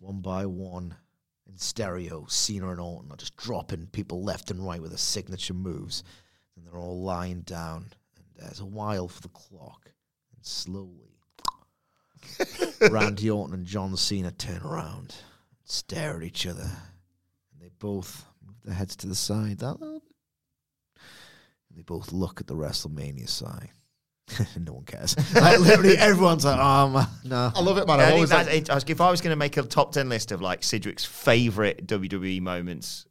one 0.00 0.20
by 0.20 0.46
one, 0.46 0.96
in 1.48 1.56
stereo. 1.58 2.26
Cena 2.28 2.70
and 2.70 2.80
Orton 2.80 3.12
are 3.12 3.16
just 3.16 3.36
dropping 3.36 3.86
people 3.86 4.24
left 4.24 4.50
and 4.50 4.66
right 4.66 4.82
with 4.82 4.90
their 4.90 4.98
signature 4.98 5.54
moves, 5.54 6.02
and 6.56 6.66
they're 6.66 6.80
all 6.80 7.02
lying 7.02 7.42
down. 7.42 7.86
And 8.16 8.24
there's 8.36 8.60
a 8.60 8.66
while 8.66 9.06
for 9.06 9.22
the 9.22 9.28
clock, 9.28 9.92
and 10.34 10.44
slowly, 10.44 11.20
Randy 12.90 13.30
Orton 13.30 13.54
and 13.54 13.66
John 13.66 13.96
Cena 13.96 14.32
turn 14.32 14.62
around, 14.62 15.14
stare 15.64 16.16
at 16.16 16.24
each 16.24 16.48
other, 16.48 16.68
both 17.84 18.24
move 18.46 18.56
their 18.64 18.74
heads 18.74 18.96
to 18.96 19.06
the 19.06 19.14
side 19.14 19.58
that 19.58 19.78
little 19.78 20.00
bit. 20.00 20.08
And 21.68 21.76
they 21.78 21.82
both 21.82 22.12
look 22.12 22.40
at 22.40 22.46
the 22.46 22.54
WrestleMania 22.54 23.28
sign. 23.28 23.68
no 24.58 24.72
one 24.72 24.84
cares. 24.84 25.14
like 25.34 25.60
literally, 25.60 25.98
everyone's 25.98 26.46
like, 26.46 26.58
"Oh 26.58 26.88
man, 26.88 27.06
no." 27.24 27.52
I 27.54 27.60
love 27.60 27.76
it, 27.76 27.86
man. 27.86 27.98
Yeah, 27.98 28.04
I 28.04 28.08
I've 28.08 28.14
always 28.14 28.30
that's, 28.30 28.48
like, 28.48 28.70
it- 28.86 28.90
if 28.90 29.00
I 29.02 29.10
was 29.10 29.20
going 29.20 29.32
to 29.32 29.36
make 29.36 29.58
a 29.58 29.62
top 29.62 29.92
10 29.92 30.08
list 30.08 30.32
of 30.32 30.40
like 30.40 30.62
Sidgwick's 30.62 31.04
favorite 31.04 31.86
WWE 31.86 32.40
moments, 32.40 33.04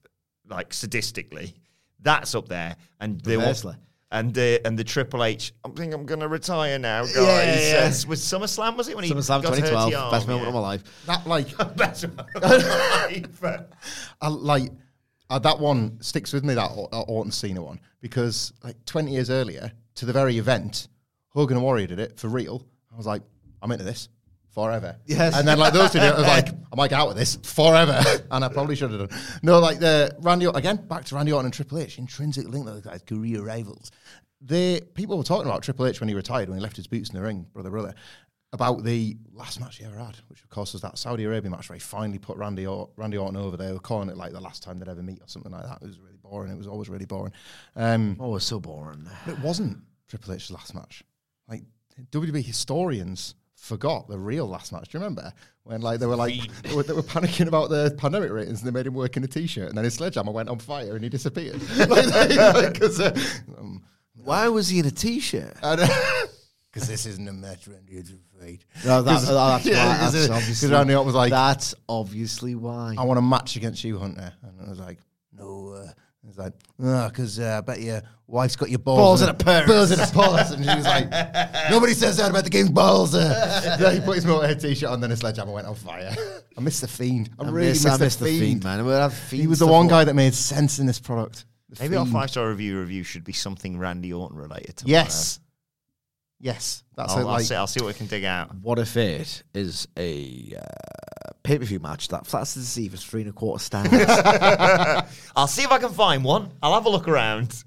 like 0.49 0.71
sadistically, 0.71 1.53
that's 2.01 2.33
up 2.33 2.47
there. 2.47 2.75
And 2.99 3.21
the 3.21 3.37
one, 3.37 3.45
Reversely. 3.45 3.75
And 4.13 4.33
the 4.33 4.61
and 4.65 4.79
the 4.79 4.83
Triple 4.85 5.23
H, 5.25 5.51
I 5.65 5.69
think 5.69 5.93
I'm 5.93 6.05
going 6.05 6.21
to 6.21 6.27
retire 6.29 6.79
now, 6.79 7.01
guys. 7.03 7.15
Yeah, 7.15 7.59
yeah. 7.59 7.79
Uh, 7.85 8.07
was 8.07 8.21
SummerSlam, 8.21 8.77
was 8.77 8.87
it? 8.87 8.95
When 8.95 9.03
he 9.03 9.11
SummerSlam 9.11 9.41
got 9.43 9.57
hurt 9.57 9.65
2012, 9.65 9.91
the 9.91 9.97
arm? 9.97 10.11
best 10.11 10.27
moment 10.27 10.43
Yeah. 10.43 10.47
of 10.49 10.53
my 10.53 10.59
life. 10.61 11.05
that 11.07 11.27
like 11.27 11.57
Best 11.75 12.07
moment 12.07 12.29
of 12.35 12.43
my 12.43 12.47
life. 13.47 13.61
I 14.21 14.27
like 14.29 14.71
uh, 15.29 15.39
that 15.39 15.59
one 15.59 15.99
sticks 16.01 16.31
with 16.31 16.45
me 16.45 16.53
that 16.53 16.69
uh, 16.71 17.01
Orton 17.01 17.31
Cena 17.31 17.61
one 17.61 17.79
because 18.01 18.53
like 18.63 18.83
20 18.85 19.11
years 19.11 19.29
earlier 19.29 19.71
to 19.95 20.05
the 20.05 20.13
very 20.13 20.37
event, 20.37 20.87
Hogan 21.29 21.57
and 21.57 21.63
Warrior 21.63 21.87
did 21.87 21.99
it 21.99 22.19
for 22.19 22.27
real. 22.27 22.65
I 22.93 22.97
was 22.97 23.05
like, 23.07 23.23
I'm 23.61 23.71
into 23.71 23.83
this 23.85 24.09
forever. 24.53 24.97
Yes. 25.05 25.35
And 25.37 25.47
then 25.47 25.57
like 25.59 25.73
those 25.73 25.91
two, 25.91 25.99
I 25.99 26.11
was 26.13 26.21
like, 26.27 26.49
I 26.49 26.75
might 26.75 26.89
get 26.89 26.99
out 26.99 27.07
with 27.09 27.17
this 27.17 27.35
forever, 27.43 28.01
and 28.31 28.45
I 28.45 28.47
probably 28.49 28.75
should 28.75 28.91
have 28.91 29.09
done. 29.09 29.19
No, 29.41 29.59
like 29.59 29.79
the 29.79 30.15
Randy 30.21 30.45
Orton- 30.45 30.59
again 30.59 30.75
back 30.87 31.05
to 31.05 31.15
Randy 31.15 31.31
Orton 31.31 31.45
and 31.47 31.53
Triple 31.53 31.79
H, 31.79 31.97
intrinsic 31.97 32.47
link 32.47 32.65
those 32.65 32.81
guys, 32.81 33.01
career 33.01 33.41
rivals. 33.43 33.91
They 34.41 34.81
people 34.93 35.17
were 35.17 35.23
talking 35.23 35.47
about 35.49 35.63
Triple 35.63 35.87
H 35.87 35.99
when 35.99 36.09
he 36.09 36.15
retired, 36.15 36.49
when 36.49 36.57
he 36.57 36.61
left 36.63 36.75
his 36.75 36.87
boots 36.87 37.09
in 37.09 37.15
the 37.15 37.21
ring, 37.21 37.45
brother, 37.53 37.69
brother. 37.69 37.93
About 38.51 38.83
the 38.83 39.17
last 39.31 39.59
match 39.59 39.77
he 39.79 39.85
ever 39.85 39.97
had, 39.97 40.15
which 40.27 40.43
of 40.43 40.49
course 40.51 40.73
was 40.73 40.83
that 40.83 40.99
Saudi 40.99 41.23
Arabia 41.23 41.49
match 41.49 41.69
where 41.69 41.73
he 41.75 41.79
finally 41.79 42.19
put 42.19 42.37
Randy, 42.37 42.67
or- 42.67 42.87
Randy 42.97 43.17
Orton 43.17 43.35
over. 43.35 43.57
There. 43.57 43.65
They 43.69 43.73
were 43.73 43.79
calling 43.79 44.09
it 44.09 44.15
like 44.17 44.31
the 44.31 44.39
last 44.39 44.61
time 44.61 44.77
they'd 44.77 44.87
ever 44.87 45.01
meet 45.01 45.19
or 45.21 45.27
something 45.27 45.51
like 45.51 45.63
that. 45.63 45.79
It 45.81 45.87
was 45.87 45.97
really 45.97 46.17
boring. 46.21 46.51
It 46.51 46.57
was 46.59 46.67
always 46.67 46.87
really 46.87 47.05
boring. 47.05 47.33
Um, 47.75 48.15
Oh, 48.19 48.35
it's 48.35 48.45
so 48.45 48.59
boring. 48.59 49.07
but 49.25 49.31
it 49.33 49.39
wasn't 49.39 49.79
Triple 50.07 50.33
H's 50.33 50.51
last 50.51 50.75
match. 50.75 51.03
Like 51.47 51.63
WWE 52.11 52.45
historians 52.45 53.33
forgot 53.63 54.09
the 54.09 54.19
real 54.19 54.45
last 54.45 54.73
match. 54.73 54.89
Do 54.89 54.97
you 54.97 55.03
remember 55.03 55.31
when 55.63 55.81
like 55.81 56.01
they 56.01 56.05
were 56.05 56.17
like 56.17 56.33
they 56.63 56.75
were, 56.75 56.83
they 56.83 56.91
were 56.91 57.01
panicking 57.01 57.47
about 57.47 57.69
the 57.69 57.95
pandemic 57.97 58.29
ratings 58.29 58.59
and 58.61 58.67
they 58.67 58.77
made 58.77 58.85
him 58.87 58.93
work 58.93 59.15
in 59.15 59.23
a 59.23 59.27
t-shirt 59.27 59.69
and 59.69 59.77
then 59.77 59.85
his 59.85 59.93
sledgehammer 59.93 60.33
went 60.33 60.49
on 60.49 60.59
fire 60.59 60.95
and 60.95 61.03
he 61.03 61.09
disappeared. 61.09 61.61
like, 61.77 62.73
because 62.73 62.99
uh, 62.99 63.17
um, 63.57 63.81
Why 64.21 64.49
was 64.49 64.67
he 64.67 64.79
in 64.79 64.85
a 64.85 64.91
t-shirt? 64.91 65.53
because 65.61 66.87
this 66.89 67.05
isn't 67.05 67.25
a 67.25 67.31
match 67.31 67.65
Randy 67.69 67.93
is 67.93 68.11
afraid. 68.35 68.65
No, 68.85 69.01
that, 69.01 69.23
oh, 69.29 69.33
that's 69.33 69.65
Yeah, 69.65 69.87
why. 69.87 69.97
'cause 69.97 70.13
That's 70.13 70.27
'cause 70.27 70.37
obviously. 70.37 70.69
Randy 70.69 70.93
Orton 70.95 71.05
was 71.05 71.15
like, 71.15 71.29
that's 71.31 71.73
obviously 71.87 72.55
why. 72.55 72.95
I 72.97 73.05
want 73.05 73.17
a 73.17 73.21
match 73.21 73.55
against 73.55 73.81
you, 73.85 73.97
Hunter. 73.97 74.33
And 74.41 74.61
I 74.67 74.69
was 74.69 74.79
like, 74.79 74.99
no. 75.31 75.69
Uh, 75.69 75.91
He's 76.25 76.37
like, 76.37 76.53
oh, 76.81 77.09
because 77.09 77.37
uh, 77.37 77.57
I 77.57 77.61
bet 77.61 77.81
your 77.81 78.01
wife's 78.27 78.55
got 78.55 78.69
your 78.69 78.79
balls, 78.79 78.97
Balls 78.97 79.21
in 79.23 79.29
a 79.29 79.33
purse." 79.33 79.67
Balls 79.67 79.91
in 79.91 79.99
a 79.99 80.07
purse. 80.07 80.51
And 80.51 80.63
she 80.63 80.73
was 80.73 80.85
like, 80.85 81.09
nobody 81.69 81.93
says 81.93 82.17
that 82.17 82.29
about 82.29 82.45
the 82.45 82.49
king's 82.49 82.69
balls. 82.69 83.13
Uh. 83.13 83.77
then 83.79 83.95
he 83.95 84.01
put 84.01 84.15
his 84.15 84.25
Motorhead 84.25 84.61
t-shirt 84.61 84.89
on, 84.89 85.01
then 85.01 85.09
his 85.09 85.19
sledgehammer 85.19 85.51
went 85.51 85.67
on 85.67 85.75
fire. 85.75 86.15
I 86.57 86.61
miss 86.61 86.79
the 86.79 86.87
Fiend. 86.87 87.29
I, 87.37 87.43
I 87.43 87.49
really 87.49 87.67
miss, 87.69 87.83
miss, 87.83 87.93
I 87.93 87.97
miss 87.97 88.15
the, 88.15 88.25
the 88.25 88.29
fiend. 88.31 88.41
fiend, 88.41 88.63
man. 88.63 88.85
We'll 88.85 88.99
have 88.99 89.31
He 89.31 89.47
was 89.47 89.59
the 89.59 89.65
stuff 89.65 89.73
one 89.73 89.87
guy 89.87 90.05
that 90.05 90.13
made 90.13 90.33
sense 90.33 90.79
in 90.79 90.85
this 90.85 90.99
product. 90.99 91.45
The 91.69 91.83
Maybe 91.83 91.97
our 91.97 92.05
Fiend. 92.05 92.13
five 92.13 92.29
star 92.29 92.47
review 92.47 92.79
review 92.79 93.03
should 93.03 93.25
be 93.25 93.33
something 93.33 93.77
Randy 93.77 94.13
Orton 94.13 94.37
related. 94.37 94.77
to. 94.77 94.85
Yes. 94.87 95.41
Yes. 96.39 96.83
That's 96.95 97.13
I'll, 97.13 97.27
it. 97.27 97.31
I'll 97.31 97.39
see. 97.39 97.55
I'll 97.55 97.67
see 97.67 97.81
what 97.81 97.87
we 97.87 97.93
can 97.95 98.07
dig 98.07 98.23
out. 98.23 98.55
What 98.55 98.79
if 98.79 98.95
it 98.95 99.43
is 99.53 99.87
a 99.97 100.53
uh, 100.57 100.61
pay 101.43 101.59
per 101.59 101.65
view 101.65 101.79
match 101.79 102.07
that 102.09 102.25
Flats 102.25 102.53
the 102.55 102.61
Deceivers 102.61 103.03
three 103.03 103.21
and 103.21 103.29
a 103.29 103.33
quarter 103.33 103.63
stars? 103.63 103.87
I'll 105.35 105.47
see 105.47 105.63
if 105.63 105.71
I 105.71 105.77
can 105.79 105.91
find 105.91 106.23
one. 106.23 106.51
I'll 106.61 106.73
have 106.73 106.85
a 106.85 106.89
look 106.89 107.07
around. 107.07 107.63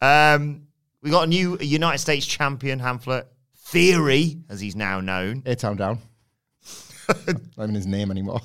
Um, 0.00 0.62
we 1.02 1.10
got 1.10 1.24
a 1.24 1.26
new 1.26 1.58
United 1.60 1.98
States 1.98 2.26
champion, 2.26 2.78
Hamlet 2.78 3.26
Theory, 3.56 4.38
as 4.48 4.60
he's 4.60 4.76
now 4.76 5.00
known. 5.00 5.42
A-Town 5.46 5.76
down. 5.76 5.98
Not 7.26 7.38
even 7.58 7.74
his 7.74 7.86
name 7.86 8.10
anymore. 8.10 8.40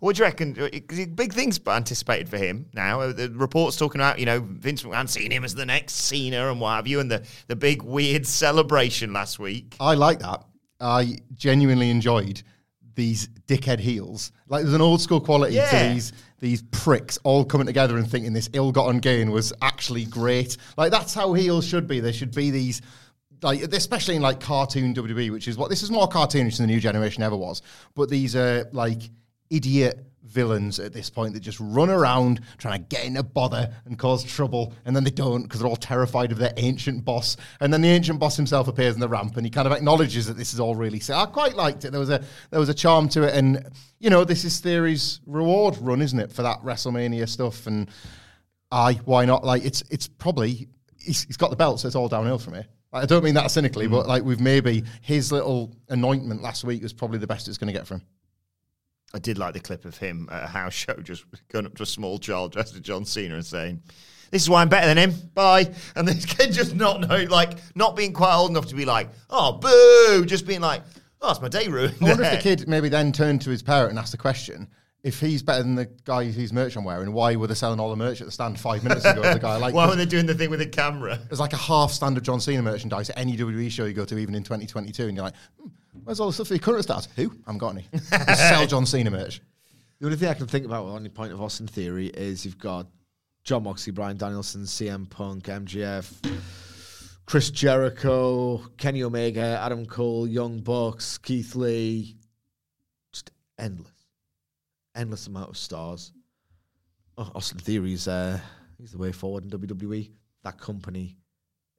What 0.00 0.16
do 0.16 0.20
you 0.20 0.24
reckon? 0.24 0.54
'cause 0.54 1.06
Big 1.14 1.32
things 1.32 1.60
anticipated 1.66 2.28
for 2.28 2.36
him 2.36 2.66
now. 2.74 3.00
Uh, 3.02 3.12
The 3.12 3.30
reports 3.30 3.76
talking 3.76 4.00
about, 4.00 4.18
you 4.18 4.26
know, 4.26 4.40
Vince 4.40 4.82
McMahon 4.82 5.08
seeing 5.08 5.30
him 5.30 5.44
as 5.44 5.54
the 5.54 5.64
next 5.64 5.94
Cena 5.94 6.50
and 6.50 6.60
what 6.60 6.74
have 6.74 6.86
you, 6.88 6.98
and 6.98 7.08
the, 7.10 7.24
the 7.46 7.54
big 7.56 7.82
weird 7.82 8.26
celebration 8.42 9.12
last 9.12 9.38
week. 9.38 9.76
I 9.78 9.94
like 9.94 10.18
that. 10.18 10.44
I 10.80 11.18
genuinely 11.34 11.88
enjoyed 11.90 12.42
these 12.94 13.28
dickhead 13.46 13.78
heels. 13.80 14.32
Like 14.48 14.62
there's 14.62 14.74
an 14.74 14.80
old 14.80 15.00
school 15.00 15.20
quality 15.20 15.54
Yeah. 15.54 15.70
to 15.88 15.94
these 15.94 16.12
these 16.40 16.62
pricks 16.72 17.18
all 17.22 17.44
coming 17.44 17.66
together 17.66 17.96
and 17.96 18.10
thinking 18.10 18.32
this 18.32 18.50
ill-gotten 18.52 18.98
gain 18.98 19.30
was 19.30 19.52
actually 19.62 20.04
great. 20.04 20.56
Like 20.76 20.90
that's 20.90 21.14
how 21.14 21.32
heels 21.34 21.64
should 21.66 21.86
be. 21.86 22.00
There 22.00 22.12
should 22.12 22.34
be 22.34 22.50
these 22.50 22.82
like 23.42 23.62
especially 23.72 24.16
in 24.16 24.22
like 24.22 24.40
cartoon 24.40 24.94
WWE, 24.94 25.30
which 25.30 25.48
is 25.48 25.56
what 25.56 25.70
this 25.70 25.82
is 25.82 25.90
more 25.90 26.08
cartoonish 26.08 26.56
than 26.58 26.66
the 26.66 26.72
new 26.72 26.80
generation 26.80 27.22
ever 27.22 27.36
was. 27.36 27.62
But 27.94 28.08
these 28.08 28.34
are 28.36 28.68
like 28.72 29.02
idiot 29.50 30.04
villains 30.24 30.78
at 30.78 30.92
this 30.92 31.10
point 31.10 31.34
that 31.34 31.40
just 31.40 31.58
run 31.60 31.90
around 31.90 32.40
trying 32.58 32.80
to 32.80 32.86
get 32.88 33.04
in 33.04 33.16
a 33.16 33.22
bother 33.22 33.72
and 33.84 33.98
cause 33.98 34.24
trouble, 34.24 34.72
and 34.84 34.94
then 34.94 35.04
they 35.04 35.10
don't 35.10 35.42
because 35.42 35.60
they're 35.60 35.68
all 35.68 35.76
terrified 35.76 36.32
of 36.32 36.38
their 36.38 36.52
ancient 36.56 37.04
boss. 37.04 37.36
And 37.60 37.72
then 37.72 37.82
the 37.82 37.88
ancient 37.88 38.18
boss 38.18 38.36
himself 38.36 38.68
appears 38.68 38.94
in 38.94 39.00
the 39.00 39.08
ramp, 39.08 39.36
and 39.36 39.46
he 39.46 39.50
kind 39.50 39.66
of 39.66 39.72
acknowledges 39.72 40.26
that 40.26 40.36
this 40.36 40.54
is 40.54 40.60
all 40.60 40.74
really. 40.74 41.00
So 41.00 41.14
I 41.14 41.26
quite 41.26 41.54
liked 41.54 41.84
it. 41.84 41.90
There 41.90 42.00
was 42.00 42.10
a 42.10 42.22
there 42.50 42.60
was 42.60 42.68
a 42.68 42.74
charm 42.74 43.08
to 43.10 43.22
it, 43.24 43.34
and 43.34 43.68
you 43.98 44.10
know 44.10 44.24
this 44.24 44.44
is 44.44 44.60
Theory's 44.60 45.20
reward 45.26 45.76
run, 45.78 46.02
isn't 46.02 46.18
it, 46.18 46.32
for 46.32 46.42
that 46.42 46.62
WrestleMania 46.62 47.28
stuff? 47.28 47.66
And 47.66 47.90
I 48.70 48.94
why 49.04 49.24
not? 49.24 49.44
Like 49.44 49.64
it's 49.64 49.82
it's 49.90 50.08
probably 50.08 50.68
he's, 50.98 51.24
he's 51.24 51.36
got 51.36 51.50
the 51.50 51.56
belt, 51.56 51.80
so 51.80 51.86
it's 51.86 51.96
all 51.96 52.08
downhill 52.08 52.38
from 52.38 52.54
here. 52.54 52.66
Like, 52.92 53.04
I 53.04 53.06
don't 53.06 53.24
mean 53.24 53.34
that 53.34 53.50
cynically, 53.50 53.86
mm. 53.86 53.92
but 53.92 54.06
like 54.06 54.22
we've 54.22 54.40
maybe 54.40 54.84
his 55.00 55.32
little 55.32 55.74
anointment 55.88 56.42
last 56.42 56.64
week 56.64 56.82
was 56.82 56.92
probably 56.92 57.18
the 57.18 57.26
best 57.26 57.48
it's 57.48 57.58
going 57.58 57.72
to 57.72 57.78
get 57.78 57.86
from 57.86 57.98
him. 57.98 58.06
I 59.14 59.18
did 59.18 59.38
like 59.38 59.54
the 59.54 59.60
clip 59.60 59.84
of 59.84 59.96
him 59.98 60.28
at 60.30 60.44
a 60.44 60.46
house 60.46 60.74
show 60.74 60.94
just 61.02 61.24
going 61.48 61.66
up 61.66 61.76
to 61.76 61.82
a 61.82 61.86
small 61.86 62.18
child 62.18 62.52
dressed 62.52 62.74
as 62.74 62.80
John 62.80 63.04
Cena 63.04 63.34
and 63.34 63.44
saying, 63.44 63.82
This 64.30 64.42
is 64.42 64.50
why 64.50 64.62
I'm 64.62 64.68
better 64.68 64.86
than 64.86 64.98
him. 64.98 65.14
Bye. 65.34 65.72
And 65.96 66.08
this 66.08 66.24
kid 66.24 66.52
just 66.52 66.74
not 66.74 67.00
know, 67.00 67.24
like, 67.28 67.58
not 67.74 67.96
being 67.96 68.12
quite 68.12 68.34
old 68.34 68.50
enough 68.50 68.66
to 68.66 68.74
be 68.74 68.84
like, 68.84 69.10
Oh, 69.30 69.52
boo. 69.52 70.24
Just 70.26 70.46
being 70.46 70.60
like, 70.60 70.82
Oh, 71.24 71.30
it's 71.30 71.40
my 71.40 71.48
day 71.48 71.68
ruined. 71.68 71.94
I 72.00 72.04
wonder 72.04 72.24
if 72.24 72.32
the 72.32 72.38
kid 72.38 72.68
maybe 72.68 72.88
then 72.88 73.12
turned 73.12 73.42
to 73.42 73.50
his 73.50 73.62
parent 73.62 73.90
and 73.90 73.98
asked 73.98 74.10
the 74.10 74.18
question: 74.18 74.66
If 75.04 75.20
he's 75.20 75.40
better 75.40 75.62
than 75.62 75.76
the 75.76 75.88
guy 76.04 76.24
whose 76.24 76.52
merch 76.52 76.74
I'm 76.74 76.82
wearing, 76.82 77.12
why 77.12 77.36
were 77.36 77.46
they 77.46 77.54
selling 77.54 77.78
all 77.78 77.90
the 77.90 77.96
merch 77.96 78.20
at 78.20 78.26
the 78.26 78.32
stand 78.32 78.58
five 78.58 78.82
minutes 78.82 79.04
ago? 79.04 79.22
the 79.22 79.38
guy 79.38 79.56
like 79.56 79.72
Why 79.74 79.86
were 79.86 79.94
they 79.94 80.04
doing 80.04 80.26
the 80.26 80.34
thing 80.34 80.50
with 80.50 80.58
the 80.58 80.66
camera? 80.66 81.20
there's 81.28 81.38
like 81.38 81.52
a 81.52 81.58
half 81.58 81.92
stand 81.92 82.16
of 82.16 82.24
John 82.24 82.40
Cena 82.40 82.60
merchandise 82.60 83.08
at 83.08 83.18
any 83.18 83.36
WWE 83.36 83.70
show 83.70 83.84
you 83.84 83.92
go 83.94 84.04
to, 84.04 84.18
even 84.18 84.34
in 84.34 84.42
2022, 84.42 85.04
and 85.06 85.16
you're 85.16 85.24
like, 85.24 85.34
hmm, 85.60 85.68
"Where's 86.04 86.20
all 86.20 86.28
the 86.28 86.32
stuff 86.32 86.48
for 86.48 86.54
your 86.54 86.60
current 86.60 86.84
stars? 86.84 87.08
Who? 87.16 87.30
I 87.30 87.34
haven't 87.52 87.58
got 87.58 87.74
any. 87.74 87.86
Just 87.92 88.08
sell 88.48 88.66
John 88.66 88.86
Cena 88.86 89.10
merch. 89.10 89.40
The 89.98 90.06
only 90.06 90.16
thing 90.18 90.28
I 90.28 90.34
can 90.34 90.46
think 90.46 90.66
about 90.66 90.86
on 90.86 91.04
the 91.04 91.10
point 91.10 91.32
of 91.32 91.40
Austin 91.40 91.68
Theory 91.68 92.06
is 92.08 92.44
you've 92.44 92.58
got 92.58 92.88
Jon 93.44 93.62
Moxley, 93.62 93.92
Bryan 93.92 94.16
Danielson, 94.16 94.62
CM 94.62 95.08
Punk, 95.08 95.44
MJF, 95.44 96.12
Chris 97.26 97.50
Jericho, 97.50 98.58
Kenny 98.76 99.02
Omega, 99.04 99.60
Adam 99.62 99.86
Cole, 99.86 100.26
Young 100.26 100.58
Bucks, 100.58 101.18
Keith 101.18 101.54
Lee. 101.54 102.16
Just 103.12 103.30
endless. 103.58 103.92
Endless 104.94 105.26
amount 105.26 105.50
of 105.50 105.56
stars. 105.56 106.12
Oh, 107.16 107.30
Austin 107.34 107.58
Theory's 107.58 108.08
uh, 108.08 108.40
he's 108.78 108.92
the 108.92 108.98
way 108.98 109.12
forward 109.12 109.44
in 109.44 109.50
WWE. 109.50 110.10
That 110.42 110.58
company 110.58 111.16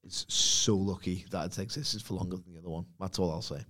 is 0.04 0.26
so 0.30 0.76
lucky 0.76 1.26
that 1.32 1.46
it's 1.48 1.58
existed 1.60 2.02
for 2.02 2.14
longer 2.14 2.38
than 2.38 2.54
the 2.54 2.60
other 2.60 2.70
one. 2.70 2.86
That's 3.00 3.20
all 3.20 3.32
I'll 3.32 3.42
say. 3.42 3.64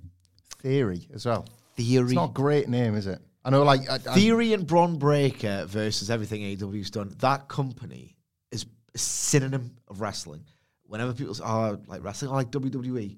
Theory 0.64 1.08
as 1.14 1.26
well. 1.26 1.46
Theory. 1.76 2.06
It's 2.06 2.14
not 2.14 2.32
a 2.32 2.34
great 2.34 2.68
name, 2.70 2.96
is 2.96 3.06
it? 3.06 3.20
I 3.46 3.50
know, 3.50 3.64
like 3.64 3.88
I, 3.90 3.96
I- 3.96 3.98
Theory 4.16 4.54
and 4.54 4.66
Bron 4.66 4.98
Breakker 4.98 5.66
versus 5.68 6.10
everything 6.10 6.42
AEW's 6.42 6.90
done. 6.90 7.14
That 7.20 7.48
company 7.50 8.16
is 8.52 8.66
a 8.96 8.98
synonym 8.98 9.76
of 9.90 10.02
wrestling. 10.02 10.46
Whenever 10.88 11.14
people 11.14 11.36
are 11.44 11.74
"Oh, 11.74 11.80
like 11.88 12.04
wrestling, 12.04 12.32
I 12.32 12.36
like 12.36 12.52
WWE," 12.52 13.18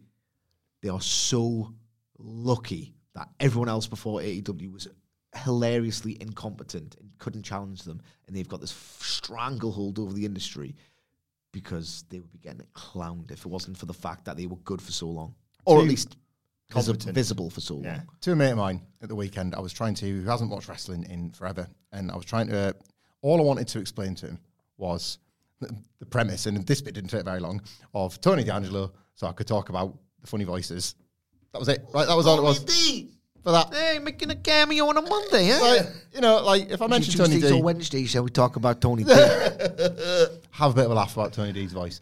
they 0.82 0.90
are 0.90 1.02
so 1.02 1.74
lucky 2.18 2.94
that 3.14 3.30
everyone 3.40 3.70
else 3.70 3.86
before 3.88 4.20
AEW 4.22 4.72
was 4.74 4.88
hilariously 5.36 6.18
incompetent 6.22 6.96
and 7.00 7.10
couldn't 7.20 7.44
challenge 7.44 7.84
them, 7.84 8.02
and 8.28 8.36
they've 8.36 8.48
got 8.48 8.62
this 8.62 8.72
f- 8.72 9.00
stranglehold 9.04 10.00
over 10.00 10.14
the 10.14 10.26
industry 10.26 10.76
because 11.52 12.04
they 12.10 12.20
would 12.20 12.32
be 12.32 12.40
getting 12.40 12.62
clowned 12.74 13.32
if 13.32 13.46
it 13.46 13.50
wasn't 13.50 13.78
for 13.78 13.86
the 13.86 13.94
fact 13.94 14.26
that 14.26 14.38
they 14.38 14.46
were 14.48 14.58
good 14.58 14.82
for 14.82 14.92
so 14.92 15.08
long, 15.08 15.36
or 15.66 15.80
at 15.82 15.88
least 15.88 16.16
Competent. 16.70 17.14
visible 17.14 17.50
for 17.50 17.62
so 17.62 17.76
long. 17.76 17.84
Yeah. 17.84 18.02
to 18.22 18.32
a 18.32 18.36
mate 18.36 18.52
of 18.52 18.58
mine 18.58 18.82
at 19.02 19.10
the 19.10 19.16
weekend, 19.16 19.56
I 19.56 19.60
was 19.60 19.72
trying 19.72 19.94
to, 19.96 20.06
who 20.06 20.24
hasn't 20.24 20.50
watched 20.50 20.68
wrestling 20.68 21.04
in 21.10 21.32
forever, 21.32 21.68
and 21.92 22.12
I 22.12 22.16
was 22.16 22.26
trying 22.26 22.48
to, 22.48 22.76
all 23.22 23.40
I 23.40 23.44
wanted 23.44 23.68
to 23.70 23.80
explain 23.80 24.16
to 24.16 24.28
him 24.28 24.40
was 24.78 25.20
the, 25.60 25.76
the 26.00 26.06
premise, 26.06 26.46
and 26.48 26.66
this 26.66 26.82
bit 26.82 26.94
didn't 26.96 27.12
take 27.12 27.24
very 27.24 27.40
long, 27.40 27.62
of 27.94 28.20
Tony 28.20 28.44
D'Angelo, 28.44 28.92
so 29.14 29.28
I 29.28 29.32
could 29.32 29.48
talk 29.48 29.70
about 29.70 29.98
the 30.22 30.28
funny 30.28 30.44
voices. 30.44 30.96
That 31.54 31.60
was 31.60 31.70
it, 31.70 31.86
right? 31.94 32.08
That 32.08 32.18
was 32.18 32.28
all 32.28 32.40
it 32.40 32.44
was 32.44 32.60
for 33.46 33.52
that. 33.52 33.74
Hey, 33.74 34.00
making 34.00 34.32
a 34.32 34.36
cameo 34.36 34.88
on 34.88 34.98
a 34.98 35.02
Monday, 35.02 35.50
huh? 35.50 35.62
Like, 35.62 35.88
you 36.14 36.22
know, 36.22 36.44
like 36.44 36.72
if 36.72 36.82
I 36.82 36.88
mention 36.88 37.14
Tony 37.14 37.36
Tuesdays 37.36 37.52
or 37.52 37.62
Wednesday, 37.62 38.06
shall 38.06 38.24
we 38.24 38.32
talk 38.32 38.56
about 38.56 38.82
Tony 38.82 39.04
D? 39.04 39.12
have 40.52 40.72
a 40.72 40.74
bit 40.74 40.86
of 40.86 40.92
a 40.92 40.94
laugh 40.96 41.16
about 41.16 41.32
Tony 41.32 41.54
D's 41.54 41.72
voice, 41.72 42.02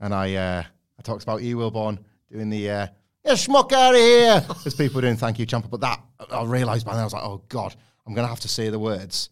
and 0.00 0.14
I, 0.14 0.34
uh, 0.34 0.62
I 0.98 1.02
talked 1.02 1.24
about 1.24 1.42
E. 1.42 1.52
Wilborn 1.52 1.98
doing 2.30 2.48
the, 2.48 2.70
uh, 2.70 2.86
yeah, 3.24 3.32
schmuck 3.32 3.72
out 3.72 3.94
of 3.94 4.00
here, 4.00 4.44
There's 4.64 4.74
people 4.74 5.00
doing 5.00 5.16
thank 5.16 5.38
you, 5.38 5.46
Ciampa. 5.46 5.70
But 5.70 5.80
that, 5.80 6.00
I 6.30 6.44
realised 6.44 6.84
by 6.86 6.92
then, 6.92 7.00
I 7.00 7.04
was 7.04 7.12
like, 7.12 7.22
oh 7.24 7.42
God, 7.48 7.74
I'm 8.06 8.14
going 8.14 8.24
to 8.24 8.28
have 8.28 8.40
to 8.40 8.48
say 8.48 8.68
the 8.68 8.78
words. 8.78 9.30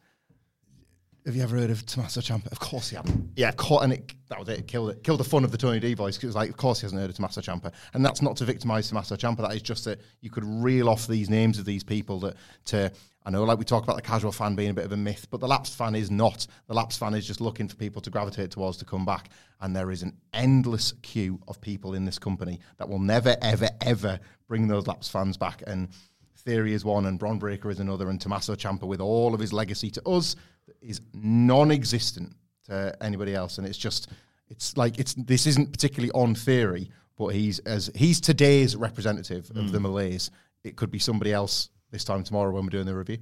Have 1.24 1.36
you 1.36 1.42
ever 1.44 1.56
heard 1.56 1.70
of 1.70 1.86
Tommaso 1.86 2.20
Ciampa? 2.20 2.50
Of 2.50 2.58
course 2.58 2.90
he 2.90 2.96
hadn't. 2.96 3.30
Yeah. 3.36 3.52
caught, 3.52 3.84
and 3.84 3.92
it, 3.92 4.12
that 4.28 4.40
was 4.40 4.48
it. 4.48 4.58
It 4.58 4.66
killed 4.66 4.90
it. 4.90 5.04
Killed 5.04 5.20
the 5.20 5.24
fun 5.24 5.44
of 5.44 5.52
the 5.52 5.58
Tony 5.58 5.78
D 5.78 5.94
voice. 5.94 6.16
'cause 6.16 6.24
it 6.24 6.26
was 6.26 6.34
like, 6.34 6.50
of 6.50 6.56
course 6.56 6.80
he 6.80 6.84
hasn't 6.84 7.00
heard 7.00 7.10
of 7.10 7.14
Tommaso 7.16 7.40
Ciampa. 7.40 7.72
And 7.94 8.04
that's 8.04 8.22
not 8.22 8.36
to 8.38 8.44
victimise 8.44 8.88
Tommaso 8.88 9.14
Ciampa. 9.14 9.36
That 9.36 9.54
is 9.54 9.62
just 9.62 9.84
that 9.84 10.00
you 10.20 10.30
could 10.30 10.44
reel 10.44 10.88
off 10.88 11.06
these 11.06 11.30
names 11.30 11.60
of 11.60 11.64
these 11.64 11.84
people 11.84 12.18
that 12.20 12.34
to, 12.66 12.90
I 13.24 13.30
know, 13.30 13.44
like 13.44 13.58
we 13.58 13.64
talk 13.64 13.84
about 13.84 13.96
the 13.96 14.02
casual 14.02 14.32
fan 14.32 14.56
being 14.56 14.70
a 14.70 14.74
bit 14.74 14.84
of 14.84 14.92
a 14.92 14.96
myth, 14.96 15.28
but 15.30 15.40
the 15.40 15.46
lapsed 15.46 15.76
fan 15.76 15.94
is 15.94 16.10
not. 16.10 16.46
The 16.66 16.74
lapsed 16.74 16.98
fan 16.98 17.14
is 17.14 17.26
just 17.26 17.40
looking 17.40 17.68
for 17.68 17.76
people 17.76 18.02
to 18.02 18.10
gravitate 18.10 18.50
towards 18.50 18.78
to 18.78 18.84
come 18.84 19.04
back. 19.04 19.30
And 19.60 19.76
there 19.76 19.92
is 19.92 20.02
an 20.02 20.16
endless 20.34 20.92
queue 21.02 21.40
of 21.46 21.60
people 21.60 21.94
in 21.94 22.04
this 22.04 22.18
company 22.18 22.58
that 22.78 22.88
will 22.88 22.98
never, 22.98 23.36
ever, 23.40 23.68
ever 23.80 24.18
bring 24.48 24.66
those 24.66 24.88
lapsed 24.88 25.12
fans 25.12 25.36
back. 25.36 25.62
And 25.66 25.88
Theory 26.36 26.72
is 26.72 26.84
one, 26.84 27.06
and 27.06 27.20
Bron 27.20 27.38
Breakker 27.38 27.70
is 27.70 27.78
another, 27.78 28.10
and 28.10 28.20
Tommaso 28.20 28.56
Ciampa, 28.56 28.82
with 28.82 29.00
all 29.00 29.32
of 29.32 29.38
his 29.38 29.52
legacy 29.52 29.90
to 29.92 30.08
us, 30.08 30.34
is 30.80 31.00
non-existent 31.14 32.34
to 32.64 32.96
anybody 33.00 33.34
else. 33.34 33.58
And 33.58 33.66
it's 33.66 33.78
just, 33.78 34.08
it's 34.48 34.76
like 34.76 34.98
it's 34.98 35.14
this 35.14 35.46
isn't 35.46 35.70
particularly 35.70 36.10
on 36.12 36.34
Theory, 36.34 36.90
but 37.16 37.28
he's 37.28 37.60
as 37.60 37.92
he's 37.94 38.20
today's 38.20 38.74
representative 38.74 39.50
of 39.50 39.66
mm. 39.66 39.72
the 39.72 39.78
malaise. 39.78 40.32
It 40.64 40.74
could 40.74 40.90
be 40.90 40.98
somebody 40.98 41.32
else 41.32 41.70
this 41.92 42.02
time 42.04 42.24
tomorrow 42.24 42.50
when 42.50 42.64
we're 42.64 42.70
doing 42.70 42.86
the 42.86 42.94
review. 42.94 43.18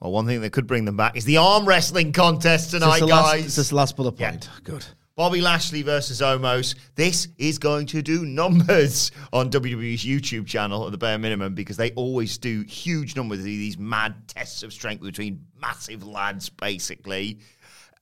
Well, 0.00 0.12
one 0.12 0.26
thing 0.26 0.42
that 0.42 0.50
could 0.50 0.66
bring 0.66 0.84
them 0.84 0.96
back 0.96 1.16
is 1.16 1.24
the 1.24 1.38
arm 1.38 1.64
wrestling 1.64 2.12
contest 2.12 2.72
tonight, 2.72 3.00
the 3.00 3.06
guys. 3.06 3.10
last, 3.10 3.46
is 3.46 3.56
this 3.56 3.68
the 3.70 3.76
last 3.76 3.96
bullet 3.96 4.18
Yeah. 4.18 4.30
point? 4.32 4.50
Good. 4.64 4.84
Bobby 5.16 5.40
Lashley 5.40 5.82
versus 5.82 6.20
Omos. 6.20 6.74
This 6.96 7.28
is 7.38 7.58
going 7.58 7.86
to 7.86 8.02
do 8.02 8.26
numbers 8.26 9.12
on 9.32 9.48
WWE's 9.48 10.04
YouTube 10.04 10.44
channel 10.46 10.84
at 10.86 10.90
the 10.92 10.98
bare 10.98 11.18
minimum 11.18 11.54
because 11.54 11.76
they 11.76 11.92
always 11.92 12.36
do 12.36 12.62
huge 12.62 13.14
numbers, 13.14 13.42
these 13.44 13.78
mad 13.78 14.14
tests 14.26 14.64
of 14.64 14.72
strength 14.72 15.02
between 15.04 15.46
massive 15.58 16.04
lads, 16.04 16.48
basically. 16.48 17.38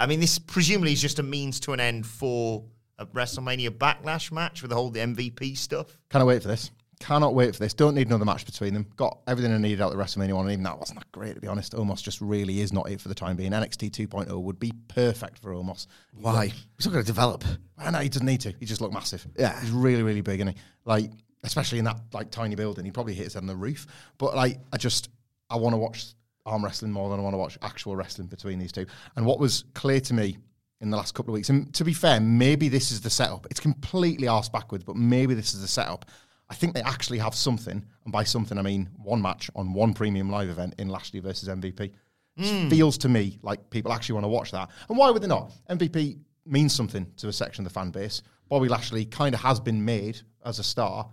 I 0.00 0.06
mean, 0.06 0.20
this 0.20 0.38
presumably 0.38 0.94
is 0.94 1.02
just 1.02 1.18
a 1.18 1.22
means 1.22 1.60
to 1.60 1.74
an 1.74 1.80
end 1.80 2.06
for 2.06 2.64
a 2.98 3.04
WrestleMania 3.06 3.68
backlash 3.70 4.32
match 4.32 4.62
with 4.62 4.70
the 4.70 4.74
whole 4.74 4.88
the 4.90 5.00
MVP 5.00 5.56
stuff. 5.56 5.98
Cannot 6.08 6.26
wait 6.26 6.40
for 6.42 6.48
this. 6.48 6.70
Cannot 7.02 7.34
wait 7.34 7.52
for 7.52 7.58
this. 7.58 7.74
Don't 7.74 7.96
need 7.96 8.06
another 8.06 8.24
match 8.24 8.46
between 8.46 8.74
them. 8.74 8.86
Got 8.94 9.18
everything 9.26 9.52
I 9.52 9.58
needed 9.58 9.80
out 9.80 9.90
of 9.90 9.98
the 9.98 10.04
WrestleMania 10.04 10.34
one. 10.34 10.44
And 10.44 10.52
even 10.52 10.62
that 10.62 10.78
wasn't 10.78 11.00
that 11.00 11.10
great, 11.10 11.34
to 11.34 11.40
be 11.40 11.48
honest. 11.48 11.72
Omos 11.72 12.00
just 12.00 12.20
really 12.20 12.60
is 12.60 12.72
not 12.72 12.88
it 12.88 13.00
for 13.00 13.08
the 13.08 13.14
time 13.14 13.34
being. 13.34 13.50
NXT 13.50 13.90
2.0 13.90 14.40
would 14.40 14.60
be 14.60 14.72
perfect 14.86 15.40
for 15.40 15.52
Omos. 15.52 15.88
Why? 16.14 16.46
He's 16.76 16.86
not 16.86 16.92
going 16.92 17.02
to 17.02 17.06
develop. 17.06 17.44
I 17.76 17.90
know 17.90 17.98
he 17.98 18.08
doesn't 18.08 18.24
need 18.24 18.42
to. 18.42 18.54
He 18.60 18.66
just 18.66 18.80
looked 18.80 18.94
massive. 18.94 19.26
Yeah. 19.36 19.60
he's 19.60 19.72
really, 19.72 20.04
really 20.04 20.20
big, 20.20 20.38
and 20.38 20.50
he 20.50 20.56
like, 20.84 21.10
especially 21.42 21.80
in 21.80 21.86
that 21.86 21.96
like 22.12 22.30
tiny 22.30 22.54
building, 22.54 22.84
he 22.84 22.92
probably 22.92 23.14
hits 23.14 23.34
on 23.34 23.46
the 23.46 23.56
roof. 23.56 23.88
But 24.16 24.36
like, 24.36 24.58
I 24.72 24.76
just, 24.76 25.10
I 25.50 25.56
want 25.56 25.72
to 25.74 25.78
watch 25.78 26.14
arm 26.46 26.62
wrestling 26.62 26.92
more 26.92 27.10
than 27.10 27.18
I 27.18 27.22
want 27.24 27.34
to 27.34 27.38
watch 27.38 27.58
actual 27.62 27.96
wrestling 27.96 28.28
between 28.28 28.60
these 28.60 28.70
two. 28.70 28.86
And 29.16 29.26
what 29.26 29.40
was 29.40 29.64
clear 29.74 29.98
to 30.02 30.14
me 30.14 30.38
in 30.80 30.90
the 30.90 30.96
last 30.96 31.14
couple 31.14 31.32
of 31.32 31.34
weeks, 31.34 31.48
and 31.48 31.74
to 31.74 31.84
be 31.84 31.94
fair, 31.94 32.20
maybe 32.20 32.68
this 32.68 32.92
is 32.92 33.00
the 33.00 33.10
setup. 33.10 33.48
It's 33.50 33.60
completely 33.60 34.28
arse 34.28 34.48
backwards, 34.48 34.84
but 34.84 34.94
maybe 34.94 35.34
this 35.34 35.52
is 35.52 35.62
the 35.62 35.68
setup. 35.68 36.06
I 36.52 36.54
think 36.54 36.74
they 36.74 36.82
actually 36.82 37.16
have 37.16 37.34
something, 37.34 37.82
and 38.04 38.12
by 38.12 38.24
something 38.24 38.58
I 38.58 38.62
mean 38.62 38.90
one 39.02 39.22
match 39.22 39.50
on 39.56 39.72
one 39.72 39.94
premium 39.94 40.28
live 40.28 40.50
event 40.50 40.74
in 40.76 40.90
Lashley 40.90 41.18
versus 41.18 41.48
MVP. 41.48 41.92
Just 42.36 42.52
hmm. 42.52 42.68
feels 42.68 42.98
to 42.98 43.08
me 43.08 43.38
like 43.40 43.70
people 43.70 43.90
actually 43.90 44.16
want 44.16 44.24
to 44.24 44.28
watch 44.28 44.50
that. 44.50 44.68
And 44.90 44.98
why 44.98 45.08
would 45.08 45.22
they 45.22 45.28
not? 45.28 45.50
MVP 45.70 46.18
means 46.44 46.74
something 46.74 47.10
to 47.16 47.28
a 47.28 47.32
section 47.32 47.64
of 47.64 47.72
the 47.72 47.80
fan 47.80 47.90
base. 47.90 48.20
Bobby 48.50 48.68
Lashley 48.68 49.06
kind 49.06 49.34
of 49.34 49.40
has 49.40 49.60
been 49.60 49.82
made 49.82 50.20
as 50.44 50.58
a 50.58 50.62
star. 50.62 51.08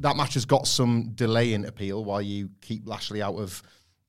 That 0.00 0.18
match 0.18 0.34
has 0.34 0.44
got 0.44 0.66
some 0.66 1.12
delay 1.14 1.54
in 1.54 1.64
appeal 1.64 2.04
while 2.04 2.20
you 2.20 2.50
keep 2.60 2.86
Lashley 2.86 3.22
out 3.22 3.36
of, 3.36 3.62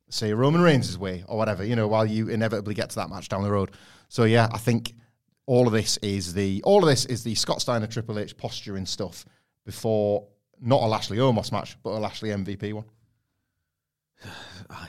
say, 0.10 0.34
Roman 0.34 0.60
Reigns' 0.60 0.98
way 0.98 1.24
or 1.30 1.38
whatever, 1.38 1.64
you 1.64 1.78
know, 1.78 1.88
while 1.88 2.06
you 2.06 2.28
inevitably 2.28 2.74
get 2.74 2.90
to 2.90 2.96
that 2.98 3.10
match 3.10 3.30
down 3.30 3.44
the 3.44 3.52
road. 3.52 3.72
So 4.10 4.26
yeah, 4.26 4.50
I 4.52 4.58
think 4.58 4.94
all 5.46 5.68
of 5.68 5.74
this 5.74 5.96
is 6.02 6.34
the 6.34 6.62
all 6.64 6.84
of 6.84 6.90
this 6.90 7.06
is 7.06 7.24
the 7.24 7.34
Scott 7.36 7.62
Steiner 7.62 7.88
Triple 7.88 8.20
H 8.20 8.36
posturing 8.36 8.86
stuff 8.86 9.26
before 9.66 10.28
not 10.60 10.82
a 10.82 10.86
Lashley 10.86 11.18
Omos 11.18 11.52
match, 11.52 11.78
but 11.84 11.92
a 11.92 12.00
Lashley 12.00 12.30
MVP 12.30 12.74
one. 12.74 12.86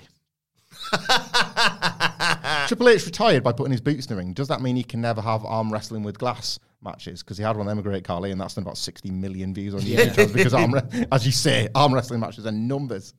Triple 2.68 2.89
H 2.89 3.07
retired 3.07 3.43
by 3.43 3.53
putting 3.53 3.73
his 3.73 3.81
boots 3.81 4.07
in 4.07 4.14
the 4.14 4.16
ring. 4.16 4.33
Does 4.33 4.49
that 4.49 4.61
mean 4.61 4.77
he 4.77 4.85
can 4.85 5.01
never 5.01 5.20
have 5.20 5.45
arm 5.45 5.73
wrestling 5.73 6.03
with 6.03 6.18
glass 6.18 6.59
matches? 6.83 7.23
Because 7.23 7.39
he 7.39 7.45
had 7.45 7.57
one 7.57 7.66
of 7.66 7.70
them 7.70 7.79
a 7.79 7.83
Great 7.83 8.05
Khali, 8.05 8.31
and 8.31 8.41
that's 8.41 8.55
done 8.55 8.62
about 8.62 8.79
60 8.79 9.11
million 9.11 9.55
views 9.55 9.75
on 9.75 9.81
YouTube 9.81 10.14
channels 10.14 10.33
because 10.33 10.55
arm, 10.55 10.73
re- 10.93 11.07
as 11.11 11.27
you 11.27 11.33
say, 11.33 11.68
arm 11.75 11.95
wrestling 11.95 12.20
matches 12.20 12.47
are 12.47 12.53
numbers. 12.53 13.14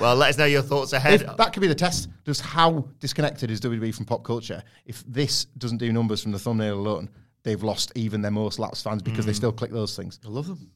Well, 0.00 0.16
let 0.16 0.30
us 0.30 0.38
know 0.38 0.44
your 0.44 0.62
thoughts 0.62 0.92
ahead. 0.92 1.22
If 1.22 1.36
that 1.36 1.52
could 1.52 1.60
be 1.60 1.66
the 1.66 1.74
test. 1.74 2.08
Just 2.24 2.40
how 2.40 2.88
disconnected 3.00 3.50
is 3.50 3.60
WWE 3.60 3.94
from 3.94 4.06
pop 4.06 4.24
culture? 4.24 4.62
If 4.86 5.04
this 5.06 5.46
doesn't 5.58 5.78
do 5.78 5.92
numbers 5.92 6.22
from 6.22 6.32
the 6.32 6.38
thumbnail 6.38 6.74
alone, 6.78 7.10
they've 7.42 7.62
lost 7.62 7.92
even 7.94 8.22
their 8.22 8.30
most 8.30 8.58
lapsed 8.58 8.84
fans 8.84 9.02
because 9.02 9.26
they 9.26 9.32
mm. 9.32 9.36
still 9.36 9.52
click 9.52 9.70
those 9.70 9.96
things. 9.96 10.20
I 10.24 10.28
love 10.28 10.46
them. 10.46 10.70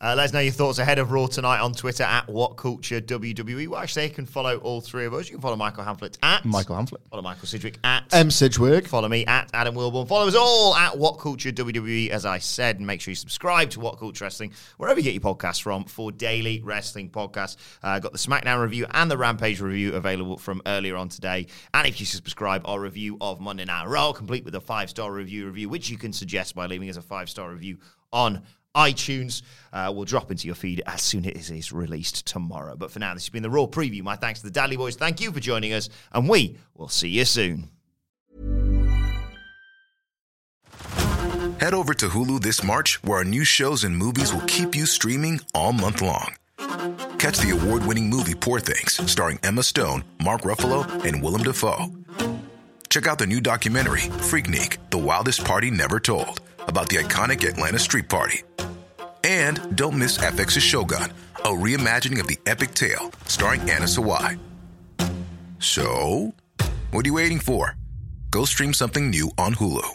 Uh, 0.00 0.14
let 0.14 0.24
us 0.24 0.32
know 0.34 0.40
your 0.40 0.52
thoughts 0.52 0.78
ahead 0.78 0.98
of 0.98 1.12
Raw 1.12 1.26
tonight 1.26 1.60
on 1.60 1.72
Twitter 1.72 2.02
at 2.02 2.28
What 2.28 2.58
Culture 2.58 3.00
WWE. 3.00 3.68
Well, 3.68 3.80
actually, 3.80 4.04
you 4.04 4.10
can 4.10 4.26
follow 4.26 4.58
all 4.58 4.82
three 4.82 5.06
of 5.06 5.14
us. 5.14 5.28
You 5.28 5.36
can 5.36 5.40
follow 5.40 5.56
Michael 5.56 5.82
Hamflett 5.82 6.18
at 6.22 6.44
Michael 6.44 6.76
Hamflett. 6.76 6.98
Follow 7.10 7.22
Michael 7.22 7.46
Sidgwick 7.46 7.78
at 7.84 8.04
M. 8.12 8.30
Sidgwick. 8.30 8.86
Follow 8.86 9.08
me 9.08 9.24
at 9.24 9.48
Adam 9.54 9.74
Wilborn. 9.74 10.06
Follow 10.06 10.28
us 10.28 10.34
all 10.34 10.74
at 10.74 10.98
What 10.98 11.18
Culture 11.18 11.50
WWE, 11.50 12.10
as 12.10 12.26
I 12.26 12.38
said, 12.38 12.76
and 12.76 12.86
make 12.86 13.00
sure 13.00 13.12
you 13.12 13.16
subscribe 13.16 13.70
to 13.70 13.80
What 13.80 13.98
Culture 13.98 14.26
Wrestling 14.26 14.52
wherever 14.76 15.00
you 15.00 15.04
get 15.04 15.14
your 15.14 15.34
podcasts 15.34 15.62
from 15.62 15.84
for 15.84 16.12
daily 16.12 16.60
wrestling 16.62 17.08
podcasts. 17.08 17.56
Uh, 17.82 17.98
got 17.98 18.12
the 18.12 18.18
SmackDown 18.18 18.60
review 18.60 18.86
and 18.90 19.10
the 19.10 19.16
Rampage 19.16 19.60
review 19.60 19.94
available 19.94 20.36
from 20.36 20.60
earlier 20.66 20.96
on 20.96 21.08
today. 21.08 21.46
And 21.72 21.88
if 21.88 21.98
you 21.98 22.04
subscribe, 22.04 22.60
our 22.66 22.78
review 22.78 23.16
of 23.22 23.40
Monday 23.40 23.64
Night 23.64 23.86
Raw, 23.86 24.12
complete 24.12 24.44
with 24.44 24.54
a 24.54 24.60
five 24.60 24.90
star 24.90 25.10
review 25.10 25.46
review, 25.46 25.70
which 25.70 25.88
you 25.88 25.96
can 25.96 26.12
suggest 26.12 26.54
by 26.54 26.66
leaving 26.66 26.90
us 26.90 26.98
a 26.98 27.02
five 27.02 27.30
star 27.30 27.50
review 27.50 27.78
on 28.12 28.42
iTunes 28.74 29.42
uh, 29.72 29.92
will 29.94 30.04
drop 30.04 30.30
into 30.30 30.46
your 30.46 30.54
feed 30.54 30.82
as 30.86 31.02
soon 31.02 31.26
as 31.26 31.50
it 31.50 31.56
is 31.56 31.72
released 31.72 32.26
tomorrow. 32.26 32.76
But 32.76 32.90
for 32.90 32.98
now, 32.98 33.14
this 33.14 33.24
has 33.24 33.30
been 33.30 33.42
the 33.42 33.50
Raw 33.50 33.66
preview. 33.66 34.02
My 34.02 34.16
thanks 34.16 34.40
to 34.40 34.46
the 34.46 34.52
Dudley 34.52 34.76
Boyz. 34.76 34.96
Thank 34.96 35.20
you 35.20 35.32
for 35.32 35.40
joining 35.40 35.72
us, 35.72 35.88
and 36.12 36.28
we 36.28 36.58
will 36.74 36.88
see 36.88 37.08
you 37.08 37.24
soon. 37.24 37.70
Head 41.60 41.72
over 41.72 41.94
to 41.94 42.08
Hulu 42.08 42.42
this 42.42 42.62
March, 42.62 43.02
where 43.04 43.18
our 43.18 43.24
new 43.24 43.44
shows 43.44 43.84
and 43.84 43.96
movies 43.96 44.34
will 44.34 44.42
keep 44.42 44.74
you 44.74 44.86
streaming 44.86 45.40
all 45.54 45.72
month 45.72 46.02
long. 46.02 46.34
Catch 47.18 47.38
the 47.38 47.58
award 47.58 47.86
winning 47.86 48.10
movie 48.10 48.34
Poor 48.34 48.60
Things, 48.60 49.10
starring 49.10 49.38
Emma 49.42 49.62
Stone, 49.62 50.04
Mark 50.22 50.42
Ruffalo, 50.42 51.04
and 51.04 51.22
Willem 51.22 51.42
Dafoe. 51.42 51.90
Check 52.90 53.06
out 53.06 53.18
the 53.18 53.26
new 53.26 53.40
documentary, 53.40 54.02
Freaknik 54.28 54.76
The 54.90 54.98
Wildest 54.98 55.44
Party 55.44 55.70
Never 55.70 55.98
Told, 55.98 56.40
about 56.68 56.88
the 56.90 56.96
iconic 56.96 57.48
Atlanta 57.48 57.78
Street 57.78 58.08
Party. 58.08 58.42
And 59.24 59.74
don't 59.74 59.98
miss 59.98 60.18
FX's 60.18 60.62
Shogun, 60.62 61.10
a 61.36 61.48
reimagining 61.48 62.20
of 62.20 62.26
the 62.26 62.38
epic 62.44 62.74
tale 62.74 63.10
starring 63.24 63.62
Anna 63.62 63.86
Sawai. 63.86 64.38
So, 65.58 66.34
what 66.90 67.06
are 67.06 67.08
you 67.08 67.14
waiting 67.14 67.40
for? 67.40 67.74
Go 68.30 68.44
stream 68.44 68.74
something 68.74 69.08
new 69.08 69.30
on 69.38 69.54
Hulu. 69.54 69.88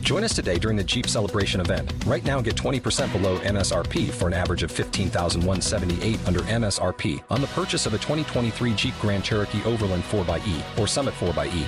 Join 0.00 0.24
us 0.24 0.34
today 0.34 0.58
during 0.58 0.76
the 0.76 0.82
Jeep 0.82 1.06
Celebration 1.06 1.60
event. 1.60 1.92
Right 2.04 2.24
now, 2.24 2.40
get 2.40 2.56
20% 2.56 3.12
below 3.12 3.38
MSRP 3.38 4.10
for 4.10 4.26
an 4.26 4.32
average 4.32 4.64
of 4.64 4.72
15178 4.72 6.26
under 6.26 6.40
MSRP 6.40 7.22
on 7.30 7.40
the 7.40 7.46
purchase 7.48 7.86
of 7.86 7.94
a 7.94 7.98
2023 7.98 8.74
Jeep 8.74 8.94
Grand 9.00 9.22
Cherokee 9.22 9.62
Overland 9.62 10.02
4xE 10.02 10.78
or 10.80 10.88
Summit 10.88 11.14
4xE. 11.14 11.64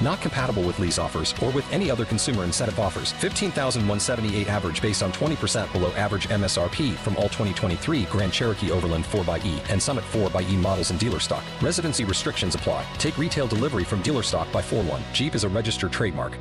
Not 0.00 0.20
compatible 0.20 0.62
with 0.62 0.78
lease 0.78 0.98
offers 0.98 1.34
or 1.42 1.50
with 1.50 1.70
any 1.72 1.90
other 1.90 2.04
consumer 2.04 2.44
incentive 2.44 2.78
offers. 2.78 3.12
15,178 3.12 4.48
average 4.48 4.82
based 4.82 5.02
on 5.02 5.12
20% 5.12 5.72
below 5.72 5.90
average 5.92 6.28
MSRP 6.28 6.94
from 6.94 7.16
all 7.16 7.24
2023 7.24 8.04
Grand 8.04 8.32
Cherokee 8.32 8.70
Overland 8.70 9.04
4xE 9.04 9.70
and 9.70 9.82
Summit 9.82 10.04
4xE 10.12 10.56
models 10.56 10.90
in 10.90 10.98
dealer 10.98 11.20
stock. 11.20 11.44
Residency 11.62 12.04
restrictions 12.04 12.54
apply. 12.54 12.84
Take 12.98 13.18
retail 13.18 13.46
delivery 13.46 13.84
from 13.84 14.02
dealer 14.02 14.22
stock 14.22 14.50
by 14.52 14.62
4 14.62 14.82
1. 14.82 15.02
Jeep 15.12 15.34
is 15.34 15.44
a 15.44 15.48
registered 15.48 15.92
trademark. 15.92 16.36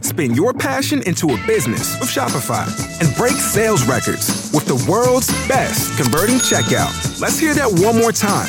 Spin 0.00 0.34
your 0.34 0.52
passion 0.52 1.02
into 1.06 1.30
a 1.30 1.46
business 1.46 1.98
with 1.98 2.08
Shopify 2.08 2.66
and 3.00 3.14
break 3.16 3.34
sales 3.34 3.84
records 3.86 4.50
with 4.52 4.66
the 4.66 4.90
world's 4.90 5.28
best 5.48 5.96
converting 6.00 6.36
checkout. 6.36 7.20
Let's 7.20 7.38
hear 7.38 7.54
that 7.54 7.70
one 7.70 7.98
more 7.98 8.12
time. 8.12 8.48